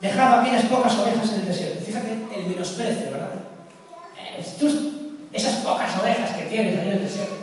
Dejado 0.00 0.40
aquellas 0.40 0.64
pocas 0.64 0.98
ovejas 0.98 1.32
en 1.32 1.40
el 1.40 1.46
desierto. 1.46 1.84
Fíjate 1.84 2.18
el 2.36 2.46
menosprecio, 2.48 3.12
¿verdad? 3.12 3.30
Esas 5.36 5.56
pocas 5.56 5.98
ovejas 6.00 6.30
que 6.36 6.44
tienes 6.44 6.78
ahí 6.78 6.88
en 6.88 6.94
el 6.94 7.02
desierto. 7.02 7.34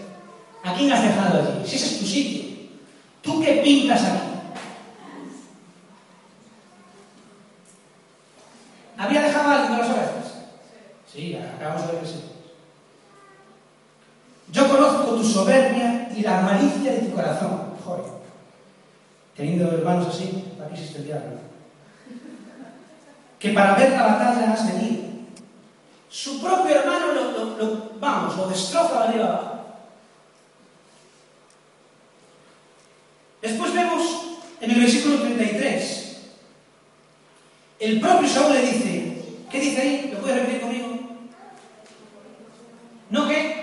¿A 0.64 0.74
quién 0.74 0.92
has 0.92 1.04
dejado 1.04 1.40
allí? 1.40 1.68
Si 1.68 1.76
ese 1.76 1.86
es 1.86 2.00
tu 2.00 2.06
sitio. 2.06 2.44
¿Tú 3.22 3.42
qué 3.42 3.62
pintas 3.64 4.04
aquí? 4.04 4.34
¿Había 8.98 9.22
dejado 9.22 9.50
a 9.50 9.54
alguien 9.54 9.70
con 9.70 9.80
las 9.80 9.90
ovejas? 9.90 10.34
Sí, 11.12 11.36
acabamos 11.36 11.88
de 11.88 11.94
ver 11.94 12.02
que 12.02 12.08
sí. 12.08 12.24
Yo 14.52 14.70
conozco 14.70 15.16
tu 15.16 15.24
soberbia 15.24 16.10
y 16.16 16.22
la 16.22 16.42
malicia 16.42 16.92
de 16.94 17.00
tu 17.00 17.16
corazón. 17.16 17.74
Joder. 17.84 18.06
Teniendo 19.36 19.72
hermanos 19.72 20.08
así, 20.08 20.54
aquí 20.64 20.74
existe 20.74 21.00
el 21.00 21.06
diablo. 21.06 21.38
Que 23.40 23.50
para 23.50 23.76
ver 23.76 23.92
la 23.92 24.04
batalla 24.04 24.54
has 24.54 24.68
venido. 24.68 25.13
su 26.14 26.40
propio 26.40 26.76
hermano 26.76 27.12
lo, 27.12 27.32
lo, 27.32 27.58
lo, 27.58 27.92
vamos, 28.00 28.38
lo 28.38 28.48
destroza 28.48 28.94
de 28.94 29.08
arriba 29.08 29.26
abajo. 29.26 29.66
Después 33.42 33.74
vemos 33.74 34.04
en 34.62 34.72
el 34.72 34.80
versículo 34.80 35.22
33, 35.22 36.18
el 37.80 38.00
propio 38.00 38.30
Saúl 38.30 38.54
le 38.54 38.62
dice, 38.62 39.18
¿qué 39.50 39.60
dice 39.60 39.82
ahí? 39.82 40.12
¿Lo 40.14 40.20
puedes 40.20 40.38
repetir 40.38 40.62
conmigo? 40.62 41.00
¿No 43.10 43.28
qué? 43.28 43.63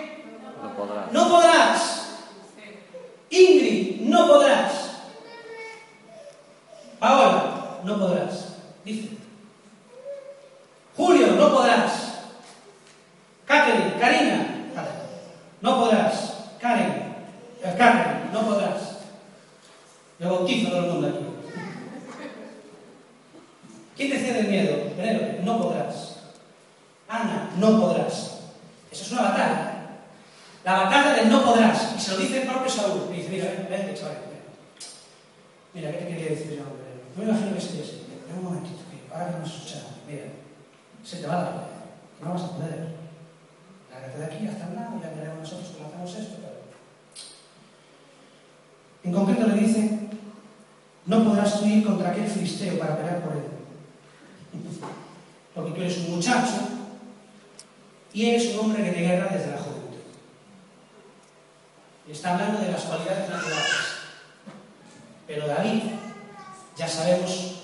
Ya 66.81 66.89
sabemos 66.89 67.57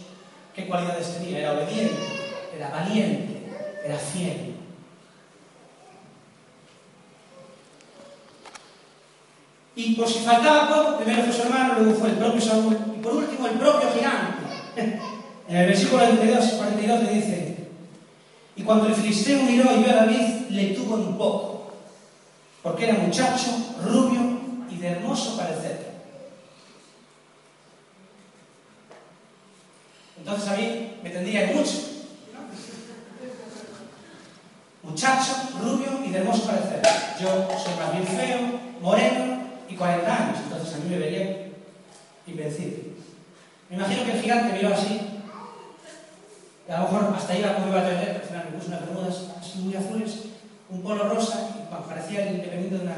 qué 0.55 0.67
cualidades 0.67 1.15
tenía. 1.15 1.39
Era 1.39 1.53
obediente, 1.53 1.97
era 2.55 2.69
valiente, 2.69 3.47
era 3.83 3.97
fiel. 3.97 4.57
Y 9.75 9.95
por 9.95 10.07
si 10.07 10.19
faltaba 10.19 10.69
poco, 10.69 10.99
primero 10.99 11.25
fue 11.25 11.33
su 11.33 11.43
hermano, 11.43 11.75
luego 11.79 11.99
fue 11.99 12.11
el 12.11 12.17
propio 12.17 12.41
Saúl, 12.41 12.77
y 12.95 13.03
por 13.03 13.15
último 13.15 13.47
el 13.47 13.59
propio 13.59 13.89
gigante. 13.93 14.43
En 15.49 15.57
el 15.57 15.67
versículo 15.67 16.03
42, 16.03 16.45
42 16.45 17.03
le 17.05 17.13
dice, 17.13 17.57
y 18.57 18.63
cuando 18.63 18.87
el 18.87 18.95
filisteo 18.95 19.43
miró 19.43 19.71
y 19.75 19.83
vio 19.83 19.93
a 19.93 19.97
David, 19.97 20.51
le 20.51 20.65
tuvo 20.75 20.97
un 20.97 21.17
poco, 21.17 21.73
porque 22.63 22.85
era 22.85 22.99
muchacho, 22.99 23.77
rubio 23.85 24.21
y 24.71 24.77
de 24.77 24.89
hermoso 24.89 25.37
parecer. 25.37 25.96
Entonces 30.27 30.49
a 30.49 30.57
mí 30.57 30.91
me 31.05 31.11
tendría 31.11 31.47
mucho. 31.55 31.71
Muchacho, 34.83 35.33
rubio 35.63 36.05
y 36.05 36.11
de 36.11 36.19
hermoso 36.19 36.43
parecer. 36.47 36.83
Yo 37.21 37.49
soy 37.57 37.75
más 37.79 37.93
bien 37.93 38.05
feo, 38.05 38.39
moreno 38.83 39.37
y 39.69 39.77
40 39.77 40.17
años, 40.17 40.39
entonces 40.43 40.75
a 40.75 40.79
mí 40.79 40.91
me 40.91 40.99
vería 40.99 41.47
invencible. 42.27 42.79
Me 43.71 43.77
imagino 43.77 44.05
que 44.05 44.13
el 44.15 44.21
gigante 44.23 44.53
miró 44.57 44.75
así, 44.75 45.01
y 46.69 46.73
a 46.73 46.79
lo 46.79 46.83
mejor 46.89 47.15
hasta 47.17 47.39
iba 47.39 47.55
como 47.55 47.69
iba 47.69 47.81
a 47.83 47.89
tener, 47.89 48.11
al 48.17 48.23
final 48.23 48.45
me 48.51 48.59
puso 48.59 48.67
unas 48.69 48.81
bermudas 48.81 49.17
así 49.39 49.59
muy 49.61 49.77
azules, 49.77 50.19
un 50.71 50.83
polo 50.83 51.05
rosa, 51.09 51.51
y 51.57 51.71
pa- 51.71 51.87
parecía 51.87 52.29
el 52.29 52.41
de 52.71 52.77
una 52.83 52.97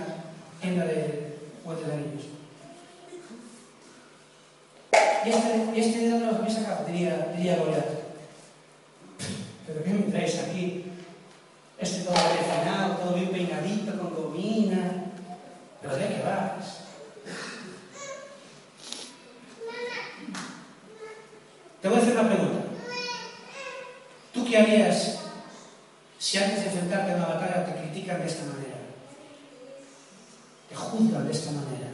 tienda 0.63 0.87
de 0.87 1.37
juguetes 1.63 1.89
de 1.89 1.97
niños. 1.97 2.38
y 5.25 5.31
este, 5.31 5.73
y 5.75 5.81
este 5.81 5.99
de 5.99 6.11
dónde 6.11 6.27
lo 6.27 6.37
habéis 6.37 6.55
sacado? 6.55 6.87
Diría, 6.87 7.33
diría 7.37 7.57
Goliat. 7.57 7.87
¿Pero 9.67 9.85
qué 9.85 9.91
me 9.91 10.13
traes 10.13 10.39
aquí? 10.39 10.85
Este 11.79 12.03
todo 12.03 12.15
refinado, 12.15 12.97
todo 12.97 13.15
bien 13.15 13.31
peinadito, 13.31 13.99
con 13.99 14.15
gomina. 14.15 15.05
¿Pero 15.81 15.97
de 15.97 16.09
qué 16.09 16.23
vas? 16.23 16.79
Te 21.81 21.89
voy 21.89 21.99
a 21.99 22.03
hacer 22.03 22.19
una 22.19 22.29
pregunta. 22.29 22.65
¿Tú 24.33 24.45
qué 24.45 24.59
harías 24.59 25.19
si 26.19 26.39
antes 26.39 26.61
de 26.61 26.67
enfrentarte 26.67 27.13
a 27.13 27.17
una 27.17 27.27
batalla 27.27 27.67
te 27.67 27.81
critican 27.81 28.21
de 28.21 28.27
esta 28.27 28.45
manera? 28.45 28.77
Te 30.69 30.75
juzgan 30.75 31.27
de 31.27 31.33
esta 31.33 31.51
manera. 31.53 31.89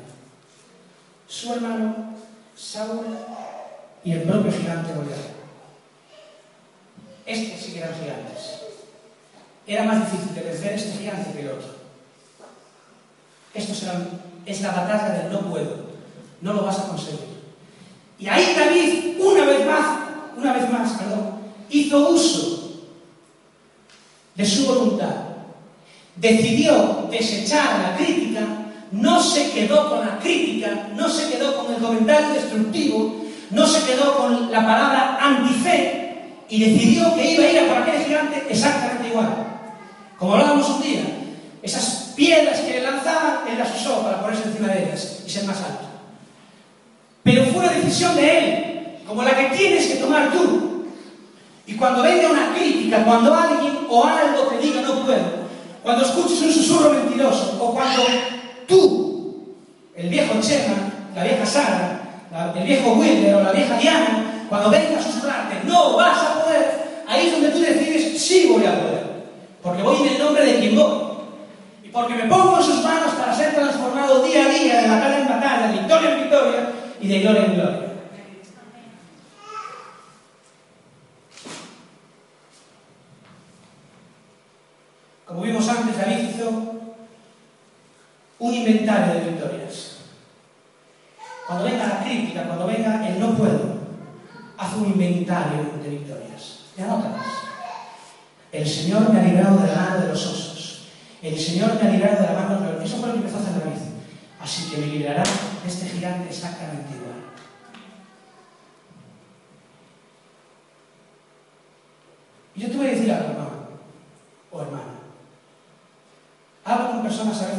Su 1.26 1.52
hermano 1.52 2.13
Saúl 2.56 3.16
y 4.04 4.12
el 4.12 4.22
propio 4.22 4.52
gigante 4.52 4.92
Goliat. 4.92 5.18
Estos 7.26 7.60
sí 7.60 7.72
que 7.72 7.78
eran 7.78 7.94
gigantes. 7.94 8.60
Era 9.66 9.84
más 9.84 10.10
difícil 10.10 10.34
de 10.34 10.42
vencer 10.42 10.72
este 10.74 10.98
gigante 10.98 11.32
que 11.32 11.40
el 11.40 11.48
otro. 11.48 11.74
Eran, 13.54 14.20
es 14.44 14.60
la 14.60 14.72
batalla 14.72 15.22
del 15.22 15.32
no 15.32 15.40
puedo. 15.50 15.94
No 16.40 16.52
lo 16.52 16.64
vas 16.64 16.80
a 16.80 16.88
conseguir. 16.88 17.34
Y 18.18 18.28
ahí 18.28 18.54
David, 18.54 19.20
una 19.20 19.44
vez 19.44 19.66
más, 19.66 19.98
una 20.36 20.52
vez 20.52 20.70
más, 20.70 20.92
perdón, 20.92 21.38
hizo 21.70 22.10
uso 22.10 22.82
de 24.34 24.44
su 24.44 24.66
voluntad. 24.66 25.14
Decidió 26.16 27.08
desechar 27.10 27.80
la 27.80 27.96
crítica, 27.96 28.40
no 28.94 29.20
se 29.20 29.50
quedó 29.50 29.90
con 29.90 30.06
la 30.06 30.18
crítica, 30.18 30.88
no 30.94 31.08
se 31.08 31.30
quedó 31.30 31.56
con 31.56 31.74
el 31.74 31.80
comentario 31.80 32.28
destructivo, 32.28 33.24
no 33.50 33.66
se 33.66 33.84
quedó 33.84 34.16
con 34.16 34.52
la 34.52 34.64
palabra 34.64 35.18
antife 35.20 36.30
y 36.48 36.60
decidió 36.60 37.14
que 37.14 37.32
iba 37.32 37.44
a 37.44 37.50
ir 37.50 37.58
a 37.58 37.66
por 37.66 37.78
aquel 37.78 38.04
gigante 38.04 38.46
exactamente 38.48 39.08
igual. 39.08 39.34
Como 40.16 40.34
hablábamos 40.34 40.68
un 40.70 40.82
día, 40.82 41.02
esas 41.62 42.12
piedras 42.14 42.60
que 42.60 42.74
le 42.74 42.82
lanzaban, 42.82 43.48
él 43.50 43.58
las 43.58 43.74
usó 43.74 44.02
para 44.02 44.20
ponerse 44.20 44.48
encima 44.48 44.68
de 44.68 44.84
ellas 44.84 45.22
y 45.26 45.30
ser 45.30 45.44
más 45.44 45.56
alto. 45.56 45.86
Pero 47.24 47.44
fue 47.46 47.64
una 47.64 47.72
decisión 47.72 48.14
de 48.14 48.38
él, 48.38 48.98
como 49.08 49.24
la 49.24 49.36
que 49.36 49.56
tienes 49.56 49.86
que 49.88 49.96
tomar 49.96 50.30
tú. 50.30 50.84
Y 51.66 51.74
cuando 51.74 52.02
venga 52.02 52.30
una 52.30 52.54
crítica, 52.54 53.04
cuando 53.04 53.34
alguien 53.34 53.86
o 53.88 54.04
algo 54.04 54.42
te 54.42 54.58
diga 54.58 54.82
no 54.82 55.04
puedo, 55.04 55.44
cuando 55.82 56.04
escuches 56.04 56.42
un 56.42 56.52
susurro 56.52 56.90
mentiroso, 56.90 57.58
o 57.60 57.74
cuando 57.74 58.04
tú, 58.66 59.54
el 59.94 60.08
viejo 60.08 60.34
Chema, 60.40 60.74
la 61.14 61.24
vieja 61.24 61.46
Sara, 61.46 62.00
el 62.56 62.64
viejo 62.64 62.92
Wilder 62.94 63.34
o 63.36 63.42
la 63.42 63.52
vieja 63.52 63.78
Diana, 63.78 64.46
cuando 64.48 64.70
venga 64.70 64.98
a 64.98 65.02
susurrarte, 65.02 65.66
no 65.66 65.96
vas 65.96 66.18
a 66.18 66.42
poder, 66.42 67.04
ahí 67.06 67.26
es 67.26 67.32
donde 67.32 67.50
tú 67.50 67.60
decides, 67.60 68.20
sí 68.20 68.48
voy 68.52 68.66
a 68.66 68.80
poder. 68.80 69.04
Porque 69.62 69.82
voy 69.82 69.96
en 70.02 70.14
el 70.14 70.18
nombre 70.18 70.44
de 70.44 70.58
quien 70.58 70.76
voy. 70.76 71.14
Y 71.82 71.88
porque 71.88 72.14
me 72.14 72.24
pongo 72.24 72.58
en 72.58 72.64
sus 72.64 72.82
manos 72.82 73.14
para 73.14 73.34
ser 73.34 73.54
transformado 73.54 74.22
día 74.22 74.44
a 74.44 74.48
día, 74.48 74.82
de 74.82 74.88
batalla 74.88 75.18
en 75.18 75.28
batalla, 75.28 75.68
de 75.68 75.78
victoria 75.78 76.10
en 76.12 76.20
victoria 76.20 76.70
y 77.00 77.08
de 77.08 77.20
gloria 77.20 77.44
en 77.44 77.54
gloria. 77.54 77.80
Como 85.26 85.40
vimos 85.40 85.68
antes, 85.68 85.96
David 85.96 86.28
hizo 86.28 86.74
un 88.38 88.53
inventario 88.66 89.14
de 89.14 89.30
victorias. 89.30 89.96
Cuando 91.46 91.64
venga 91.64 91.86
la 91.86 92.04
crítica, 92.04 92.44
cuando 92.44 92.66
venga 92.66 93.06
el 93.06 93.20
no 93.20 93.34
puedo, 93.34 93.74
haz 94.56 94.74
un 94.76 94.86
inventario 94.86 95.70
de 95.82 95.88
victorias. 95.88 96.60
Y 96.76 96.82
anótalas. 96.82 97.26
El 98.50 98.66
Señor 98.66 99.12
me 99.12 99.20
ha 99.20 99.24
librado 99.24 99.58
de 99.58 99.66
la 99.66 99.74
mano 99.74 100.00
de 100.00 100.08
los 100.08 100.26
osos. 100.26 100.86
El 101.22 101.38
Señor 101.38 101.74
me 101.74 101.88
ha 101.88 101.92
librado 101.92 102.22
de 102.22 102.32
la 102.32 102.40
mano 102.40 102.60
de 102.60 102.72
los... 102.72 102.84
Eso 102.84 102.96
fue 102.98 103.08
lo 103.08 103.14
que 103.14 103.20
empezó 103.20 103.38
a 103.38 103.40
hacer 103.40 103.60
David. 103.60 103.80
Así 104.40 104.70
que 104.70 104.78
me 104.78 104.86
librará 104.86 105.22
de 105.22 105.68
este 105.68 105.88
gigante 105.88 106.28
exactamente 106.28 106.94
igual. 106.94 107.14
Y 112.54 112.60
yo 112.60 112.70
te 112.70 112.76
voy 112.76 112.86
a 112.86 112.90
decir 112.90 113.12
algo, 113.12 113.30
hermano 113.30 113.54
o 114.52 114.62
hermana. 114.62 114.94
Hablo 116.64 116.90
con 116.90 117.02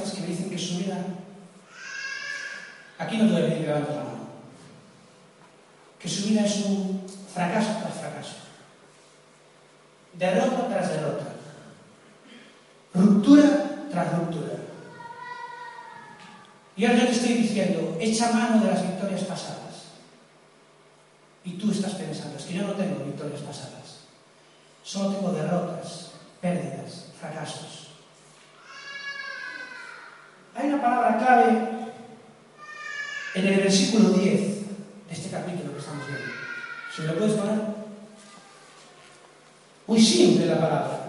personas 0.05 0.11
que 0.11 0.31
dicen 0.31 0.49
que 0.49 0.57
su 0.57 0.77
vida. 0.77 0.97
Aquí 2.97 3.17
no 3.17 3.25
te 3.25 3.31
voy 3.33 3.41
a 3.41 3.45
pedir 3.45 3.61
que 3.61 3.67
levantes 3.67 3.95
la 3.95 4.03
mano. 4.03 4.25
Que 5.99 6.09
su 6.09 6.29
vida 6.29 6.45
es 6.45 6.65
un 6.65 7.03
fracaso 7.33 7.71
tras 7.81 7.93
fracaso. 7.95 8.35
Derrota 10.13 10.67
tras 10.69 10.89
derrota. 10.89 11.25
Ruptura 12.93 13.87
tras 13.91 14.17
ruptura. 14.17 14.53
Y 16.77 16.85
ahora 16.85 16.99
yo 16.99 17.05
te 17.05 17.11
estoy 17.11 17.33
diciendo, 17.33 17.97
echa 17.99 18.31
mano 18.31 18.63
de 18.63 18.71
las 18.71 18.81
victorias 18.81 19.23
pasadas. 19.23 19.85
Y 21.43 21.51
tú 21.53 21.71
estás 21.71 21.93
pensando, 21.93 22.37
es 22.37 22.45
que 22.45 22.55
yo 22.55 22.63
no 22.63 22.73
tengo 22.73 23.03
victorias 23.05 23.41
pasadas. 23.41 24.05
Solo 24.83 25.15
tengo 25.15 25.31
derrotas, 25.31 26.11
pérdidas, 26.41 27.07
fracasos. 27.19 27.84
Hay 30.55 30.67
una 30.69 30.81
palabra 30.81 31.17
clave 31.17 31.69
en 33.35 33.47
el 33.47 33.59
versículo 33.59 34.09
10 34.09 34.39
de 35.07 35.13
este 35.13 35.29
capítulo 35.29 35.73
que 35.73 35.79
estamos 35.79 36.07
viendo. 36.07 36.25
¿Se 36.95 37.03
lo 37.03 37.17
puedes 37.17 37.33
poner? 37.33 37.59
Muy 39.87 40.01
simple 40.01 40.45
la 40.45 40.59
palabra. 40.59 41.01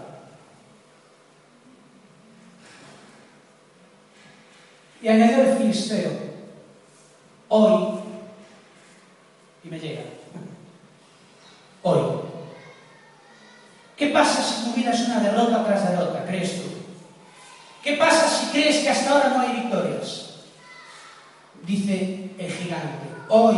Y 5.01 5.09
añadió 5.09 5.42
el 5.42 5.57
filisteo, 5.59 6.11
hoy, 7.49 8.01
y 9.62 9.68
me 9.68 9.78
llega, 9.78 10.03
hoy. 11.82 12.01
¿Qué 13.97 14.09
pasa 14.09 14.42
si 14.42 14.64
tu 14.64 14.76
vida 14.76 14.90
es 14.90 15.07
una 15.07 15.20
derrota 15.20 15.64
tras 15.64 15.90
derrota, 15.90 16.24
crees 16.26 16.62
tú? 16.62 16.76
¿Qué 17.87 17.93
pasa 17.93 18.28
si 18.28 18.47
crees 18.47 18.82
que 18.82 18.91
hasta 18.91 19.12
ahora 19.12 19.28
no 19.28 19.41
hay 19.43 19.61
victorias? 19.61 20.30
Dice 21.64 22.30
el 22.37 22.51
gigante, 22.51 23.07
hoy, 23.28 23.57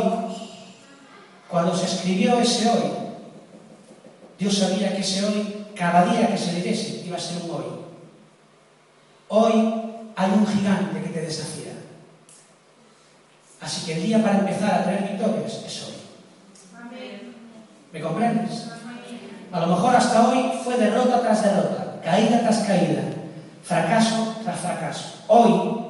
cuando 1.49 1.75
se 1.75 1.87
escribió 1.87 2.39
ese 2.39 2.69
hoy, 2.69 2.93
Dios 4.39 4.59
sabía 4.59 4.95
que 4.95 5.01
ese 5.01 5.25
hoy, 5.25 5.65
cada 5.75 6.05
día 6.05 6.29
que 6.29 6.37
se 6.37 6.53
leyese, 6.53 7.07
iba 7.07 7.17
a 7.17 7.21
ser 7.21 7.43
un 7.43 7.53
hoy. 7.53 7.65
Hoy 9.29 9.53
hay 10.15 10.31
un 10.31 10.47
gigante 10.47 11.01
que 11.01 11.09
te 11.09 11.23
desafía. 11.23 11.73
Así 13.63 13.87
que 13.87 13.95
el 13.95 14.03
día 14.03 14.23
para 14.23 14.41
empezar 14.41 14.75
a 14.75 14.85
tener 14.85 15.09
victorias 15.09 15.63
es 15.67 15.85
hoy. 15.85 15.95
¿Me 17.95 18.01
comprendes? 18.03 18.69
A 19.51 19.61
lo 19.61 19.69
mejor 19.69 19.97
hasta 19.97 20.29
hoy 20.29 20.53
fue 20.63 20.77
derrota 20.77 21.23
tras 21.23 21.43
derrota, 21.43 22.03
caída 22.05 22.41
tras 22.41 22.59
caída, 22.59 23.15
fracaso 23.63 24.37
tras 24.43 24.61
fracaso. 24.61 25.25
Hoy 25.29 25.85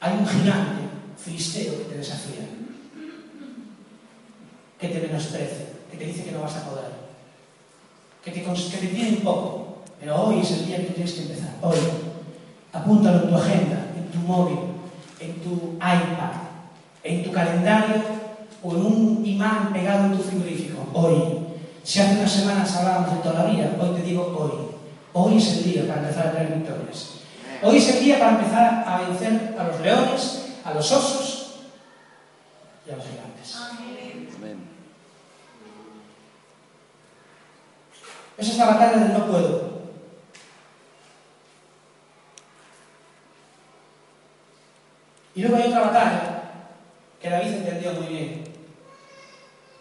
hay 0.00 0.12
un 0.18 0.26
gigante 0.26 0.82
filisteo 1.16 1.78
que 1.78 1.84
te 1.84 1.98
desafía, 1.98 2.46
que 4.78 4.88
te 4.88 5.00
menosprecia, 5.00 5.66
que 5.90 5.96
te 5.96 6.04
dice 6.04 6.24
que 6.24 6.32
no 6.32 6.40
vas 6.40 6.56
a 6.56 6.70
poder, 6.70 6.90
que 8.24 8.30
te, 8.30 8.42
que 8.42 8.76
te 8.78 8.86
tiene 8.86 9.16
un 9.18 9.22
poco, 9.22 9.82
pero 10.00 10.22
hoy 10.22 10.40
es 10.40 10.50
el 10.52 10.66
día 10.66 10.78
que 10.78 10.94
tienes 10.94 11.12
que 11.12 11.22
empezar. 11.22 11.50
Hoy, 11.60 11.76
apúntalo 12.72 13.24
en 13.24 13.30
tu 13.30 13.36
agenda, 13.36 13.86
en 13.96 14.10
tu 14.10 14.18
móvil, 14.18 14.58
en 15.20 15.34
tu 15.40 15.74
iPad, 15.76 16.32
en 17.04 17.24
tu 17.24 17.32
calendario 17.32 18.02
o 18.62 18.74
en 18.74 18.86
un 18.86 19.26
imán 19.26 19.72
pegado 19.72 20.06
en 20.06 20.16
tu 20.16 20.22
frigorífico. 20.22 20.86
Hoy, 20.94 21.40
si 21.82 22.00
hace 22.00 22.18
unas 22.18 22.32
semanas 22.32 22.76
hablábamos 22.76 23.12
de 23.14 23.30
todavía, 23.30 23.76
hoy 23.80 23.96
te 23.96 24.02
digo 24.02 24.34
hoy. 24.38 24.69
Hoy 25.12 25.38
es 25.38 25.48
el 25.48 25.64
día 25.64 25.88
para 25.88 26.02
empezar 26.02 26.26
a 26.28 26.32
tener 26.32 26.58
victorias. 26.58 27.10
Hoy 27.62 27.76
es 27.76 27.88
el 27.88 28.04
día 28.04 28.18
para 28.18 28.38
empezar 28.38 28.84
a 28.86 29.00
vencer 29.00 29.56
a 29.58 29.64
los 29.64 29.80
leones, 29.80 30.46
a 30.64 30.74
los 30.74 30.92
osos 30.92 31.50
y 32.86 32.90
a 32.90 32.96
los 32.96 33.04
gigantes. 33.04 33.56
Amén. 33.56 34.68
Esa 38.38 38.52
es 38.52 38.58
la 38.58 38.66
batalla 38.66 38.98
del 38.98 39.12
no 39.12 39.26
puedo. 39.26 39.80
Y 45.34 45.42
luego 45.42 45.56
hay 45.56 45.68
otra 45.68 45.80
batalla 45.80 46.42
que 47.20 47.28
David 47.28 47.52
entendió 47.52 47.92
muy 47.92 48.06
bien. 48.06 48.44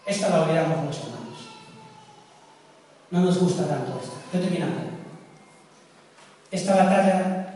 Esta 0.05 0.29
la 0.29 0.41
olvidamos 0.41 0.77
mucho, 0.79 0.99
hermanos. 1.03 1.39
No 3.11 3.21
nos 3.21 3.39
gusta 3.39 3.65
tanto 3.67 4.01
esta. 4.03 4.15
Yo 4.33 4.41
terminando. 4.41 4.98
Esta 6.51 6.75
batalla 6.75 7.53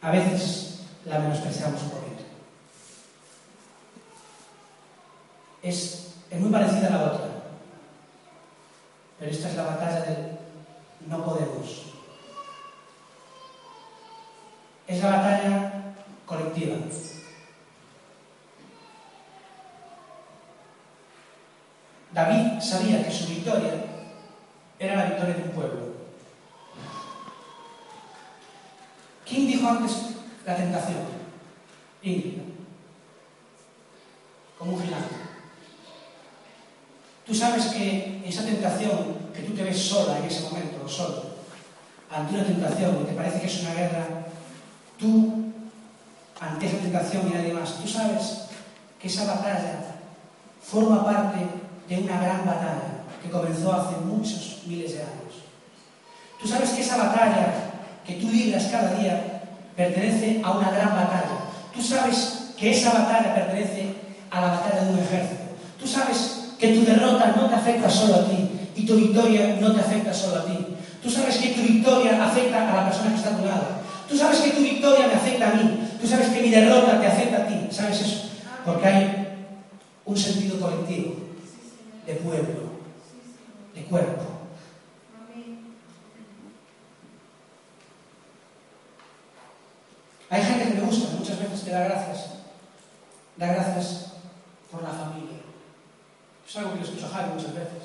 a 0.00 0.10
veces 0.10 0.80
la 1.04 1.18
menospreciamos 1.18 1.82
un 1.82 1.90
poquito. 1.90 2.22
Es, 5.62 6.14
es 6.30 6.40
muy 6.40 6.50
parecida 6.50 6.88
a 6.88 6.90
la 6.90 7.04
otra. 7.04 7.26
Pero 9.18 9.30
esta 9.30 9.48
es 9.48 9.56
la 9.56 9.64
batalla 9.64 10.00
del 10.02 10.38
no 11.06 11.24
podemos. 11.24 11.92
Es 14.86 15.02
la 15.02 15.10
batalla 15.10 15.72
colectiva. 16.26 16.76
David 22.12 22.60
sabía 22.60 23.04
que 23.04 23.10
su 23.10 23.26
victoria 23.26 23.72
era 24.78 24.96
la 24.96 25.04
victoria 25.06 25.34
de 25.34 25.42
un 25.42 25.50
pueblo. 25.50 25.93
dijo 29.64 29.68
antes, 29.68 29.92
la 30.46 30.56
tentación. 30.56 30.98
Ígnita. 32.02 32.42
Como 34.58 34.72
un 34.74 34.82
gigante. 34.82 35.14
Tú 37.26 37.34
sabes 37.34 37.66
que 37.66 38.22
esa 38.26 38.44
tentación, 38.44 39.16
que 39.34 39.42
tú 39.42 39.54
te 39.54 39.64
ves 39.64 39.78
sola 39.78 40.18
en 40.18 40.24
ese 40.24 40.42
momento, 40.42 40.84
o 40.84 40.88
solo, 40.88 41.22
ante 42.10 42.34
una 42.34 42.44
tentación 42.44 42.98
que 42.98 43.04
te 43.04 43.16
parece 43.16 43.40
que 43.40 43.46
es 43.46 43.60
una 43.62 43.74
guerra, 43.74 44.06
tú, 44.98 45.52
ante 46.38 46.66
esa 46.66 46.78
tentación 46.78 47.28
y 47.28 47.34
nadie 47.34 47.54
más, 47.54 47.80
tú 47.80 47.88
sabes 47.88 48.44
que 49.00 49.08
esa 49.08 49.24
batalla 49.24 49.96
forma 50.62 51.04
parte 51.04 51.40
de 51.88 52.02
una 52.02 52.20
gran 52.20 52.44
batalla 52.44 53.04
que 53.22 53.30
comenzó 53.30 53.72
hace 53.72 53.96
muchos 53.96 54.62
miles 54.66 54.92
de 54.92 54.98
años. 54.98 55.44
Tú 56.40 56.46
sabes 56.46 56.70
que 56.70 56.82
esa 56.82 56.98
batalla 56.98 57.54
que 58.06 58.14
tú 58.14 58.28
libras 58.28 58.66
cada 58.70 58.94
día 58.96 59.33
pertenece 59.76 60.40
a 60.42 60.52
una 60.52 60.70
gran 60.70 60.90
batalla. 60.90 61.50
Tú 61.74 61.82
sabes 61.82 62.52
que 62.56 62.70
esa 62.70 62.92
batalla 62.92 63.34
pertenece 63.34 63.94
a 64.30 64.40
la 64.40 64.46
batalla 64.48 64.84
de 64.84 64.92
un 64.92 64.98
ejército. 64.98 65.42
Tú 65.78 65.86
sabes 65.86 66.54
que 66.58 66.74
tu 66.74 66.84
derrota 66.84 67.34
no 67.36 67.48
te 67.48 67.54
afecta 67.54 67.90
solo 67.90 68.14
a 68.16 68.24
ti 68.26 68.48
y 68.76 68.86
tu 68.86 68.96
victoria 68.96 69.56
no 69.60 69.72
te 69.72 69.80
afecta 69.80 70.12
solo 70.12 70.40
a 70.40 70.44
ti. 70.44 70.58
Tú 71.02 71.10
sabes 71.10 71.36
que 71.36 71.48
tu 71.48 71.62
victoria 71.62 72.24
afecta 72.24 72.72
a 72.72 72.76
la 72.76 72.84
persona 72.86 73.10
que 73.10 73.16
está 73.16 73.30
a 73.30 73.38
tu 73.38 73.44
lado. 73.44 73.66
Tú 74.08 74.16
sabes 74.16 74.40
que 74.40 74.50
tu 74.50 74.62
victoria 74.62 75.06
me 75.08 75.14
afecta 75.14 75.50
a 75.50 75.54
mí. 75.54 75.88
Tú 76.00 76.06
sabes 76.06 76.28
que 76.28 76.40
mi 76.40 76.50
derrota 76.50 77.00
te 77.00 77.06
afecta 77.06 77.38
a 77.38 77.46
ti. 77.46 77.68
¿Sabes 77.70 78.00
eso? 78.00 78.30
Porque 78.64 78.86
hay 78.86 79.28
un 80.04 80.16
sentido 80.16 80.60
colectivo 80.60 81.16
de 82.06 82.14
pueblo, 82.14 82.72
de 83.74 83.82
cuerpo. 83.84 84.33
Hay 90.34 90.42
gente 90.42 90.64
que 90.64 90.80
me 90.80 90.80
gusta, 90.80 91.16
muchas 91.16 91.38
veces 91.38 91.60
que 91.60 91.70
da 91.70 91.84
gracias. 91.84 92.30
Da 93.36 93.46
gracias 93.46 94.14
por 94.68 94.82
la 94.82 94.88
familia. 94.88 95.38
Es 96.44 96.56
algo 96.56 96.72
que 96.72 96.80
le 96.80 96.84
escucho 96.84 97.06
a 97.06 97.10
Javi 97.10 97.34
muchas 97.34 97.54
veces. 97.54 97.82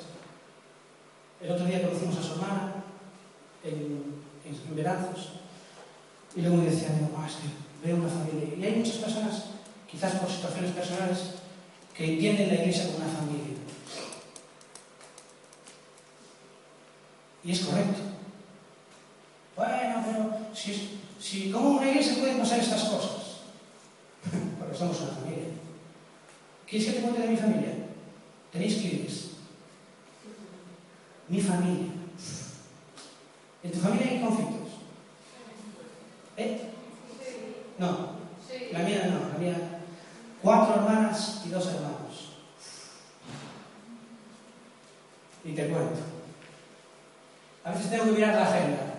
El 1.40 1.52
otro 1.52 1.64
día 1.66 1.80
conocimos 1.80 2.18
a 2.18 2.22
su 2.24 2.32
hermana 2.32 2.74
en, 3.62 4.24
en, 4.44 4.74
Beranzos 4.74 5.28
y 6.34 6.40
luego 6.40 6.56
me 6.56 6.70
decía, 6.70 6.88
ah, 7.16 7.26
es 7.28 7.36
que 7.36 7.86
veo 7.86 7.98
una 7.98 8.08
familia. 8.08 8.56
Y 8.58 8.64
hay 8.64 8.76
muchas 8.80 8.96
personas, 8.96 9.44
quizás 9.88 10.14
por 10.14 10.28
situaciones 10.28 10.72
personales, 10.72 11.18
que 11.94 12.14
entienden 12.14 12.48
la 12.48 12.54
iglesia 12.54 12.86
como 12.86 12.96
una 12.96 13.16
familia. 13.16 13.58
Y 17.44 17.52
es 17.52 17.60
correcto. 17.60 18.00
Si, 20.54 21.00
si 21.20 21.50
¿cómo 21.50 21.78
una 21.78 21.88
iglesia 21.88 22.18
puede 22.18 22.36
pasar 22.36 22.58
estas 22.58 22.84
cosas? 22.84 23.20
Porque 24.58 24.76
somos 24.76 25.00
una 25.00 25.12
familia. 25.12 25.44
¿Quieres 26.66 26.88
que 26.88 26.94
te 26.94 27.00
cuente 27.02 27.22
de 27.22 27.28
mi 27.28 27.36
familia? 27.36 27.74
¿Tenéis 28.52 28.76
clientes? 28.76 29.30
Mi 31.28 31.40
familia. 31.40 31.92
¿En 33.62 33.72
tu 33.72 33.78
familia 33.78 34.10
hay 34.10 34.20
conflictos? 34.20 34.68
¿Eh? 36.36 36.60
No. 37.78 38.20
La 38.72 38.78
mía 38.80 39.06
no, 39.06 39.32
la 39.32 39.38
mía. 39.38 39.80
Cuatro 40.42 40.76
hermanas 40.76 41.42
y 41.44 41.50
dos 41.50 41.66
hermanos. 41.66 42.30
Y 45.44 45.52
te 45.52 45.68
cuento. 45.68 46.00
A 47.64 47.70
veces 47.72 47.90
tengo 47.90 48.04
que 48.04 48.12
mirar 48.12 48.34
la 48.34 48.48
agenda. 48.48 48.90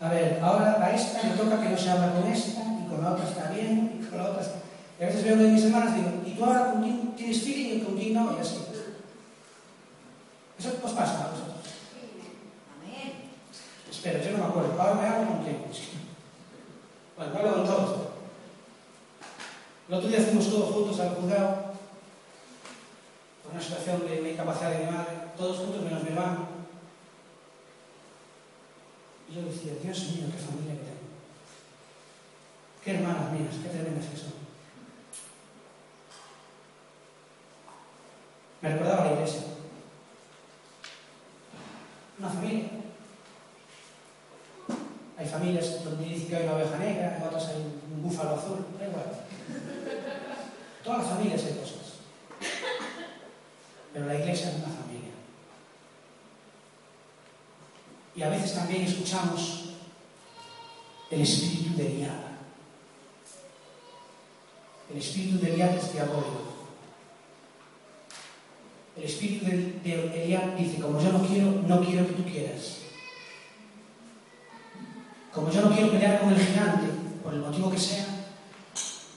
A 0.00 0.08
ver, 0.08 0.38
ahora 0.42 0.78
a 0.80 0.94
esta 0.94 1.22
me 1.22 1.34
toca 1.34 1.60
que 1.60 1.68
no 1.70 1.73
se 1.84 1.90
habla 1.90 2.14
con 2.14 2.32
esta, 2.32 2.62
y 2.62 2.88
con 2.88 3.02
la 3.02 3.12
otra 3.12 3.28
está 3.28 3.50
bien, 3.50 4.00
y 4.00 4.04
con 4.06 4.18
la 4.18 4.30
otra 4.30 4.40
está... 4.40 4.56
Y 4.98 5.02
a 5.02 5.06
veces 5.06 5.24
veo 5.24 5.36
de 5.36 5.48
mis 5.48 5.64
hermanas 5.64 5.94
y 5.96 6.00
digo, 6.00 6.22
¿y 6.24 6.30
tú 6.30 6.44
ahora 6.44 6.72
con 6.72 6.82
quién 6.82 7.12
tienes 7.14 7.42
feeling 7.42 7.76
y 7.76 7.80
con 7.82 7.94
quién 7.96 8.14
no? 8.14 8.36
Y 8.36 8.40
así. 8.40 8.58
¿Eso 10.58 10.68
os 10.82 10.92
pasa 10.92 11.24
a 11.24 11.30
vosotros? 11.30 11.56
Amén. 12.78 13.12
Espera, 13.90 14.22
yo 14.22 14.30
no 14.32 14.38
me 14.38 14.44
acuerdo. 14.44 14.80
Ahora 14.80 14.94
me 14.94 15.06
hablo 15.08 15.30
con 15.30 15.44
quién. 15.44 15.56
Bueno, 17.16 17.32
me 17.32 17.38
hablo 17.38 17.54
con 17.54 17.66
todos. 17.66 18.00
El 19.88 19.94
otro 19.94 20.08
día 20.08 20.20
fuimos 20.20 20.48
todos 20.48 20.72
juntos 20.72 21.00
al 21.00 21.16
juzgado 21.16 21.74
por 23.42 23.52
una 23.52 23.60
situación 23.60 24.06
de 24.06 24.32
incapacidad 24.32 24.70
de 24.70 24.86
mi 24.86 24.90
madre, 24.90 25.12
todos 25.36 25.58
juntos 25.58 25.82
menos 25.82 26.02
mi 26.02 26.08
hermano. 26.10 26.48
Y 29.28 29.34
yo 29.34 29.42
decía, 29.42 29.72
Dios 29.82 29.98
mío, 30.12 30.26
qué 30.32 30.38
familia 30.38 30.74
que 30.74 30.84
tengo. 30.84 30.94
Qué 32.84 32.90
hermanas 32.92 33.32
mías, 33.32 33.54
qué 33.62 33.68
tremendas 33.68 34.06
que 34.06 34.16
son. 34.16 34.34
Me 38.60 38.70
recordaba 38.70 39.04
la 39.04 39.12
iglesia. 39.12 39.42
Una 42.18 42.28
familia. 42.28 42.68
Hay 45.16 45.26
familias 45.44 45.84
donde 45.84 46.04
dice 46.06 46.26
que 46.26 46.36
hay 46.36 46.44
una 46.44 46.56
oveja 46.56 46.78
negra, 46.78 47.16
en 47.18 47.22
otras 47.22 47.48
hay 47.48 47.56
un 47.56 48.02
búfalo 48.02 48.34
azul, 48.34 48.64
da 48.78 48.86
igual. 48.86 49.04
Todas 50.82 50.98
las 51.00 51.08
familias 51.08 51.44
hay 51.44 51.52
cosas. 51.54 51.84
Pero 53.92 54.06
la 54.06 54.14
iglesia 54.14 54.48
es 54.48 54.56
una 54.56 54.74
familia. 54.74 55.10
Y 58.16 58.22
a 58.22 58.28
veces 58.30 58.54
también 58.54 58.82
escuchamos 58.82 59.74
el 61.10 61.20
espíritu 61.20 61.76
de 61.76 61.86
Eliab. 61.86 62.24
El 64.90 64.98
espíritu 64.98 65.38
de 65.40 65.52
Eliab 65.52 65.76
es 65.76 65.92
diabólico. 65.92 66.54
El 68.96 69.04
espíritu 69.04 69.46
de, 69.46 69.56
de 69.82 70.24
Eliab 70.24 70.56
dice, 70.56 70.80
como 70.80 71.00
yo 71.00 71.12
no 71.12 71.26
quiero, 71.26 71.50
no 71.66 71.80
quiero 71.84 72.06
que 72.06 72.12
tú 72.14 72.24
quieras. 72.24 72.83
Como 75.44 75.56
yo 75.56 75.60
no 75.60 75.74
quiero 75.74 75.90
pelear 75.90 76.20
con 76.20 76.32
el 76.32 76.38
gigante, 76.38 76.86
por 77.22 77.34
el 77.34 77.40
motivo 77.40 77.70
que 77.70 77.78
sea, 77.78 78.06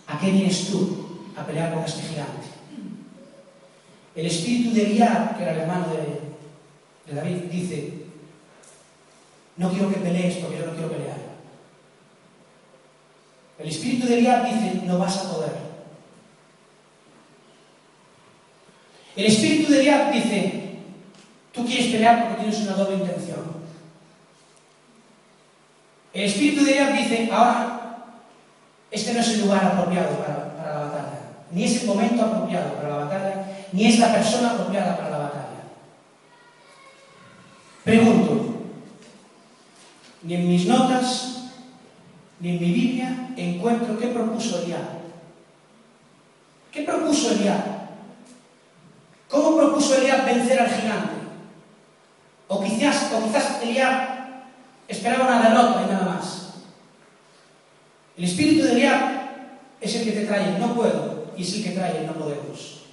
¿a 0.08 0.20
qué 0.20 0.30
vienes 0.30 0.68
tú 0.68 1.22
a 1.38 1.46
pelear 1.46 1.74
con 1.74 1.86
este 1.86 2.02
gigante? 2.02 2.48
El 4.14 4.26
espíritu 4.26 4.76
de 4.76 4.88
Eliab, 4.88 5.38
que 5.38 5.44
era 5.44 5.54
el 5.54 5.60
hermano 5.60 5.86
de, 5.88 7.16
David, 7.16 7.44
dice, 7.50 7.94
no 9.56 9.70
quiero 9.70 9.88
que 9.88 10.02
pelees 10.02 10.36
porque 10.40 10.58
yo 10.58 10.66
no 10.66 10.74
quiero 10.74 10.92
pelear. 10.92 11.18
El 13.60 13.70
espíritu 13.70 14.08
de 14.08 14.18
Eliab 14.18 14.46
dice, 14.48 14.82
no 14.84 15.00
vas 15.00 15.18
a 15.20 15.32
poder. 15.32 15.54
El 19.16 19.26
espíritu 19.28 19.72
de 19.72 19.80
Eliab 19.80 20.12
dice, 20.12 20.80
tú 21.54 21.66
quieres 21.66 21.86
pelear 21.86 22.28
porque 22.28 22.42
tienes 22.42 22.68
una 22.68 22.74
doble 22.76 22.98
intención. 22.98 23.57
El 26.18 26.24
espíritu 26.24 26.66
de 26.66 26.72
Eliab 26.72 26.98
dice, 26.98 27.30
ahora, 27.32 28.08
este 28.90 29.14
no 29.14 29.20
es 29.20 29.28
el 29.36 29.42
lugar 29.42 29.64
apropiado 29.64 30.18
para, 30.18 30.74
la 30.74 30.86
batalla, 30.86 31.20
ni 31.52 31.64
es 31.64 31.82
el 31.82 31.88
momento 31.88 32.26
apropiado 32.26 32.74
para 32.74 32.90
la 32.90 32.96
batalla, 33.06 33.46
ni 33.72 33.86
es 33.86 34.00
la 34.00 34.12
persona 34.12 34.50
apropiada 34.50 34.98
para 34.98 35.12
la 35.12 35.18
batalla. 35.20 35.62
Pregunto, 37.84 38.64
ni 40.24 40.34
en 40.34 40.48
mis 40.50 40.66
notas, 40.66 41.52
ni 42.40 42.50
en 42.50 42.62
mi 42.62 42.72
Biblia 42.72 43.30
encuentro 43.38 44.00
qué 44.00 44.08
propuso 44.08 44.64
Eliab. 44.64 44.98
¿Qué 46.72 46.82
propuso 46.82 47.34
Eliab? 47.34 47.62
¿Cómo 49.30 49.56
propuso 49.56 49.94
Eliab 49.98 50.26
vencer 50.26 50.62
al 50.62 50.70
gigante? 50.72 51.14
O 52.48 52.64
quizás, 52.64 53.12
o 53.14 53.24
quizás 53.24 53.62
Eliab 53.62 54.17
esperaba 54.88 55.26
una 55.26 55.50
derrota 55.50 55.84
y 55.84 55.92
nada 55.92 56.06
más. 56.06 56.54
El 58.18 58.24
espíritu 58.24 58.64
de 58.64 58.72
Eliab 58.72 59.28
es 59.80 59.96
el 59.96 60.04
que 60.06 60.12
te 60.12 60.26
trae 60.26 60.58
no 60.58 60.74
puedo 60.74 61.32
y 61.38 61.44
es 61.44 61.54
el 61.56 61.64
que 61.64 61.72
trae 61.72 62.06
no 62.06 62.14
podemos. 62.14 62.84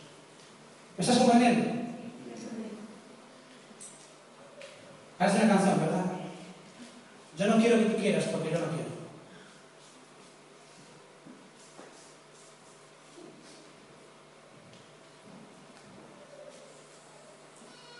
¿Me 0.97 1.03
estás 1.03 1.18
comprendiendo? 1.18 1.84
Parece 5.18 5.45
una 5.45 5.55
canción, 5.55 5.80
¿verdad? 5.80 6.05
Yo 7.38 7.47
no 7.47 7.57
quiero 7.57 7.78
que 7.78 7.84
tú 7.86 7.97
quieras 7.97 8.24
porque 8.24 8.51
yo 8.51 8.59
no 8.59 8.66
quiero. 8.66 8.95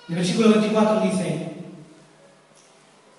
El 0.09 0.14
versículo 0.16 0.51
24 0.51 1.01
dice, 1.01 1.43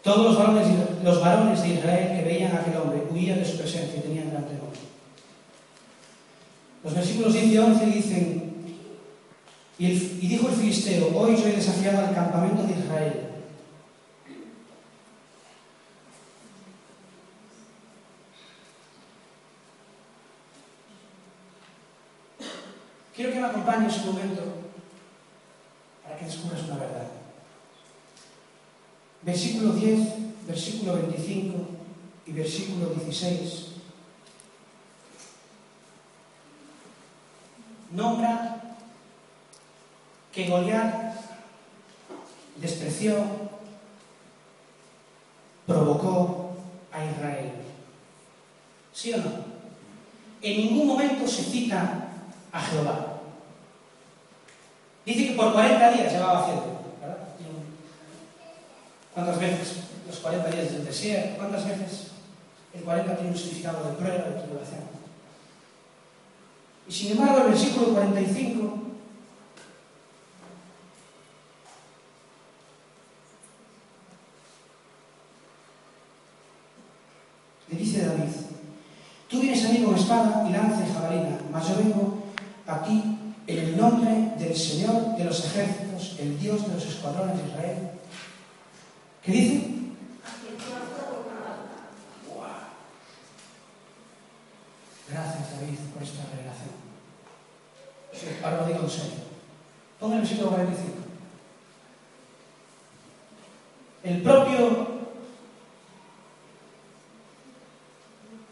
todos 0.06 0.24
los 0.24 0.38
varones, 0.38 0.68
los 1.04 1.20
varones 1.20 1.64
de 1.64 1.70
Israel 1.70 2.16
que 2.16 2.24
veían 2.24 2.56
a 2.56 2.60
aquel 2.62 2.78
hombre 2.78 3.08
huían 3.10 3.40
de 3.40 3.46
su 3.46 3.58
presencia 3.58 3.98
y 3.98 4.02
tenían 4.02 4.30
gran 4.30 4.46
temor. 4.46 4.70
Los 6.84 6.94
versículos 6.94 7.34
10 7.34 7.46
y 7.48 7.58
11 7.58 7.86
dicen, 7.88 8.54
y, 9.80 9.90
dijo 9.90 10.48
el 10.48 10.54
filisteo, 10.54 11.10
hoy 11.18 11.36
yo 11.36 11.48
he 11.48 11.54
desafiado 11.54 12.06
al 12.06 12.14
campamento 12.14 12.62
de 12.62 12.74
Israel. 12.74 13.30
Quiero 23.16 23.34
que 23.34 23.40
me 23.40 23.48
acompañes 23.48 23.98
un 24.02 24.06
momento 24.14 24.42
para 26.04 26.16
que 26.16 26.26
descubras 26.26 26.62
una 26.66 26.76
verdad. 26.76 27.08
Versículo 29.26 29.74
10, 29.74 30.00
versículo 30.48 30.94
25 30.94 31.58
y 32.28 32.32
versículo 32.32 32.90
16 32.90 33.76
nombra 37.96 38.62
que 40.32 40.50
Goliat 40.50 41.16
despreció, 42.58 43.16
provocó 45.66 46.56
a 46.92 47.06
Israel. 47.06 47.52
¿Sí 48.94 49.14
o 49.14 49.18
no? 49.18 49.32
En 50.42 50.58
ningún 50.58 50.88
momento 50.88 51.28
se 51.28 51.44
cita 51.44 52.10
a 52.52 52.62
Jehová. 52.62 53.22
Dice 55.06 55.28
que 55.28 55.36
por 55.36 55.54
40 55.54 55.92
días 55.92 56.12
llevaba 56.12 56.42
haciendo. 56.44 56.75
¿Cuántas 59.16 59.40
veces 59.40 59.76
los 60.06 60.20
40 60.20 60.50
días 60.52 60.74
del 60.74 60.86
desierto? 60.86 61.38
¿Cuántas 61.38 61.66
veces 61.66 62.08
el 62.74 62.82
40 62.82 63.16
tiene 63.16 63.32
un 63.32 63.38
significado 63.38 63.88
de 63.88 63.96
prueba, 63.96 64.26
de 64.26 64.42
tribulación? 64.42 64.82
Y 66.86 66.92
sin 66.92 67.12
embargo, 67.14 67.38
el 67.46 67.52
versículo 67.52 67.94
45 67.94 68.80
le 77.72 77.78
dice 77.78 78.02
a 78.02 78.08
David, 78.08 78.24
tú 79.30 79.40
vienes 79.40 79.66
a 79.66 79.70
mí 79.70 79.82
con 79.82 79.96
espada 79.96 80.46
y 80.46 80.52
lanza 80.52 80.86
y 80.86 80.94
jabalina, 80.94 81.40
mas 81.54 81.70
yo 81.70 81.78
vengo 81.78 82.24
a 82.68 82.84
ti 82.84 83.18
en 83.48 83.60
el 83.60 83.78
nombre 83.78 84.34
del 84.38 84.56
Señor 84.58 85.16
de 85.16 85.24
los 85.24 85.46
ejércitos, 85.46 86.18
el 86.20 86.38
Dios 86.38 86.68
de 86.68 86.74
los 86.74 86.86
escuadrones 86.86 87.38
de 87.38 87.48
Israel, 87.48 87.95
¿Qué 89.26 89.32
dice? 89.32 89.76
Gracias, 95.10 95.60
David, 95.60 95.78
por 95.94 96.04
esta 96.04 96.24
revelación. 96.32 96.70
Sí, 98.14 98.28
ahora 98.44 98.62
lo 98.62 98.68
digo 98.68 98.80
en 98.82 98.90
serio. 98.90 99.26
El 100.02 100.10
versículo 100.20 100.50
45. 100.50 100.92
El 104.04 104.22
propio, 104.22 104.88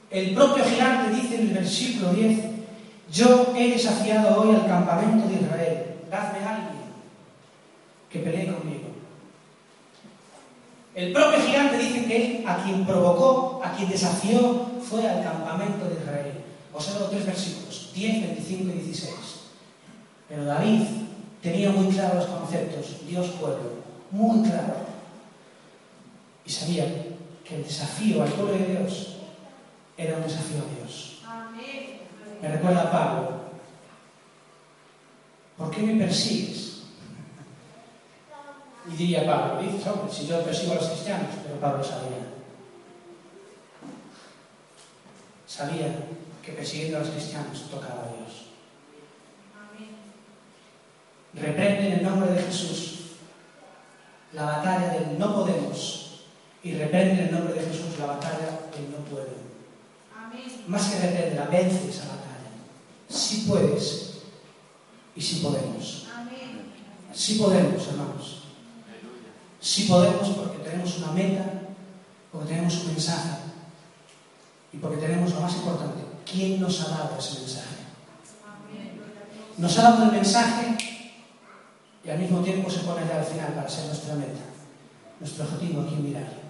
el 0.09 0.34
propio 0.34 0.65
gigante 0.65 1.15
dice 1.15 1.36
en 1.36 1.47
el 1.49 1.53
versículo 1.53 2.13
10, 2.13 2.39
yo 3.11 3.53
he 3.55 3.71
desafiado 3.71 4.41
hoy 4.41 4.55
al 4.55 4.65
campamento 4.65 5.28
de 5.28 5.36
Israel. 5.36 5.95
Dadme 6.09 6.39
a 6.39 6.55
alguien 6.55 6.84
que 8.09 8.19
pelee 8.19 8.51
conmigo. 8.51 8.82
El 10.96 11.12
propio 11.12 11.41
gigante 11.41 11.78
dice 11.78 12.06
que 12.06 12.16
él, 12.16 12.48
a 12.48 12.64
quien 12.64 12.86
provocó, 12.86 13.62
a 13.64 13.76
quien 13.76 13.89
desafió, 13.89 14.68
fue 14.82 15.08
al 15.10 15.24
campamento 15.24 15.86
de 15.86 15.96
Israel. 15.96 16.34
Observo 16.72 17.06
tres 17.06 17.26
versículos, 17.26 17.91
10, 17.96 18.22
25 18.28 18.64
y 18.70 18.74
16. 18.74 19.14
Pero 20.30 20.46
David 20.46 20.82
tenía 21.41 21.72
muy 21.72 21.88
claros 21.88 22.28
los 22.28 22.39
conceptos, 22.39 23.08
Dios 23.08 23.28
pueblo, 23.39 23.84
muy 24.12 24.48
claro. 24.48 24.76
sabía 26.46 26.86
que 27.44 27.56
el 27.56 27.64
desafío 27.64 28.22
al 28.22 28.30
pueblo 28.30 28.54
de 28.54 28.66
Dios 28.78 29.18
era 29.98 30.18
un 30.18 30.24
desafío 30.24 30.58
a 30.58 30.80
Dios. 30.80 31.22
Me 32.41 32.50
recuerda 32.50 32.82
a 32.84 32.91
Pablo. 32.91 33.32
¿Por 35.58 35.72
qué 35.72 35.82
me 35.82 36.04
persigues? 36.06 36.72
Y 38.91 38.95
diría 38.95 39.25
Pablo, 39.25 39.61
dices, 39.61 39.88
hombre, 39.88 40.13
si 40.13 40.27
yo 40.27 40.43
persigo 40.43 40.73
a 40.73 40.75
los 40.75 40.88
cristianos, 40.88 41.29
pero 41.43 41.59
Pablo 41.59 41.84
sabía. 41.84 42.34
Sabía 45.47 45.95
que 46.43 46.51
persiguiendo 46.51 46.97
a 46.97 46.99
los 47.01 47.09
cristianos 47.09 47.69
tocaba 47.69 48.03
a 48.03 48.17
Dios. 48.17 48.43
Reprende 51.34 51.88
en 51.88 51.93
el 51.93 52.03
nombre 52.03 52.31
de 52.31 52.41
Jesús 52.41 52.99
la 54.34 54.45
batalla 54.45 54.93
del 54.93 55.17
no 55.17 55.34
podemos 55.36 56.21
y 56.63 56.73
reprende 56.73 57.13
en 57.13 57.19
el 57.27 57.31
nombre 57.31 57.53
de 57.53 57.67
Jesús 57.67 57.97
la 57.99 58.07
batalla 58.07 58.59
del 58.75 58.91
no 58.91 58.97
puedo. 59.09 59.27
Amén. 60.15 60.63
Más 60.67 60.89
que 60.89 60.99
reprenderla, 60.99 61.45
vence 61.45 61.89
esa 61.89 62.05
batalla. 62.05 62.49
Si 63.09 63.41
puedes 63.47 64.21
y 65.15 65.21
si 65.21 65.36
podemos. 65.38 66.07
Amén. 66.15 66.71
Si 67.13 67.36
podemos, 67.36 67.88
hermanos. 67.88 68.43
Si 69.64 69.84
podemos 69.84 70.28
porque 70.28 70.57
tenemos 70.57 70.97
una 70.97 71.14
meta, 71.14 71.45
porque 72.30 72.49
tenemos 72.49 72.76
un 72.82 72.88
mensaje 72.88 73.30
y 74.74 74.78
porque 74.78 74.97
tenemos 74.97 75.34
lo 75.34 75.39
más 75.39 75.55
importante, 75.55 76.03
¿quién 76.30 76.59
nos 76.59 76.82
ha 76.82 76.89
dado 76.89 77.18
ese 77.18 77.39
mensaje? 77.39 77.76
Nos 79.57 79.80
ha 79.80 79.84
dado 79.84 80.03
el 80.03 80.11
mensaje 80.11 80.76
y 82.03 82.09
al 82.09 82.20
mismo 82.20 82.41
tiempo 82.41 82.70
se 82.70 82.80
pone 82.80 83.09
al 83.09 83.24
final 83.24 83.53
para 83.53 83.70
ser 83.70 83.86
nuestra 83.86 84.16
meta, 84.16 84.41
nuestro 85.22 85.45
objetivo 85.45 85.84
aquí 85.84 85.95
mirar. 85.95 86.43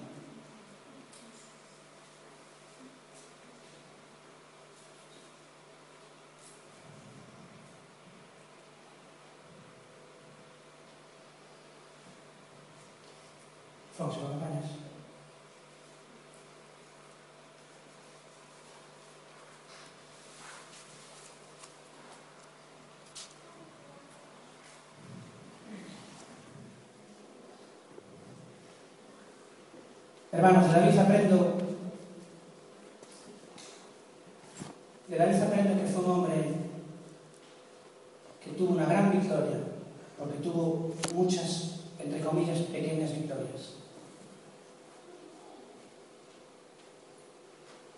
Hermanos, 30.34 30.66
de 30.66 30.80
David 30.80 30.98
aprendo. 30.98 31.58
De 35.08 35.16
David 35.16 35.44
aprendo 35.44 35.80
que 35.80 35.88
fue 35.88 36.04
un 36.04 36.12
hombre 36.12 36.54
que 38.44 38.50
tuvo 38.58 38.74
una 38.74 38.86
gran 38.86 39.12
victoria, 39.12 39.60
porque 40.18 40.40
tuvo 40.40 40.92
muchas, 41.14 41.82
entre 42.00 42.20
comillas, 42.22 42.58
pequeñas 42.62 43.14
victorias. 43.14 43.76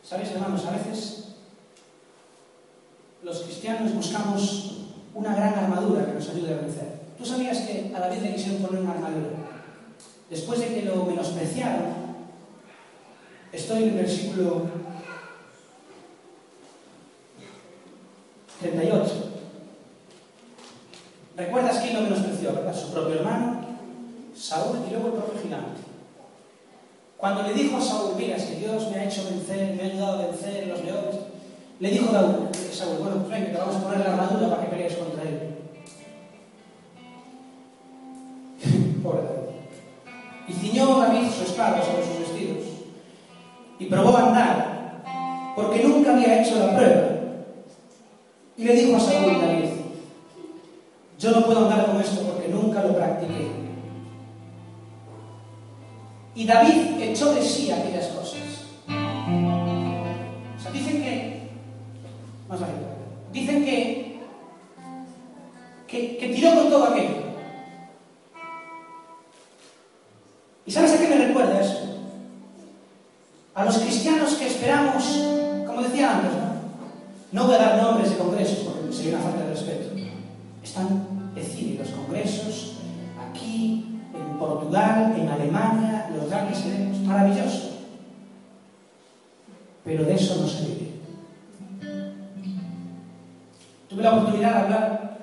¿Sabéis, 0.03 0.31
hermanos? 0.31 0.65
A 0.65 0.71
veces 0.71 1.35
los 3.23 3.39
cristianos 3.43 3.95
buscamos 3.95 4.89
una 5.13 5.33
gran 5.33 5.53
armadura 5.53 6.05
que 6.05 6.13
nos 6.15 6.29
ayude 6.29 6.53
a 6.53 6.57
vencer. 6.57 6.99
¿Tú 7.17 7.25
sabías 7.25 7.59
que 7.59 7.93
a 7.95 7.99
David 8.01 8.21
le 8.21 8.35
quisieron 8.35 8.61
poner 8.61 8.81
una 8.81 8.91
armadura? 8.91 9.29
Después 10.29 10.59
de 10.59 10.67
que 10.67 10.81
lo 10.81 11.05
menospreciaron, 11.05 11.94
Estoy 13.55 13.83
en 13.83 13.89
el 13.89 13.95
versículo 13.95 14.63
38. 18.59 19.13
¿Recuerdas 21.37 21.79
quién 21.79 21.93
lo 21.93 22.01
menospreció, 22.01 22.51
verdad? 22.53 22.75
Su 22.75 22.91
propio 22.91 23.15
hermano, 23.15 23.61
Saúl 24.35 24.79
y 24.85 24.91
luego 24.91 25.07
el 25.07 25.13
propio 25.13 25.41
gigante. 25.41 25.81
Cuando 27.15 27.43
le 27.43 27.53
dijo 27.53 27.77
a 27.77 27.81
Saúl, 27.81 28.15
mira, 28.17 28.35
es 28.35 28.43
que 28.43 28.55
Dios 28.57 28.91
me 28.91 28.97
ha 28.97 29.05
hecho 29.05 29.23
vencer, 29.23 29.73
me 29.73 29.83
ha 29.83 29.85
ayudado 29.85 30.21
a 30.21 30.27
vencer 30.27 30.67
los 30.67 30.83
leones, 30.83 31.15
le 31.79 31.89
dijo 31.89 32.11
Daúl, 32.11 32.49
Saúl, 32.73 32.97
bueno, 32.97 33.23
pues 33.23 33.29
venga, 33.29 33.53
te 33.53 33.57
vamos 33.57 33.75
a 33.77 33.83
poner 33.83 33.99
la 33.99 34.13
armadura 34.15 34.49
para 34.49 34.63
que 34.63 34.67
pelees 34.67 34.95
contra 34.95 35.23
él. 35.23 35.55
Pobre 39.01 39.21
David. 39.23 39.45
Y 40.49 40.53
ciñó 40.53 40.99
David 40.99 41.29
su 41.29 41.43
espada 41.43 41.81
sobre 41.81 42.05
sus 42.05 42.14
y 43.79 43.85
probó 43.85 44.17
a 44.17 44.27
andar, 44.27 45.03
porque 45.55 45.83
nunca 45.83 46.13
había 46.13 46.41
hecho 46.41 46.59
la 46.59 46.75
prueba. 46.75 47.09
Y 48.57 48.63
le 48.63 48.75
dijo 48.75 48.95
a 48.95 48.99
Saúl 48.99 49.41
David, 49.41 49.69
yo 51.19 51.31
no 51.31 51.45
puedo 51.45 51.65
andar 51.65 51.85
con 51.87 51.99
esto 51.99 52.21
porque 52.21 52.47
nunca 52.47 52.83
lo 52.83 52.95
practiqué. 52.95 53.47
Y 56.35 56.45
David 56.45 57.01
echó 57.01 57.33
de 57.33 57.41
sí 57.41 57.71
aquellas 57.71 58.07
cosas. 58.07 58.39
O 60.57 60.61
sea, 60.61 60.71
dicen 60.71 61.01
que, 61.01 61.49
más 62.49 62.61
allá, 62.61 62.73
dicen 63.31 63.63
que, 63.63 64.19
que, 65.87 66.17
que 66.17 66.27
tiró 66.29 66.55
con 66.55 66.69
todo 66.69 66.85
aquello. 66.85 67.14
No 77.35 77.47
voy 77.47 77.55
a 77.55 77.57
dar 77.57 77.83
nombres 77.83 78.11
de 78.11 78.17
congresos 78.17 78.59
porque 78.59 78.93
sería 78.93 79.15
una 79.17 79.23
falta 79.25 79.43
de 79.43 79.49
respeto. 79.49 79.89
Están 80.63 81.33
decididos 81.35 81.89
los 81.89 81.99
congresos 81.99 82.77
aquí, 83.29 83.99
en 84.13 84.39
Portugal, 84.39 85.13
en 85.17 85.27
Alemania, 85.27 86.09
los 86.15 86.29
grandes 86.29 86.65
eventos, 86.65 87.01
maravilloso. 87.01 87.71
Pero 89.83 90.05
de 90.05 90.13
eso 90.13 90.37
no 90.41 90.47
se 90.47 90.65
vive. 90.65 90.91
Tuve 93.89 94.01
la 94.01 94.13
oportunidad 94.13 94.51
de 94.51 94.59
hablar 94.59 95.17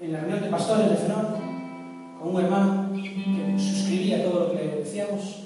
en 0.00 0.12
la 0.14 0.20
reunión 0.20 0.40
de 0.44 0.48
pastores 0.48 0.88
de 0.88 0.96
Fenor 0.96 1.36
con 2.22 2.34
un 2.36 2.42
hermano 2.42 2.90
que 2.94 3.54
suscribía 3.58 4.24
todo 4.24 4.46
lo 4.46 4.52
que 4.52 4.64
le 4.64 4.76
decíamos 4.76 5.43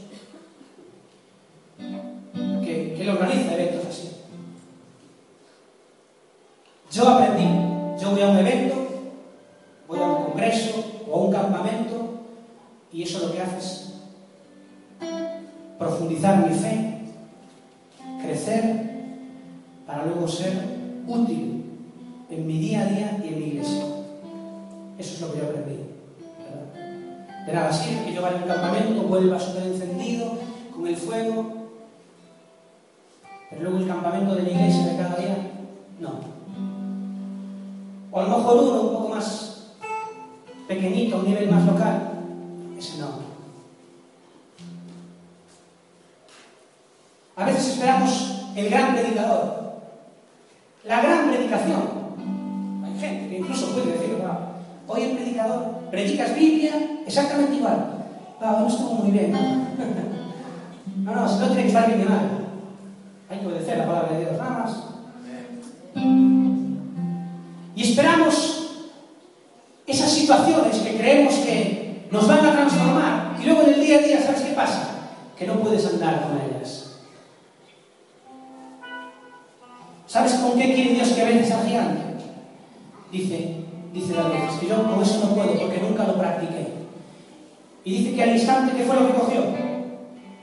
Y 87.89 88.01
dice 88.01 88.15
que 88.15 88.23
al 88.23 88.37
instante, 88.37 88.77
¿qué 88.77 88.85
fue 88.85 88.97
lo 88.97 89.07
que 89.07 89.15
cogió? 89.15 89.45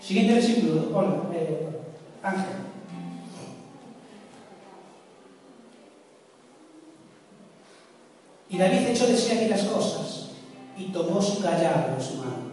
Siguiente 0.01 0.33
versículo, 0.33 0.89
hola, 0.91 1.15
eh, 1.31 1.67
Ángel. 2.23 2.43
Y 8.49 8.57
David 8.57 8.87
echó 8.87 9.05
de 9.05 9.15
sí 9.15 9.31
aquellas 9.31 9.61
cosas 9.65 10.29
y 10.75 10.85
tomó 10.85 11.21
su 11.21 11.39
callado 11.43 11.93
en 11.95 12.03
su 12.03 12.15
mano. 12.15 12.45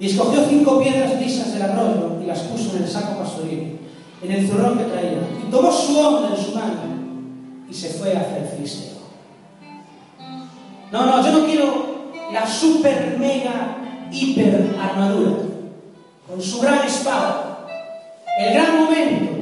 Y 0.00 0.06
escogió 0.06 0.44
cinco 0.48 0.80
piedras 0.80 1.20
lisas 1.20 1.52
del 1.52 1.62
arroyo 1.62 2.20
y 2.20 2.26
las 2.26 2.40
puso 2.40 2.76
en 2.76 2.82
el 2.82 2.88
saco 2.88 3.20
pastoril, 3.20 3.78
en 4.20 4.32
el 4.32 4.48
zurrón 4.48 4.78
que 4.78 4.84
traía. 4.84 5.20
Y 5.46 5.48
tomó 5.48 5.70
su 5.70 5.96
onda 5.96 6.36
en 6.36 6.44
su 6.44 6.56
mano 6.56 6.80
y 7.70 7.72
se 7.72 7.90
fue 7.90 8.16
hacia 8.16 8.38
el 8.38 8.48
filisteo. 8.48 8.98
No, 10.90 11.06
no, 11.06 11.24
yo 11.24 11.38
no 11.38 11.46
quiero 11.46 11.87
la 12.40 12.46
super, 12.46 13.16
mega, 13.18 13.78
hiper 14.12 14.76
armadura, 14.80 15.42
con 16.28 16.40
su 16.40 16.60
gran 16.60 16.86
espada, 16.86 17.66
el 18.38 18.54
gran 18.54 18.78
momento, 18.78 19.32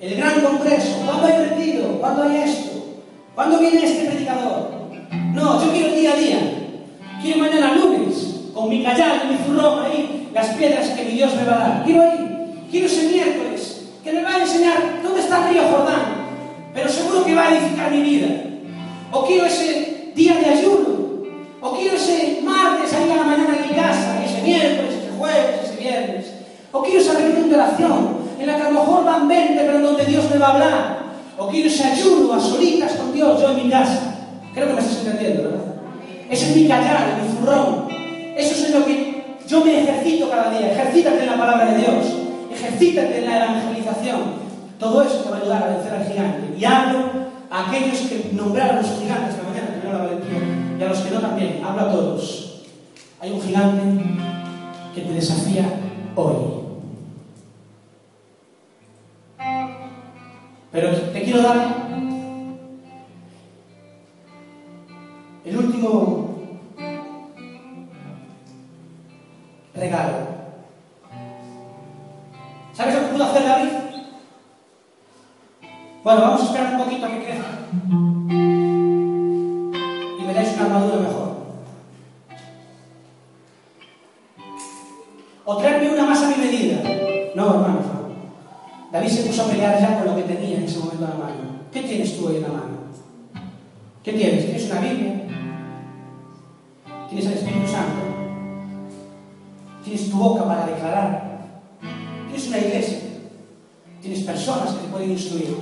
el 0.00 0.16
gran 0.16 0.40
congreso. 0.40 1.02
¿Cuándo 1.06 1.26
hay 1.26 1.48
retiro? 1.48 1.98
¿Cuándo 2.00 2.22
hay 2.24 2.36
esto? 2.36 2.70
¿Cuándo 3.34 3.58
viene 3.58 3.84
este 3.84 4.10
predicador? 4.10 4.70
No, 5.32 5.64
yo 5.64 5.72
quiero 5.72 5.94
día 5.94 6.12
a 6.12 6.16
día. 6.16 6.38
Quiero 7.22 7.38
mañana 7.40 7.74
lunes, 7.74 8.40
con 8.52 8.68
mi 8.68 8.82
callado 8.82 9.20
y 9.24 9.32
mi 9.32 9.44
zurrón 9.44 9.86
ahí, 9.86 10.28
las 10.34 10.48
piedras 10.48 10.88
que 10.90 11.04
mi 11.04 11.12
Dios 11.12 11.34
me 11.34 11.44
va 11.44 11.54
a 11.54 11.68
dar. 11.68 11.84
Quiero 11.84 12.02
ahí. 12.02 12.66
Quiero 12.70 12.86
ese 12.86 13.08
miércoles, 13.08 13.86
que 14.02 14.12
me 14.12 14.22
va 14.22 14.34
a 14.34 14.42
enseñar 14.42 15.00
dónde 15.02 15.20
está 15.20 15.48
el 15.48 15.54
río 15.54 15.62
Jordán, 15.70 16.26
pero 16.74 16.88
seguro 16.88 17.24
que 17.24 17.34
va 17.34 17.46
a 17.46 17.56
edificar 17.56 17.90
mi 17.90 18.02
vida. 18.02 18.26
O 19.12 19.24
quiero 19.24 19.46
ese 19.46 20.12
día 20.14 20.34
de 20.34 20.46
ayuno, 20.46 20.93
o 21.64 21.72
quiero 21.72 21.96
ese 21.96 22.40
martes 22.44 22.92
ahí 22.92 23.10
a 23.10 23.16
la 23.16 23.22
mañana 23.22 23.56
en 23.56 23.70
mi 23.70 23.74
casa, 23.74 24.22
ese 24.22 24.42
miércoles, 24.42 24.96
ese 25.00 25.16
jueves, 25.16 25.60
ese 25.64 25.76
viernes. 25.82 26.26
O 26.70 26.82
quiero 26.82 27.00
esa 27.00 27.14
reunión 27.14 27.48
de 27.48 27.54
oración, 27.54 28.16
en 28.38 28.46
la 28.46 28.56
que 28.56 28.62
a 28.64 28.70
lo 28.70 28.80
mejor 28.80 29.04
van 29.06 29.26
20, 29.26 29.54
pero 29.64 29.78
en 29.78 29.82
donde 29.82 30.04
Dios 30.04 30.30
me 30.30 30.36
va 30.36 30.48
a 30.48 30.52
hablar. 30.52 30.98
O 31.38 31.48
quiero 31.48 31.68
ese 31.68 31.84
ayuno 31.84 32.34
a 32.34 32.38
solitas 32.38 32.92
con 32.92 33.14
Dios, 33.14 33.40
yo 33.40 33.50
en 33.52 33.64
mi 33.64 33.70
casa. 33.70 34.14
Creo 34.52 34.66
que 34.66 34.72
me 34.74 34.80
estás 34.80 34.98
entendiendo, 34.98 35.42
¿verdad? 35.44 35.64
Ese 36.28 36.50
es 36.50 36.56
mi 36.56 36.68
callar, 36.68 37.18
mi 37.22 37.32
zurrón. 37.34 37.88
Eso 38.36 38.54
es 38.54 38.64
en 38.66 38.80
lo 38.80 38.84
que 38.84 39.24
yo 39.48 39.64
me 39.64 39.80
ejercito 39.80 40.28
cada 40.28 40.50
día. 40.50 40.70
Ejercítate 40.70 41.20
en 41.20 41.30
la 41.30 41.38
palabra 41.38 41.64
de 41.70 41.78
Dios. 41.78 42.04
Ejercítate 42.52 43.18
en 43.20 43.24
la 43.24 43.36
evangelización. 43.38 44.20
Todo 44.78 45.02
eso 45.02 45.16
te 45.20 45.30
va 45.30 45.38
a 45.38 45.40
ayudar 45.40 45.62
a 45.62 45.66
vencer 45.68 45.94
al 45.94 46.06
gigante. 46.06 46.58
Y 46.58 46.64
hablo 46.66 46.98
a 47.50 47.68
aquellos 47.68 48.00
que 48.00 48.32
nombraron 48.34 48.76
los 48.76 49.00
gigantes 49.00 49.30
esta 49.30 49.48
mañana, 49.48 49.80
que 49.80 49.88
no 49.88 49.92
la 49.94 50.04
valentía, 50.04 50.63
y 50.78 50.82
a 50.82 50.88
los 50.88 50.98
que 50.98 51.10
no 51.10 51.20
también. 51.20 51.62
Hablo 51.64 51.82
a 51.82 51.92
todos. 51.92 52.62
Hay 53.20 53.30
un 53.32 53.40
gigante 53.40 54.04
que 54.94 55.00
te 55.00 55.12
desafía 55.12 55.64
hoy. 56.14 56.34
Pero 60.72 60.90
te 60.90 61.22
quiero 61.22 61.42
dar 61.42 61.84
el 65.44 65.56
último 65.56 66.34
regalo. 69.74 70.34
¿Sabes 72.72 72.94
lo 72.94 73.00
que 73.00 73.06
pudo 73.06 73.24
hacer 73.24 73.44
David? 73.44 73.70
Bueno, 76.02 76.20
vamos 76.20 76.42
a 76.42 76.44
esperar 76.44 76.74
un 76.74 76.84
poquito 76.84 77.06
a 77.06 77.08
que 77.08 77.24
crezca. 77.24 78.13
Se 89.14 89.22
puso 89.22 89.42
a 89.42 89.46
pelear 89.46 89.80
ya 89.80 89.98
con 89.98 90.06
lo 90.06 90.16
que 90.16 90.22
tenía 90.22 90.56
en 90.56 90.64
ese 90.64 90.78
momento 90.78 91.04
en 91.04 91.10
la 91.10 91.16
mano. 91.16 91.34
¿Qué 91.72 91.82
tienes 91.82 92.18
tú 92.18 92.28
ahí 92.28 92.36
en 92.36 92.42
la 92.42 92.48
mano? 92.48 92.74
¿Qué 94.02 94.12
tienes? 94.12 94.44
¿Tienes 94.44 94.70
una 94.70 94.80
Biblia? 94.80 95.22
¿Tienes 97.08 97.26
el 97.26 97.32
Espíritu 97.32 97.66
Santo? 97.66 98.02
¿Tienes 99.84 100.10
tu 100.10 100.16
boca 100.16 100.44
para 100.44 100.66
declarar? 100.66 101.40
¿Tienes 102.26 102.48
una 102.48 102.58
iglesia? 102.58 102.98
¿Tienes 104.00 104.20
personas 104.20 104.72
que 104.72 104.80
te 104.80 104.88
pueden 104.88 105.10
instruir? 105.12 105.56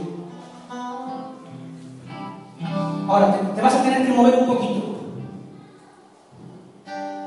Ahora, 3.09 3.33
te, 3.33 3.55
te 3.55 3.61
vas 3.61 3.75
a 3.75 3.83
tener 3.83 4.07
que 4.07 4.13
mover 4.13 4.35
un 4.37 4.47
poquito. 4.47 4.97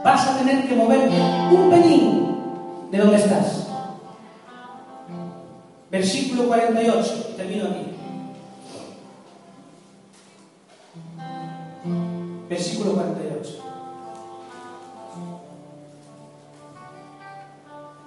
Vas 0.03 0.27
a 0.27 0.37
tener 0.37 0.67
que 0.67 0.75
moverte 0.75 1.15
un 1.51 1.69
pelín 1.69 2.35
de 2.91 2.97
donde 2.97 3.17
estás. 3.17 3.64
Versículo 5.95 6.47
48, 6.47 7.35
termino 7.37 7.67
aquí. 7.67 7.85
Versículo 12.49 12.95
48. 12.95 13.59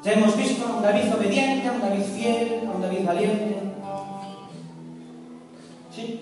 Ya 0.05 0.13
hemos 0.13 0.37
visto 0.37 0.67
a 0.67 0.77
un 0.77 0.83
David 0.83 1.15
obediente, 1.15 1.67
a 1.67 1.73
un 1.73 1.81
David 1.81 2.03
fiel, 2.15 2.69
a 2.69 2.77
un 2.77 2.83
David 2.83 3.07
valiente. 3.07 3.57
¿Sí? 5.91 6.21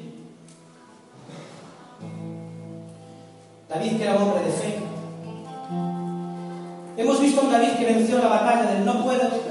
David 3.69 3.97
que 3.97 4.03
era 4.05 4.15
hombre 4.15 4.45
de 4.45 4.53
fe. 4.53 4.79
Hemos 6.97 7.21
visto 7.21 7.41
a 7.41 7.45
un 7.45 7.51
David 7.51 7.71
que 7.77 7.87
venció 7.87 8.19
la 8.19 8.29
batalla 8.29 8.71
del 8.71 8.85
no 8.85 9.03
puedo. 9.03 9.46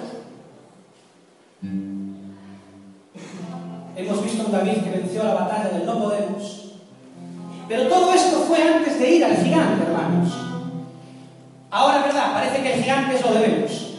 David 4.57 4.84
que 4.84 4.90
venció 4.90 5.23
la 5.23 5.34
batalla 5.34 5.69
del 5.69 5.86
no 5.86 5.99
podemos. 5.99 6.65
Pero 7.68 7.88
todo 7.88 8.14
esto 8.14 8.38
fue 8.48 8.61
antes 8.61 8.99
de 8.99 9.15
ir 9.15 9.26
al 9.26 9.36
gigante, 9.36 9.84
hermanos. 9.84 10.34
Ahora, 11.72 12.03
¿verdad? 12.03 12.34
Parece 12.34 12.61
que 12.61 12.73
el 12.73 12.84
gigante 12.84 13.15
es 13.15 13.22
lo 13.22 13.34
debemos. 13.34 13.95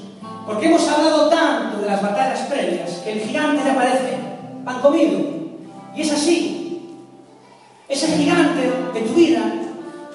Porque 0.47 0.67
hemos 0.67 0.89
hablado 0.89 1.29
tanto 1.29 1.79
de 1.79 1.87
las 1.87 2.01
batallas 2.01 2.41
previas 2.49 2.91
que 3.05 3.13
el 3.13 3.21
gigante 3.21 3.63
ya 3.65 3.75
parece 3.75 4.19
pan 4.65 4.81
comido. 4.81 5.21
Y 5.95 6.03
es 6.03 6.13
así. 6.13 6.97
Ese 7.89 8.07
gigante 8.17 8.63
de 8.95 9.01
tu 9.01 9.15
vida, 9.15 9.53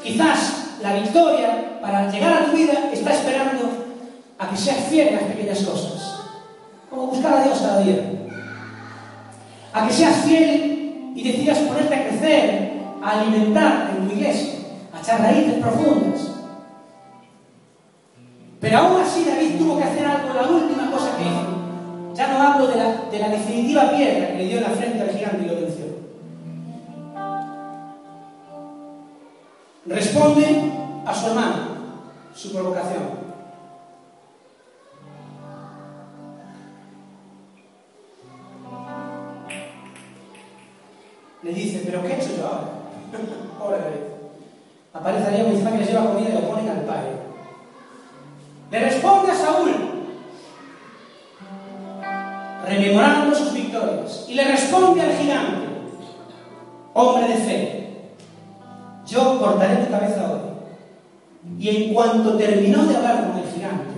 quizás 0.01 0.77
la 0.81 0.93
victoria 0.93 1.79
para 1.81 2.09
llegar 2.09 2.33
a 2.33 2.45
tu 2.45 2.57
vida 2.57 2.89
está 2.91 3.13
esperando 3.13 3.69
a 4.39 4.49
que 4.49 4.57
seas 4.57 4.85
fiel 4.89 5.09
en 5.09 5.15
las 5.15 5.23
pequeñas 5.23 5.59
cosas. 5.63 6.19
Como 6.89 7.07
buscar 7.07 7.33
a 7.33 7.43
Dios 7.43 7.59
cada 7.59 7.81
día. 7.81 8.20
A 9.73 9.87
que 9.87 9.93
seas 9.93 10.25
fiel 10.25 11.13
y 11.15 11.23
decidas 11.23 11.59
ponerte 11.59 11.95
a 11.95 12.07
crecer, 12.07 12.71
a 13.01 13.21
alimentarte 13.21 13.97
en 13.97 14.07
tu 14.07 14.15
iglesia, 14.15 14.53
a 14.93 14.99
echar 14.99 15.21
raíces 15.21 15.53
profundas. 15.55 16.31
Pero 18.59 18.77
aún 18.77 19.01
así 19.01 19.25
David 19.25 19.57
tuvo 19.57 19.77
que 19.77 19.83
hacer 19.83 20.05
algo, 20.05 20.33
la 20.33 20.47
última 20.47 20.91
cosa 20.91 21.17
que 21.17 21.23
hizo. 21.23 22.13
Ya 22.13 22.27
no 22.27 22.41
hablo 22.41 22.67
de 22.67 22.75
la, 22.75 22.95
de 23.09 23.19
la 23.19 23.29
definitiva 23.29 23.89
piedra 23.91 24.27
que 24.27 24.37
le 24.37 24.45
dio 24.45 24.57
en 24.57 24.63
la 24.63 24.69
frente 24.69 25.01
al 25.01 25.09
gigante 25.09 25.43
y 25.43 25.47
lo 25.47 25.55
venció. 25.55 25.85
Responde 29.87 30.71
a 31.05 31.13
su 31.13 31.27
hermano, 31.27 31.55
su 32.35 32.51
provocación. 32.51 33.20
¿Pero 41.85 42.01
qué 42.03 42.13
he 42.13 42.15
hecho 42.17 42.37
yo 42.37 42.47
ahora? 42.47 42.81
Pobre 43.59 43.77
David. 43.77 44.11
Aparece 44.93 45.27
allá 45.27 45.45
un 45.45 45.63
que 45.63 45.77
les 45.77 45.87
lleva 45.87 46.05
comida 46.05 46.29
y 46.29 46.33
lo 46.33 46.49
ponen 46.49 46.69
al 46.69 46.81
padre. 46.81 47.11
Le 48.71 48.79
responde 48.79 49.31
a 49.31 49.35
Saúl, 49.35 49.71
rememorando 52.65 53.35
sus 53.35 53.53
victorias, 53.53 54.25
y 54.29 54.33
le 54.33 54.43
responde 54.45 55.01
al 55.01 55.17
gigante, 55.17 55.67
hombre 56.93 57.27
de 57.27 57.35
fe, 57.35 57.81
yo 59.05 59.39
cortaré 59.39 59.83
tu 59.83 59.91
cabeza 59.91 60.31
hoy. 60.31 61.59
Y 61.59 61.69
en 61.69 61.93
cuanto 61.93 62.37
terminó 62.37 62.85
de 62.85 62.95
hablar 62.95 63.27
con 63.27 63.39
el 63.39 63.49
gigante, 63.49 63.91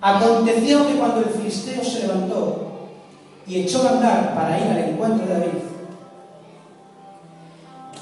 aconteció 0.00 0.86
que 0.86 0.94
cuando 0.94 1.20
el 1.20 1.30
filisteo 1.30 1.82
se 1.82 2.06
levantó 2.06 2.88
y 3.46 3.62
echó 3.62 3.86
a 3.86 3.92
andar 3.92 4.34
para 4.34 4.58
ir 4.58 4.70
al 4.70 4.90
encuentro 4.90 5.26
de 5.26 5.32
David, 5.32 5.67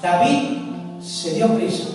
David 0.02 1.00
se 1.00 1.34
dio 1.34 1.54
prisa 1.54 1.88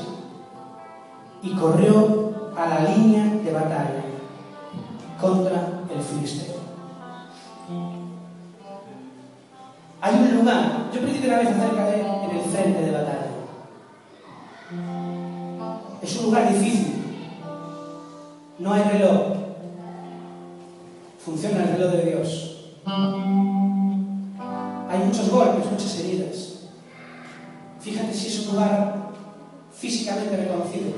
y 1.43 1.55
corrió 1.55 2.31
a 2.57 2.65
la 2.67 2.93
línea 2.93 3.25
de 3.43 3.51
batalla 3.51 4.03
contra 5.19 5.81
el 5.93 6.01
filisteo. 6.01 6.55
Hay 10.01 10.15
un 10.15 10.37
lugar, 10.39 10.89
yo 10.93 11.01
prediqué 11.01 11.27
una 11.27 11.37
vez 11.37 11.49
acerca 11.49 11.85
de 11.85 12.01
él 12.01 12.05
en 12.23 12.37
el 12.37 12.43
frente 12.45 12.81
de 12.81 12.91
batalla. 12.91 13.27
Es 16.01 16.17
un 16.17 16.25
lugar 16.25 16.51
difícil. 16.51 17.03
No 18.57 18.73
hay 18.73 18.83
reloj. 18.83 19.21
Funciona 21.23 21.63
el 21.63 21.73
reloj 21.73 21.91
de 21.91 22.05
Dios. 22.05 22.73
Hay 24.89 24.99
muchos 25.05 25.29
golpes, 25.29 25.71
muchas 25.71 25.99
heridas. 25.99 26.50
Fíjate 27.81 28.13
si 28.13 28.27
es 28.27 28.47
un 28.47 28.55
lugar 28.55 29.09
físicamente 29.73 30.37
reconocido, 30.37 30.91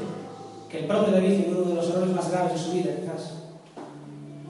que 0.69 0.79
el 0.79 0.85
propio 0.85 1.13
David, 1.13 1.45
en 1.45 1.55
uno 1.55 1.69
de 1.69 1.75
los 1.75 1.89
errores 1.89 2.13
más 2.13 2.29
graves 2.29 2.53
de 2.53 2.59
su 2.59 2.71
vida, 2.73 2.91
quizás, 2.99 3.35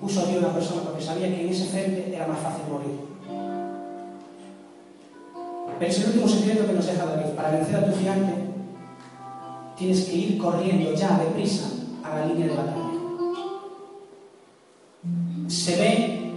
puso 0.01 0.21
allí 0.21 0.37
una 0.37 0.53
persona 0.53 0.81
porque 0.81 1.03
sabía 1.03 1.27
que 1.27 1.41
en 1.41 1.49
ese 1.49 1.65
frente 1.65 2.11
era 2.13 2.25
más 2.25 2.39
fácil 2.39 2.63
morir. 2.71 2.99
Pero 5.77 5.91
es 5.91 5.99
el 5.99 6.07
último 6.07 6.27
secreto 6.27 6.65
que 6.65 6.73
nos 6.73 6.85
deja 6.85 7.05
David. 7.05 7.35
Para 7.35 7.51
vencer 7.51 7.75
a 7.75 7.85
tu 7.85 7.97
gigante, 7.97 8.33
tienes 9.77 10.05
que 10.05 10.15
ir 10.15 10.37
corriendo 10.37 10.93
ya 10.93 11.19
deprisa 11.19 11.65
a 12.03 12.19
la 12.19 12.25
línea 12.25 12.47
de 12.47 12.55
batalla. 12.55 12.79
Se 15.47 15.75
ve 15.75 16.31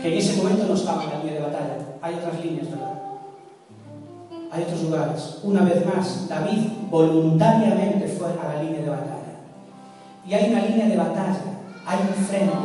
que 0.00 0.12
en 0.12 0.18
ese 0.18 0.36
momento 0.36 0.66
no 0.66 0.74
estaba 0.74 1.04
en 1.04 1.10
la 1.10 1.18
línea 1.18 1.34
de 1.34 1.40
batalla. 1.40 1.78
Hay 2.00 2.14
otras 2.14 2.44
líneas, 2.44 2.70
¿verdad? 2.70 2.95
Hay 4.56 4.62
otros 4.62 4.84
lugares. 4.84 5.38
Una 5.42 5.62
vez 5.62 5.84
más, 5.84 6.28
David 6.28 6.60
voluntariamente 6.90 8.08
fue 8.08 8.28
a 8.28 8.54
la 8.54 8.62
línea 8.62 8.80
de 8.80 8.88
batalla. 8.88 9.16
Y 10.26 10.32
hay 10.32 10.50
una 10.50 10.62
línea 10.62 10.86
de 10.86 10.96
batalla, 10.96 11.40
hay 11.86 11.98
un 12.00 12.24
frente 12.24 12.56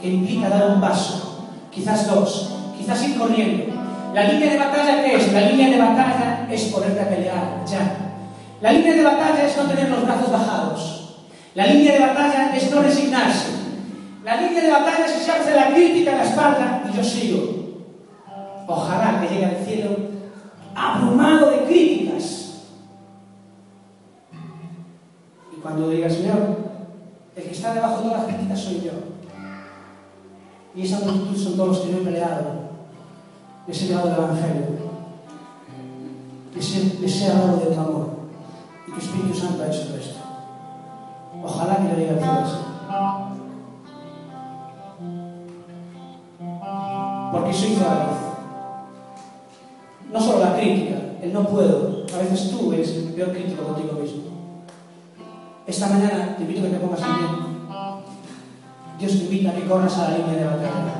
que 0.00 0.08
implica 0.08 0.48
dar 0.48 0.70
un 0.70 0.80
paso, 0.80 1.48
quizás 1.72 2.06
dos, 2.06 2.54
quizás 2.78 3.02
ir 3.08 3.18
corriendo. 3.18 3.64
La 4.14 4.24
línea 4.24 4.52
de 4.52 4.58
batalla, 4.58 5.02
¿qué 5.02 5.16
es? 5.16 5.32
La 5.32 5.40
línea 5.40 5.70
de 5.70 5.78
batalla 5.78 6.46
es 6.48 6.62
ponerte 6.66 7.00
a 7.00 7.08
pelear, 7.08 7.64
ya. 7.66 7.96
La 8.60 8.72
línea 8.72 8.94
de 8.94 9.02
batalla 9.02 9.44
es 9.44 9.56
no 9.56 9.64
tener 9.64 9.90
los 9.90 10.04
brazos 10.04 10.30
bajados. 10.30 11.18
La 11.56 11.66
línea 11.66 11.94
de 11.94 11.98
batalla 11.98 12.56
es 12.56 12.70
no 12.70 12.80
resignarse. 12.80 13.48
La 14.24 14.36
línea 14.36 14.62
de 14.62 14.70
batalla 14.70 15.04
es 15.04 15.22
echarse 15.22 15.52
la 15.52 15.74
crítica 15.74 16.12
en 16.12 16.18
la 16.18 16.24
espalda 16.24 16.82
y 16.88 16.96
yo 16.96 17.02
sigo. 17.02 17.58
Ojalá 18.68 19.20
que 19.20 19.34
llegue 19.34 19.46
al 19.46 19.64
cielo 19.66 20.07
abrumado 20.78 21.50
de 21.50 21.64
críticas. 21.64 22.62
Y 25.56 25.60
cuando 25.60 25.90
diga, 25.90 26.08
Señor, 26.08 26.56
el 27.34 27.42
que 27.42 27.50
está 27.50 27.74
debajo 27.74 27.96
de 27.96 28.02
todas 28.04 28.18
las 28.18 28.26
críticas 28.34 28.60
soy 28.60 28.80
yo. 28.82 28.92
Y 30.74 30.82
esa 30.82 31.00
multitud 31.00 31.36
son 31.36 31.56
todos 31.56 31.68
los 31.68 31.78
que 31.80 31.92
yo 31.92 31.98
he 31.98 32.04
peleado. 32.04 32.68
Les 33.66 33.82
he 33.82 33.86
llevado 33.86 34.08
el 34.08 34.14
Evangelio. 34.14 34.66
Les 36.54 36.76
he, 36.76 37.00
les 37.00 37.20
he 37.20 37.30
hablado 37.30 37.56
de 37.58 37.66
tu 37.74 37.80
amor. 37.80 38.08
Y 38.86 38.92
tu 38.92 38.98
Espíritu 38.98 39.34
Santo 39.34 39.62
ha 39.62 39.66
hecho 39.66 39.82
el 39.82 39.92
resto. 39.94 40.18
Ojalá 41.42 41.76
que 41.76 41.88
al 41.88 41.96
cielo 41.96 42.20
así. 42.22 42.56
Porque 47.32 47.52
soy 47.52 47.76
David. 47.76 48.27
No 50.12 50.20
solo 50.20 50.44
la 50.44 50.56
crítica, 50.56 50.96
el 51.22 51.32
no 51.32 51.44
puedo. 51.44 52.06
A 52.14 52.18
veces 52.18 52.50
tú 52.50 52.72
eres 52.72 52.90
el 52.96 53.12
peor 53.14 53.32
crítico 53.32 53.62
contigo 53.62 53.92
mismo. 54.00 54.22
Esta 55.66 55.88
mañana 55.88 56.34
te 56.36 56.42
invito 56.42 56.60
a 56.60 56.64
que 56.64 56.70
te 56.70 56.78
pongas 56.78 57.00
en. 57.00 57.58
Dios 58.98 59.12
te 59.12 59.24
invita 59.24 59.50
a 59.50 59.54
que 59.54 59.66
corras 59.66 59.98
a 59.98 60.10
la 60.10 60.18
línea 60.18 60.34
de 60.34 60.44
batalla. 60.44 60.94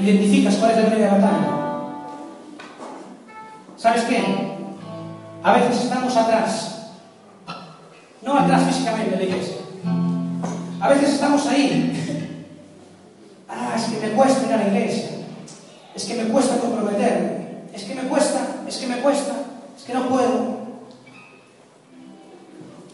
Identificas 0.00 0.56
cuál 0.56 0.70
es 0.72 0.76
la 0.76 0.82
línea 0.82 0.98
de 0.98 1.20
batalla. 1.20 1.60
¿Sabes 3.76 4.02
qué? 4.04 4.22
A 5.42 5.52
veces 5.54 5.84
estamos 5.84 6.16
atrás. 6.16 6.90
No 8.22 8.36
atrás 8.36 8.64
físicamente 8.64 9.10
de 9.10 9.16
la 9.16 9.22
iglesia. 9.22 9.56
A 10.80 10.88
veces 10.88 11.14
estamos 11.14 11.46
ahí. 11.46 12.26
Ah, 13.48 13.74
es 13.76 13.84
que 13.84 14.06
me 14.06 14.12
cuesta 14.12 14.46
ir 14.46 14.52
a 14.52 14.56
la 14.58 14.68
iglesia. 14.68 15.19
Es 16.00 16.06
que 16.06 16.14
me 16.14 16.30
cuesta 16.30 16.56
comprometerme. 16.56 17.30
Es 17.74 17.84
que 17.84 17.94
me 17.94 18.08
cuesta, 18.08 18.40
es 18.66 18.78
que 18.78 18.86
me 18.86 18.96
cuesta, 19.00 19.34
es 19.76 19.84
que 19.84 19.92
no 19.92 20.08
puedo. 20.08 20.60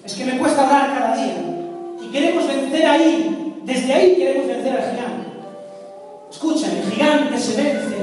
Es 0.05 0.15
que 0.15 0.25
me 0.25 0.39
cuesta 0.39 0.65
hablar 0.65 0.99
cada 0.99 1.17
día. 1.17 1.37
Y 2.03 2.11
queremos 2.11 2.49
vencer 2.49 2.85
ahí. 2.85 3.63
Desde 3.63 3.95
ahí 3.95 4.17
queremos 4.17 4.49
vencer 4.49 4.73
al 4.73 4.91
gigante. 4.91 5.27
Escucha, 6.33 6.67
el 6.73 6.91
gigante 6.91 7.39
se 7.39 7.63
vence 7.63 7.97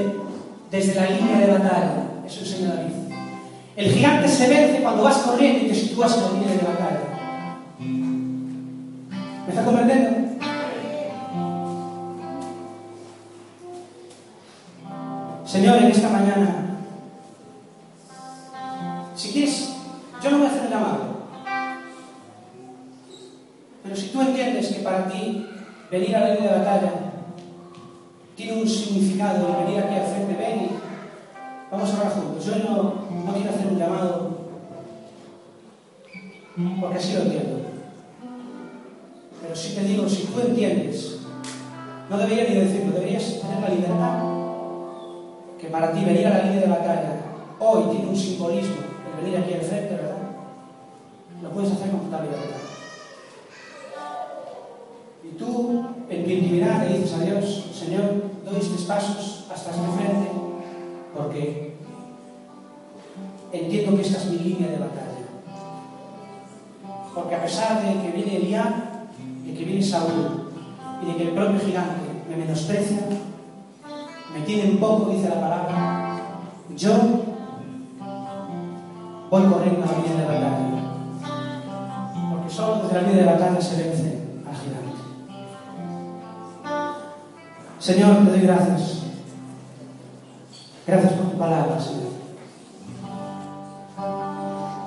desde 0.70 0.94
la 0.94 1.10
línea 1.10 1.38
de 1.38 1.52
batalla. 1.52 1.94
Eso 2.26 2.40
enseña 2.40 2.74
David. 2.74 2.94
El 3.76 3.92
gigante 3.92 4.26
se 4.26 4.48
vence 4.48 4.80
cuando 4.80 5.02
vas 5.02 5.18
corriendo 5.18 5.66
y 5.66 5.68
te 5.68 5.74
sitúas 5.74 6.16
en 6.16 6.22
la 6.22 6.30
línea 6.30 6.48
de 6.48 6.62
batalla. 6.62 7.00
¿Me 7.78 9.50
está 9.50 9.64
comprendiendo? 9.66 10.23
Señor, 15.54 15.76
en 15.76 15.84
esta 15.84 16.08
mañana, 16.08 16.80
si 19.14 19.30
quieres, 19.30 19.72
yo 20.20 20.30
no 20.32 20.38
voy 20.38 20.46
a 20.48 20.50
hacer 20.50 20.62
un 20.62 20.70
llamado, 20.70 20.98
pero 23.84 23.94
si 23.94 24.08
tú 24.08 24.20
entiendes 24.20 24.72
que 24.72 24.80
para 24.82 25.06
ti 25.06 25.46
venir 25.92 26.16
a 26.16 26.20
la 26.22 26.34
línea 26.34 26.54
de 26.54 26.58
batalla 26.58 26.92
tiene 28.34 28.62
un 28.62 28.68
significado 28.68 29.48
y 29.48 29.64
venir 29.64 29.84
aquí 29.84 29.94
al 29.94 30.06
frente, 30.06 30.34
ven 30.34 30.70
vamos 31.70 31.88
a 31.88 31.98
hablar 31.98 32.14
juntos. 32.14 32.44
Yo 32.46 32.56
no, 32.56 32.94
no 33.24 33.32
quiero 33.32 33.50
hacer 33.50 33.68
un 33.68 33.78
llamado 33.78 34.30
porque 36.80 36.98
así 36.98 37.12
lo 37.12 37.20
entiendo. 37.20 37.60
Pero 39.40 39.54
sí 39.54 39.76
te 39.76 39.84
digo, 39.84 40.08
si 40.08 40.24
tú 40.24 40.40
entiendes, 40.40 41.20
no 42.10 42.18
deberías 42.18 42.48
ni 42.48 42.54
decirlo, 42.56 42.90
deberías 42.90 43.40
tener 43.40 43.60
la 43.60 43.68
libertad 43.68 44.33
que 45.64 45.70
para 45.70 45.92
ti 45.92 46.04
venir 46.04 46.26
a 46.26 46.30
la 46.30 46.44
línea 46.44 46.60
de 46.60 46.68
batalla 46.68 47.20
hoy 47.58 47.84
tiene 47.90 48.08
un 48.08 48.16
simbolismo, 48.16 48.76
el 49.08 49.24
venir 49.24 49.38
aquí 49.38 49.54
al 49.54 49.60
frente, 49.62 49.94
¿verdad? 49.94 50.16
Lo 51.42 51.50
puedes 51.50 51.72
hacer 51.72 51.90
con 51.90 52.00
total 52.00 52.24
libertad. 52.24 52.60
Y 55.24 55.28
tú, 55.38 55.86
en 56.10 56.24
tu 56.24 56.30
intimidad, 56.30 56.86
le 56.86 56.98
dices 56.98 57.14
a 57.14 57.24
Dios, 57.24 57.70
Señor, 57.72 58.24
doy 58.44 58.60
estos 58.60 58.82
pasos 58.82 59.46
hasta 59.50 59.70
este 59.70 59.82
frente, 59.96 60.30
porque 61.16 61.76
entiendo 63.52 63.96
que 63.96 64.02
esta 64.02 64.18
es 64.18 64.26
mi 64.26 64.38
línea 64.40 64.68
de 64.68 64.78
batalla. 64.78 65.24
Porque 67.14 67.34
a 67.36 67.42
pesar 67.42 67.82
de 67.82 68.02
que 68.02 68.16
viene 68.16 68.36
Eliab, 68.36 68.74
de 69.46 69.54
que 69.54 69.64
viene 69.64 69.82
Saúl, 69.82 70.50
y 71.02 71.06
de 71.06 71.16
que 71.16 71.22
el 71.22 71.30
propio 71.30 71.60
gigante 71.60 72.02
me 72.28 72.36
menosprecia, 72.36 72.98
me 74.34 74.40
tiene 74.40 74.72
un 74.72 74.78
poco, 74.78 75.10
dice 75.10 75.28
la 75.28 75.40
palabra, 75.40 76.16
yo 76.76 76.92
voy 79.30 79.42
corriendo 79.44 79.84
a 79.84 79.92
la 79.92 79.98
línea 79.98 80.16
de 80.16 80.26
batalla. 80.26 80.64
Porque 82.30 82.52
solo 82.52 82.82
desde 82.82 82.94
la 82.94 83.02
línea 83.02 83.22
de 83.22 83.32
batalla 83.32 83.60
se 83.60 83.76
vence 83.76 84.28
al 84.44 84.56
gigante. 84.56 84.98
Señor, 87.78 88.24
te 88.24 88.30
doy 88.30 88.40
gracias. 88.40 89.02
Gracias 90.84 91.12
por 91.12 91.30
tu 91.30 91.38
palabra, 91.38 91.80
Señor. 91.80 92.12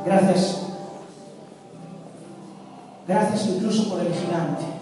Gracias. 0.06 0.62
Gracias 3.08 3.48
incluso 3.48 3.90
por 3.90 4.02
el 4.02 4.14
gigante. 4.14 4.77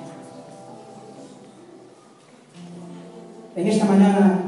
En 3.58 3.66
esta 3.70 3.86
mañana 3.86 4.44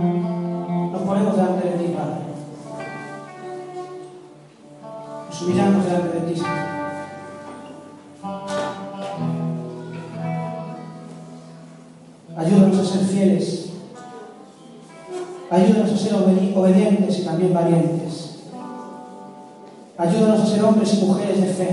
nos 0.92 1.02
ponemos 1.04 1.38
delante 1.38 1.70
de 1.70 1.78
ti, 1.78 1.94
Padre. 1.96 2.28
Nos 5.30 5.42
humillamos 5.42 5.86
delante 5.86 6.20
de 6.20 6.26
ti, 6.28 6.36
Señor. 6.36 6.58
Ayúdanos 12.36 12.80
a 12.80 12.84
ser 12.84 13.06
fieles. 13.06 13.70
Ayúdanos 15.52 15.94
a 15.94 15.98
ser 15.98 16.14
obedi 16.16 16.54
obedientes 16.54 17.20
y 17.20 17.24
también 17.24 17.54
valientes. 17.54 18.40
Ayúdanos 19.98 20.42
a 20.42 20.46
ser 20.46 20.66
hombres 20.66 20.94
y 20.94 21.06
mujeres 21.06 21.42
de 21.42 21.48
fe. 21.48 21.70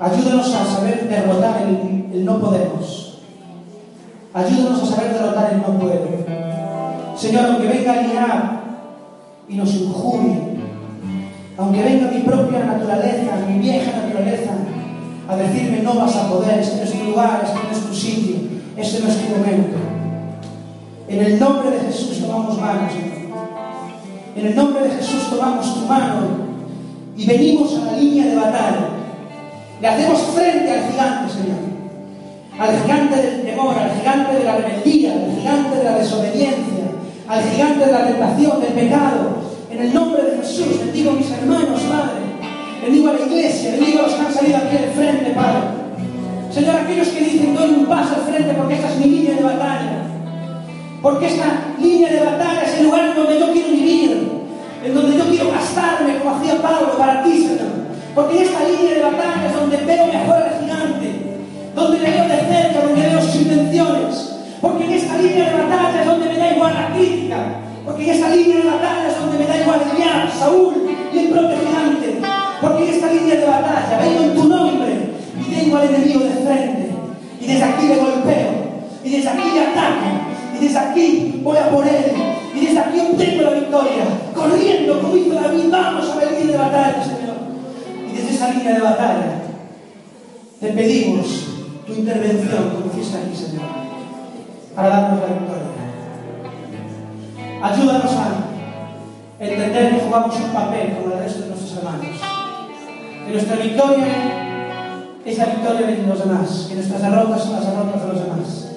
Ayúdanos 0.00 0.54
a 0.54 0.64
saber 0.64 1.06
derrotar 1.10 1.60
el 1.60 2.24
no 2.24 2.40
podemos. 2.40 3.05
Ayúdanos 4.36 4.82
a 4.82 4.96
saber 4.96 5.14
derrotar 5.14 5.50
el 5.50 5.62
no 5.62 5.78
puedo. 5.78 6.08
Señor, 7.16 7.46
aunque 7.46 7.68
venga 7.68 8.04
Eliab 8.04 8.60
y 9.48 9.54
nos 9.54 9.74
injurie, 9.74 10.36
aunque 11.56 11.82
venga 11.82 12.10
mi 12.10 12.20
propia 12.20 12.66
naturaleza, 12.66 13.36
mi 13.48 13.60
vieja 13.60 13.92
naturaleza, 13.96 14.50
a 15.26 15.36
decirme 15.36 15.80
no 15.80 15.94
vas 15.94 16.16
a 16.16 16.28
poder, 16.28 16.58
este 16.58 16.76
no 16.76 16.82
es 16.82 16.92
tu 16.92 17.04
lugar, 17.04 17.40
este 17.44 17.58
no 17.66 17.70
es 17.72 17.86
tu 17.86 17.94
sitio, 17.94 18.36
este 18.76 19.00
no 19.00 19.08
es 19.08 19.16
tu 19.16 19.38
momento. 19.38 19.78
En 21.08 21.22
el 21.22 21.40
nombre 21.40 21.70
de 21.70 21.80
Jesús 21.86 22.20
tomamos 22.20 22.60
mano, 22.60 22.90
Señor. 22.90 23.38
En 24.36 24.46
el 24.48 24.54
nombre 24.54 24.82
de 24.82 24.90
Jesús 24.96 25.30
tomamos 25.30 25.74
tu 25.74 25.86
mano 25.86 26.26
y 27.16 27.24
venimos 27.24 27.74
a 27.78 27.86
la 27.86 27.92
línea 27.92 28.26
de 28.26 28.36
batalla. 28.36 28.88
Le 29.80 29.88
hacemos 29.88 30.20
frente 30.34 30.70
al 30.70 30.92
gigante, 30.92 31.32
Señor. 31.32 31.65
Al 32.58 32.80
gigante 32.80 33.20
del 33.20 33.42
temor, 33.44 33.76
al 33.78 33.90
gigante 33.98 34.38
de 34.38 34.44
la 34.44 34.56
rebeldía, 34.56 35.12
al 35.12 35.36
gigante 35.36 35.76
de 35.76 35.84
la 35.84 35.98
desobediencia, 35.98 36.84
al 37.28 37.42
gigante 37.42 37.84
de 37.84 37.92
la 37.92 38.06
tentación, 38.06 38.60
del 38.60 38.72
pecado. 38.72 39.36
En 39.70 39.78
el 39.78 39.92
nombre 39.92 40.22
de 40.22 40.38
Jesús, 40.38 40.80
bendigo 40.80 41.10
a 41.10 41.14
mis 41.14 41.30
hermanos, 41.30 41.80
Padre. 41.82 42.24
Bendigo 42.82 43.08
a 43.10 43.12
la 43.12 43.20
iglesia, 43.20 43.72
bendigo 43.72 43.98
a 43.98 44.02
los 44.02 44.14
que 44.14 44.20
han 44.22 44.32
salido 44.32 44.56
aquí 44.56 44.76
al 44.76 44.90
frente, 44.94 45.30
Padre. 45.32 45.86
Señor, 46.50 46.76
aquellos 46.76 47.08
que 47.08 47.20
dicen, 47.20 47.54
doy 47.54 47.68
un 47.68 47.84
paso 47.84 48.14
al 48.14 48.32
frente 48.32 48.54
porque 48.54 48.74
esta 48.74 48.88
es 48.88 48.96
mi 48.96 49.04
línea 49.04 49.34
de 49.34 49.42
batalla. 49.42 50.02
Porque 51.02 51.26
esta 51.26 51.74
línea 51.78 52.10
de 52.10 52.20
batalla 52.20 52.62
es 52.62 52.78
el 52.78 52.84
lugar 52.84 53.08
en 53.10 53.16
donde 53.16 53.38
yo 53.38 53.52
quiero 53.52 53.68
vivir, 53.68 54.30
en 54.82 54.94
donde 54.94 55.18
yo 55.18 55.24
quiero 55.28 55.50
gastarme 55.50 56.18
como 56.20 56.36
hacía 56.36 56.62
Pablo 56.62 56.96
para 56.96 57.22
ti, 57.22 57.32
Señor. 57.32 57.84
Porque 58.14 58.44
esta 58.44 58.60
línea 58.64 58.94
de 58.94 59.02
batalla 59.02 59.46
es 59.46 59.54
donde 59.54 59.76
veo 59.76 60.06
mejor 60.06 60.36
al 60.36 60.58
gigante, 60.58 60.95
donde 61.76 61.98
le 61.98 62.10
veo 62.10 62.24
de 62.24 62.36
cerca, 62.36 62.80
donde 62.80 63.02
veo 63.02 63.20
sus 63.20 63.36
intenciones. 63.36 64.32
Porque 64.62 64.84
en 64.84 64.92
esta 64.92 65.18
línea 65.18 65.50
de 65.50 65.62
batalla 65.62 66.00
es 66.00 66.06
donde 66.06 66.28
me 66.30 66.38
da 66.38 66.52
igual 66.52 66.74
la 66.74 66.94
crítica. 66.94 67.36
Porque 67.84 68.04
en 68.04 68.10
esta 68.10 68.28
línea 68.30 68.56
de 68.56 68.70
batalla 68.70 69.08
es 69.08 69.20
donde 69.20 69.38
me 69.38 69.46
da 69.46 69.60
igual 69.60 69.80
Eliab, 69.92 70.32
Saúl 70.32 70.74
y 71.12 71.18
el 71.18 71.28
propio 71.28 71.56
gigante. 71.58 72.18
Porque 72.62 72.82
en 72.82 72.94
esta 72.94 73.12
línea 73.12 73.36
de 73.36 73.46
batalla 73.46 73.98
vengo 74.00 74.22
en 74.22 74.34
tu 74.34 74.44
nombre 74.48 74.92
y 75.38 75.54
tengo 75.54 75.76
al 75.76 75.88
enemigo 75.88 76.20
de 76.20 76.30
frente. 76.30 76.90
Y 77.40 77.46
desde 77.46 77.64
aquí 77.64 77.86
le 77.86 77.96
golpeo. 77.96 78.50
Y 79.04 79.10
desde 79.10 79.28
aquí 79.28 79.50
le 79.52 79.60
ataco. 79.60 80.06
Y 80.58 80.64
desde 80.64 80.78
aquí 80.78 81.40
voy 81.44 81.58
a 81.58 81.68
por 81.68 81.86
él. 81.86 82.12
Y 82.54 82.64
desde 82.64 82.78
aquí 82.78 83.00
obtengo 83.00 83.42
la 83.42 83.50
victoria. 83.50 84.04
Corriendo 84.34 85.02
como 85.02 85.14
hizo 85.14 85.34
David. 85.34 85.70
Vamos 85.70 86.10
a 86.10 86.24
línea 86.24 86.52
de 86.52 86.58
batalla, 86.58 87.04
Señor. 87.04 87.36
Y 88.10 88.16
desde 88.16 88.34
esa 88.34 88.50
línea 88.50 88.72
de 88.72 88.80
batalla 88.80 89.42
te 90.58 90.68
pedimos 90.68 91.45
intervención 92.00 92.86
hiciste 92.92 93.18
aquí, 93.18 93.36
Señor. 93.36 93.66
Para 94.74 94.88
darnos 94.88 95.20
la 95.20 95.26
victoria. 95.26 95.66
Ayúdanos 97.62 98.12
a 98.12 99.44
entender 99.44 99.94
que 99.94 100.00
jugamos 100.00 100.36
un 100.36 100.50
papel 100.52 100.96
como 100.96 101.14
el 101.14 101.18
resto 101.20 101.42
de 101.42 101.48
nuestros 101.48 101.76
hermanos. 101.78 102.06
Que 103.26 103.32
nuestra 103.32 103.56
victoria 103.56 104.06
es 105.24 105.38
la 105.38 105.46
victoria 105.46 105.86
de 105.86 106.06
los 106.06 106.18
demás. 106.18 106.66
Que 106.68 106.74
nuestras 106.74 107.02
derrotas 107.02 107.42
son 107.42 107.52
las 107.52 107.66
derrotas 107.66 108.02
de 108.02 108.08
los 108.08 108.22
demás. 108.22 108.72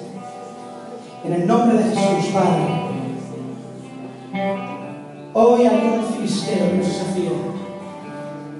En 1.24 1.32
el 1.34 1.46
nombre 1.46 1.78
de 1.78 1.84
Jesús, 1.84 2.32
Padre. 2.32 2.90
Hoy 5.32 5.66
hay 5.66 5.98
un 5.98 6.14
filisteo 6.14 6.70
que 6.70 6.76
nos 6.78 6.86
desafía. 6.86 7.30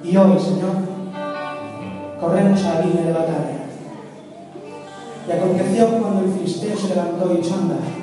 Y 0.05 0.17
hoy, 0.17 0.39
Señor, 0.39 0.77
corremos 2.21 2.65
a 2.65 2.75
la 2.75 2.81
línea 2.81 3.05
de 3.07 3.13
batalla. 3.13 3.60
Y 5.31 5.33
aconteció 5.33 5.87
cuando 6.01 6.25
el 6.25 6.33
filisteo 6.33 6.77
se 6.77 6.89
levantó 6.89 7.33
y 7.33 7.39
echó 7.39 7.55
a 7.55 7.59
andar 7.59 8.01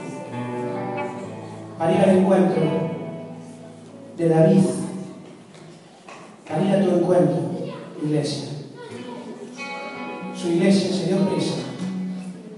ir 1.92 1.98
al 1.98 2.18
encuentro 2.18 2.64
de 4.18 4.30
David, 4.30 4.64
para 6.48 6.64
ir 6.64 6.72
a 6.72 6.84
tu 6.84 6.98
encuentro, 6.98 7.38
iglesia. 8.02 8.50
Su 10.36 10.48
iglesia 10.50 10.96
se 10.96 11.08
dio 11.08 11.30
prisa 11.30 11.56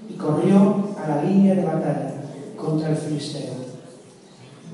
y 0.08 0.14
corrió 0.14 0.90
a 1.04 1.08
la 1.08 1.24
línea 1.24 1.56
de 1.56 1.66
batalla 1.66 2.14
contra 2.56 2.90
el 2.90 2.96
filisteo. 2.96 3.54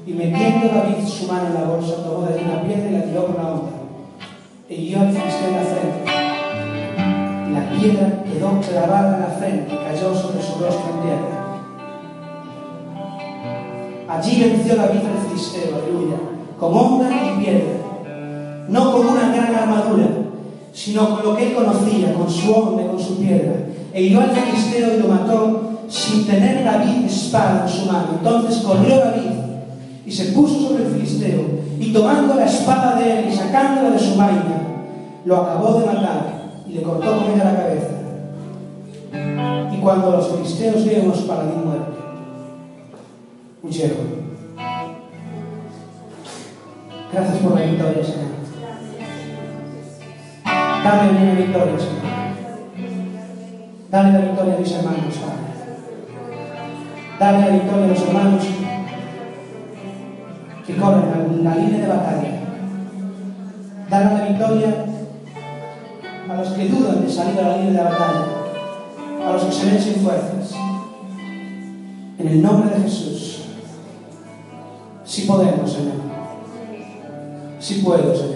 Y 0.06 0.14
metiendo 0.14 0.68
David 0.68 1.08
su 1.08 1.28
mano 1.28 1.48
en 1.48 1.54
la 1.54 1.64
bolsa, 1.64 2.04
tomó 2.04 2.28
de 2.28 2.44
una 2.44 2.64
piedra 2.64 2.90
y 2.90 2.94
la 2.94 3.04
tiró 3.04 3.28
por 3.28 3.36
la 3.38 3.52
onda. 3.52 3.72
E 4.70 4.76
hirió 4.76 5.00
al 5.00 5.12
filisteo 5.12 5.48
en 5.48 5.56
la 5.56 5.62
frente. 5.62 6.35
La 7.56 7.69
piedra 7.69 8.22
quedó 8.26 8.60
clavada 8.60 9.15
en 9.15 9.22
la 9.22 9.27
frente 9.27 9.73
y 9.73 9.77
cayó 9.77 10.14
sobre 10.14 10.44
su 10.44 10.60
rostro 10.60 10.91
en 10.91 11.02
tierra. 11.03 11.36
Allí 14.10 14.41
venció 14.41 14.76
David 14.76 14.99
al 14.99 15.30
filisteo, 15.30 15.77
aleluya, 15.77 16.18
con 16.60 16.77
onda 16.77 17.10
y 17.10 17.41
piedra, 17.41 18.68
no 18.68 18.91
con 18.91 19.07
una 19.07 19.34
gran 19.34 19.56
armadura, 19.56 20.07
sino 20.73 21.15
con 21.15 21.23
lo 21.23 21.38
que 21.38 21.48
él 21.48 21.56
conocía, 21.56 22.14
con 22.14 22.30
su 22.30 22.53
onda, 22.53 22.88
con 22.88 22.99
su 22.99 23.19
piedra. 23.19 23.53
E 23.94 24.02
hirió 24.02 24.19
al 24.19 24.32
filisteo 24.32 24.98
y 24.98 25.02
lo 25.02 25.07
mató 25.07 25.61
sin 25.88 26.27
tener 26.27 26.65
David 26.65 27.06
espada 27.06 27.65
en 27.65 27.69
su 27.69 27.86
mano. 27.86 28.07
Entonces 28.18 28.64
corrió 28.64 28.98
David 28.98 29.32
y 30.06 30.11
se 30.11 30.34
puso 30.34 30.60
sobre 30.60 30.84
el 30.84 30.91
filisteo 30.91 31.41
y 31.80 31.94
tomando 31.94 32.36
la 32.36 32.45
espada 32.45 32.99
de 32.99 33.19
él 33.19 33.26
y 33.32 33.34
sacándola 33.34 33.91
de 33.91 33.99
su 33.99 34.18
vaina, 34.18 34.61
lo 35.23 35.38
acabó 35.38 35.80
de 35.80 35.86
matar 35.86 36.35
le 36.76 36.81
cortó 36.81 37.18
con 37.18 37.31
ella 37.31 37.52
la 37.52 37.57
cabeza. 37.57 37.89
Y 39.72 39.77
cuando 39.77 40.11
los 40.11 40.27
filisteos 40.30 40.84
vieron 40.84 41.11
a 41.11 41.15
su 41.15 41.26
paladín 41.26 41.65
muerto, 41.65 41.93
huyeron. 43.64 44.26
Gracias 47.14 47.38
por 47.38 47.57
la 47.57 47.65
victoria, 47.65 48.03
Señor. 48.03 48.35
Dame 50.84 51.10
una 51.10 51.34
victoria, 51.34 51.80
Señor. 51.80 52.06
Dale 53.89 54.11
la 54.11 54.19
victoria 54.19 54.56
a 54.56 54.57
mis 54.57 54.72
hermanos, 54.73 55.15
Padre. 55.15 55.45
Dale 57.19 57.39
la 57.39 57.47
victoria 57.53 57.85
a 57.85 57.88
los 57.88 58.02
hermanos 58.02 58.43
que 60.68 60.76
corren 60.76 61.43
la 61.43 61.56
línea 61.56 61.80
de 61.80 61.88
batalla. 61.88 62.39
Dale 63.89 64.18
la 64.18 64.27
victoria 64.27 64.85
a 66.36 66.40
los 66.40 66.49
que 66.49 66.68
dudan 66.68 67.06
de 67.06 67.10
salir 67.10 67.40
a 67.40 67.48
la 67.49 67.57
línea 67.57 67.84
de 67.84 67.90
batalla, 67.90 68.26
a 69.26 69.34
los 69.34 69.44
que 69.44 69.52
se 69.53 69.66
ven 69.68 69.82
sin 69.82 69.95
fuerzas. 69.95 70.53
En 72.20 72.28
el 72.28 72.41
nombre 72.41 72.76
de 72.76 72.82
Jesús, 72.82 73.44
si 75.06 75.22
podemos, 75.22 75.72
Señor. 75.72 75.94
Si 77.60 77.76
puedo, 77.76 78.14
Señor. 78.14 78.35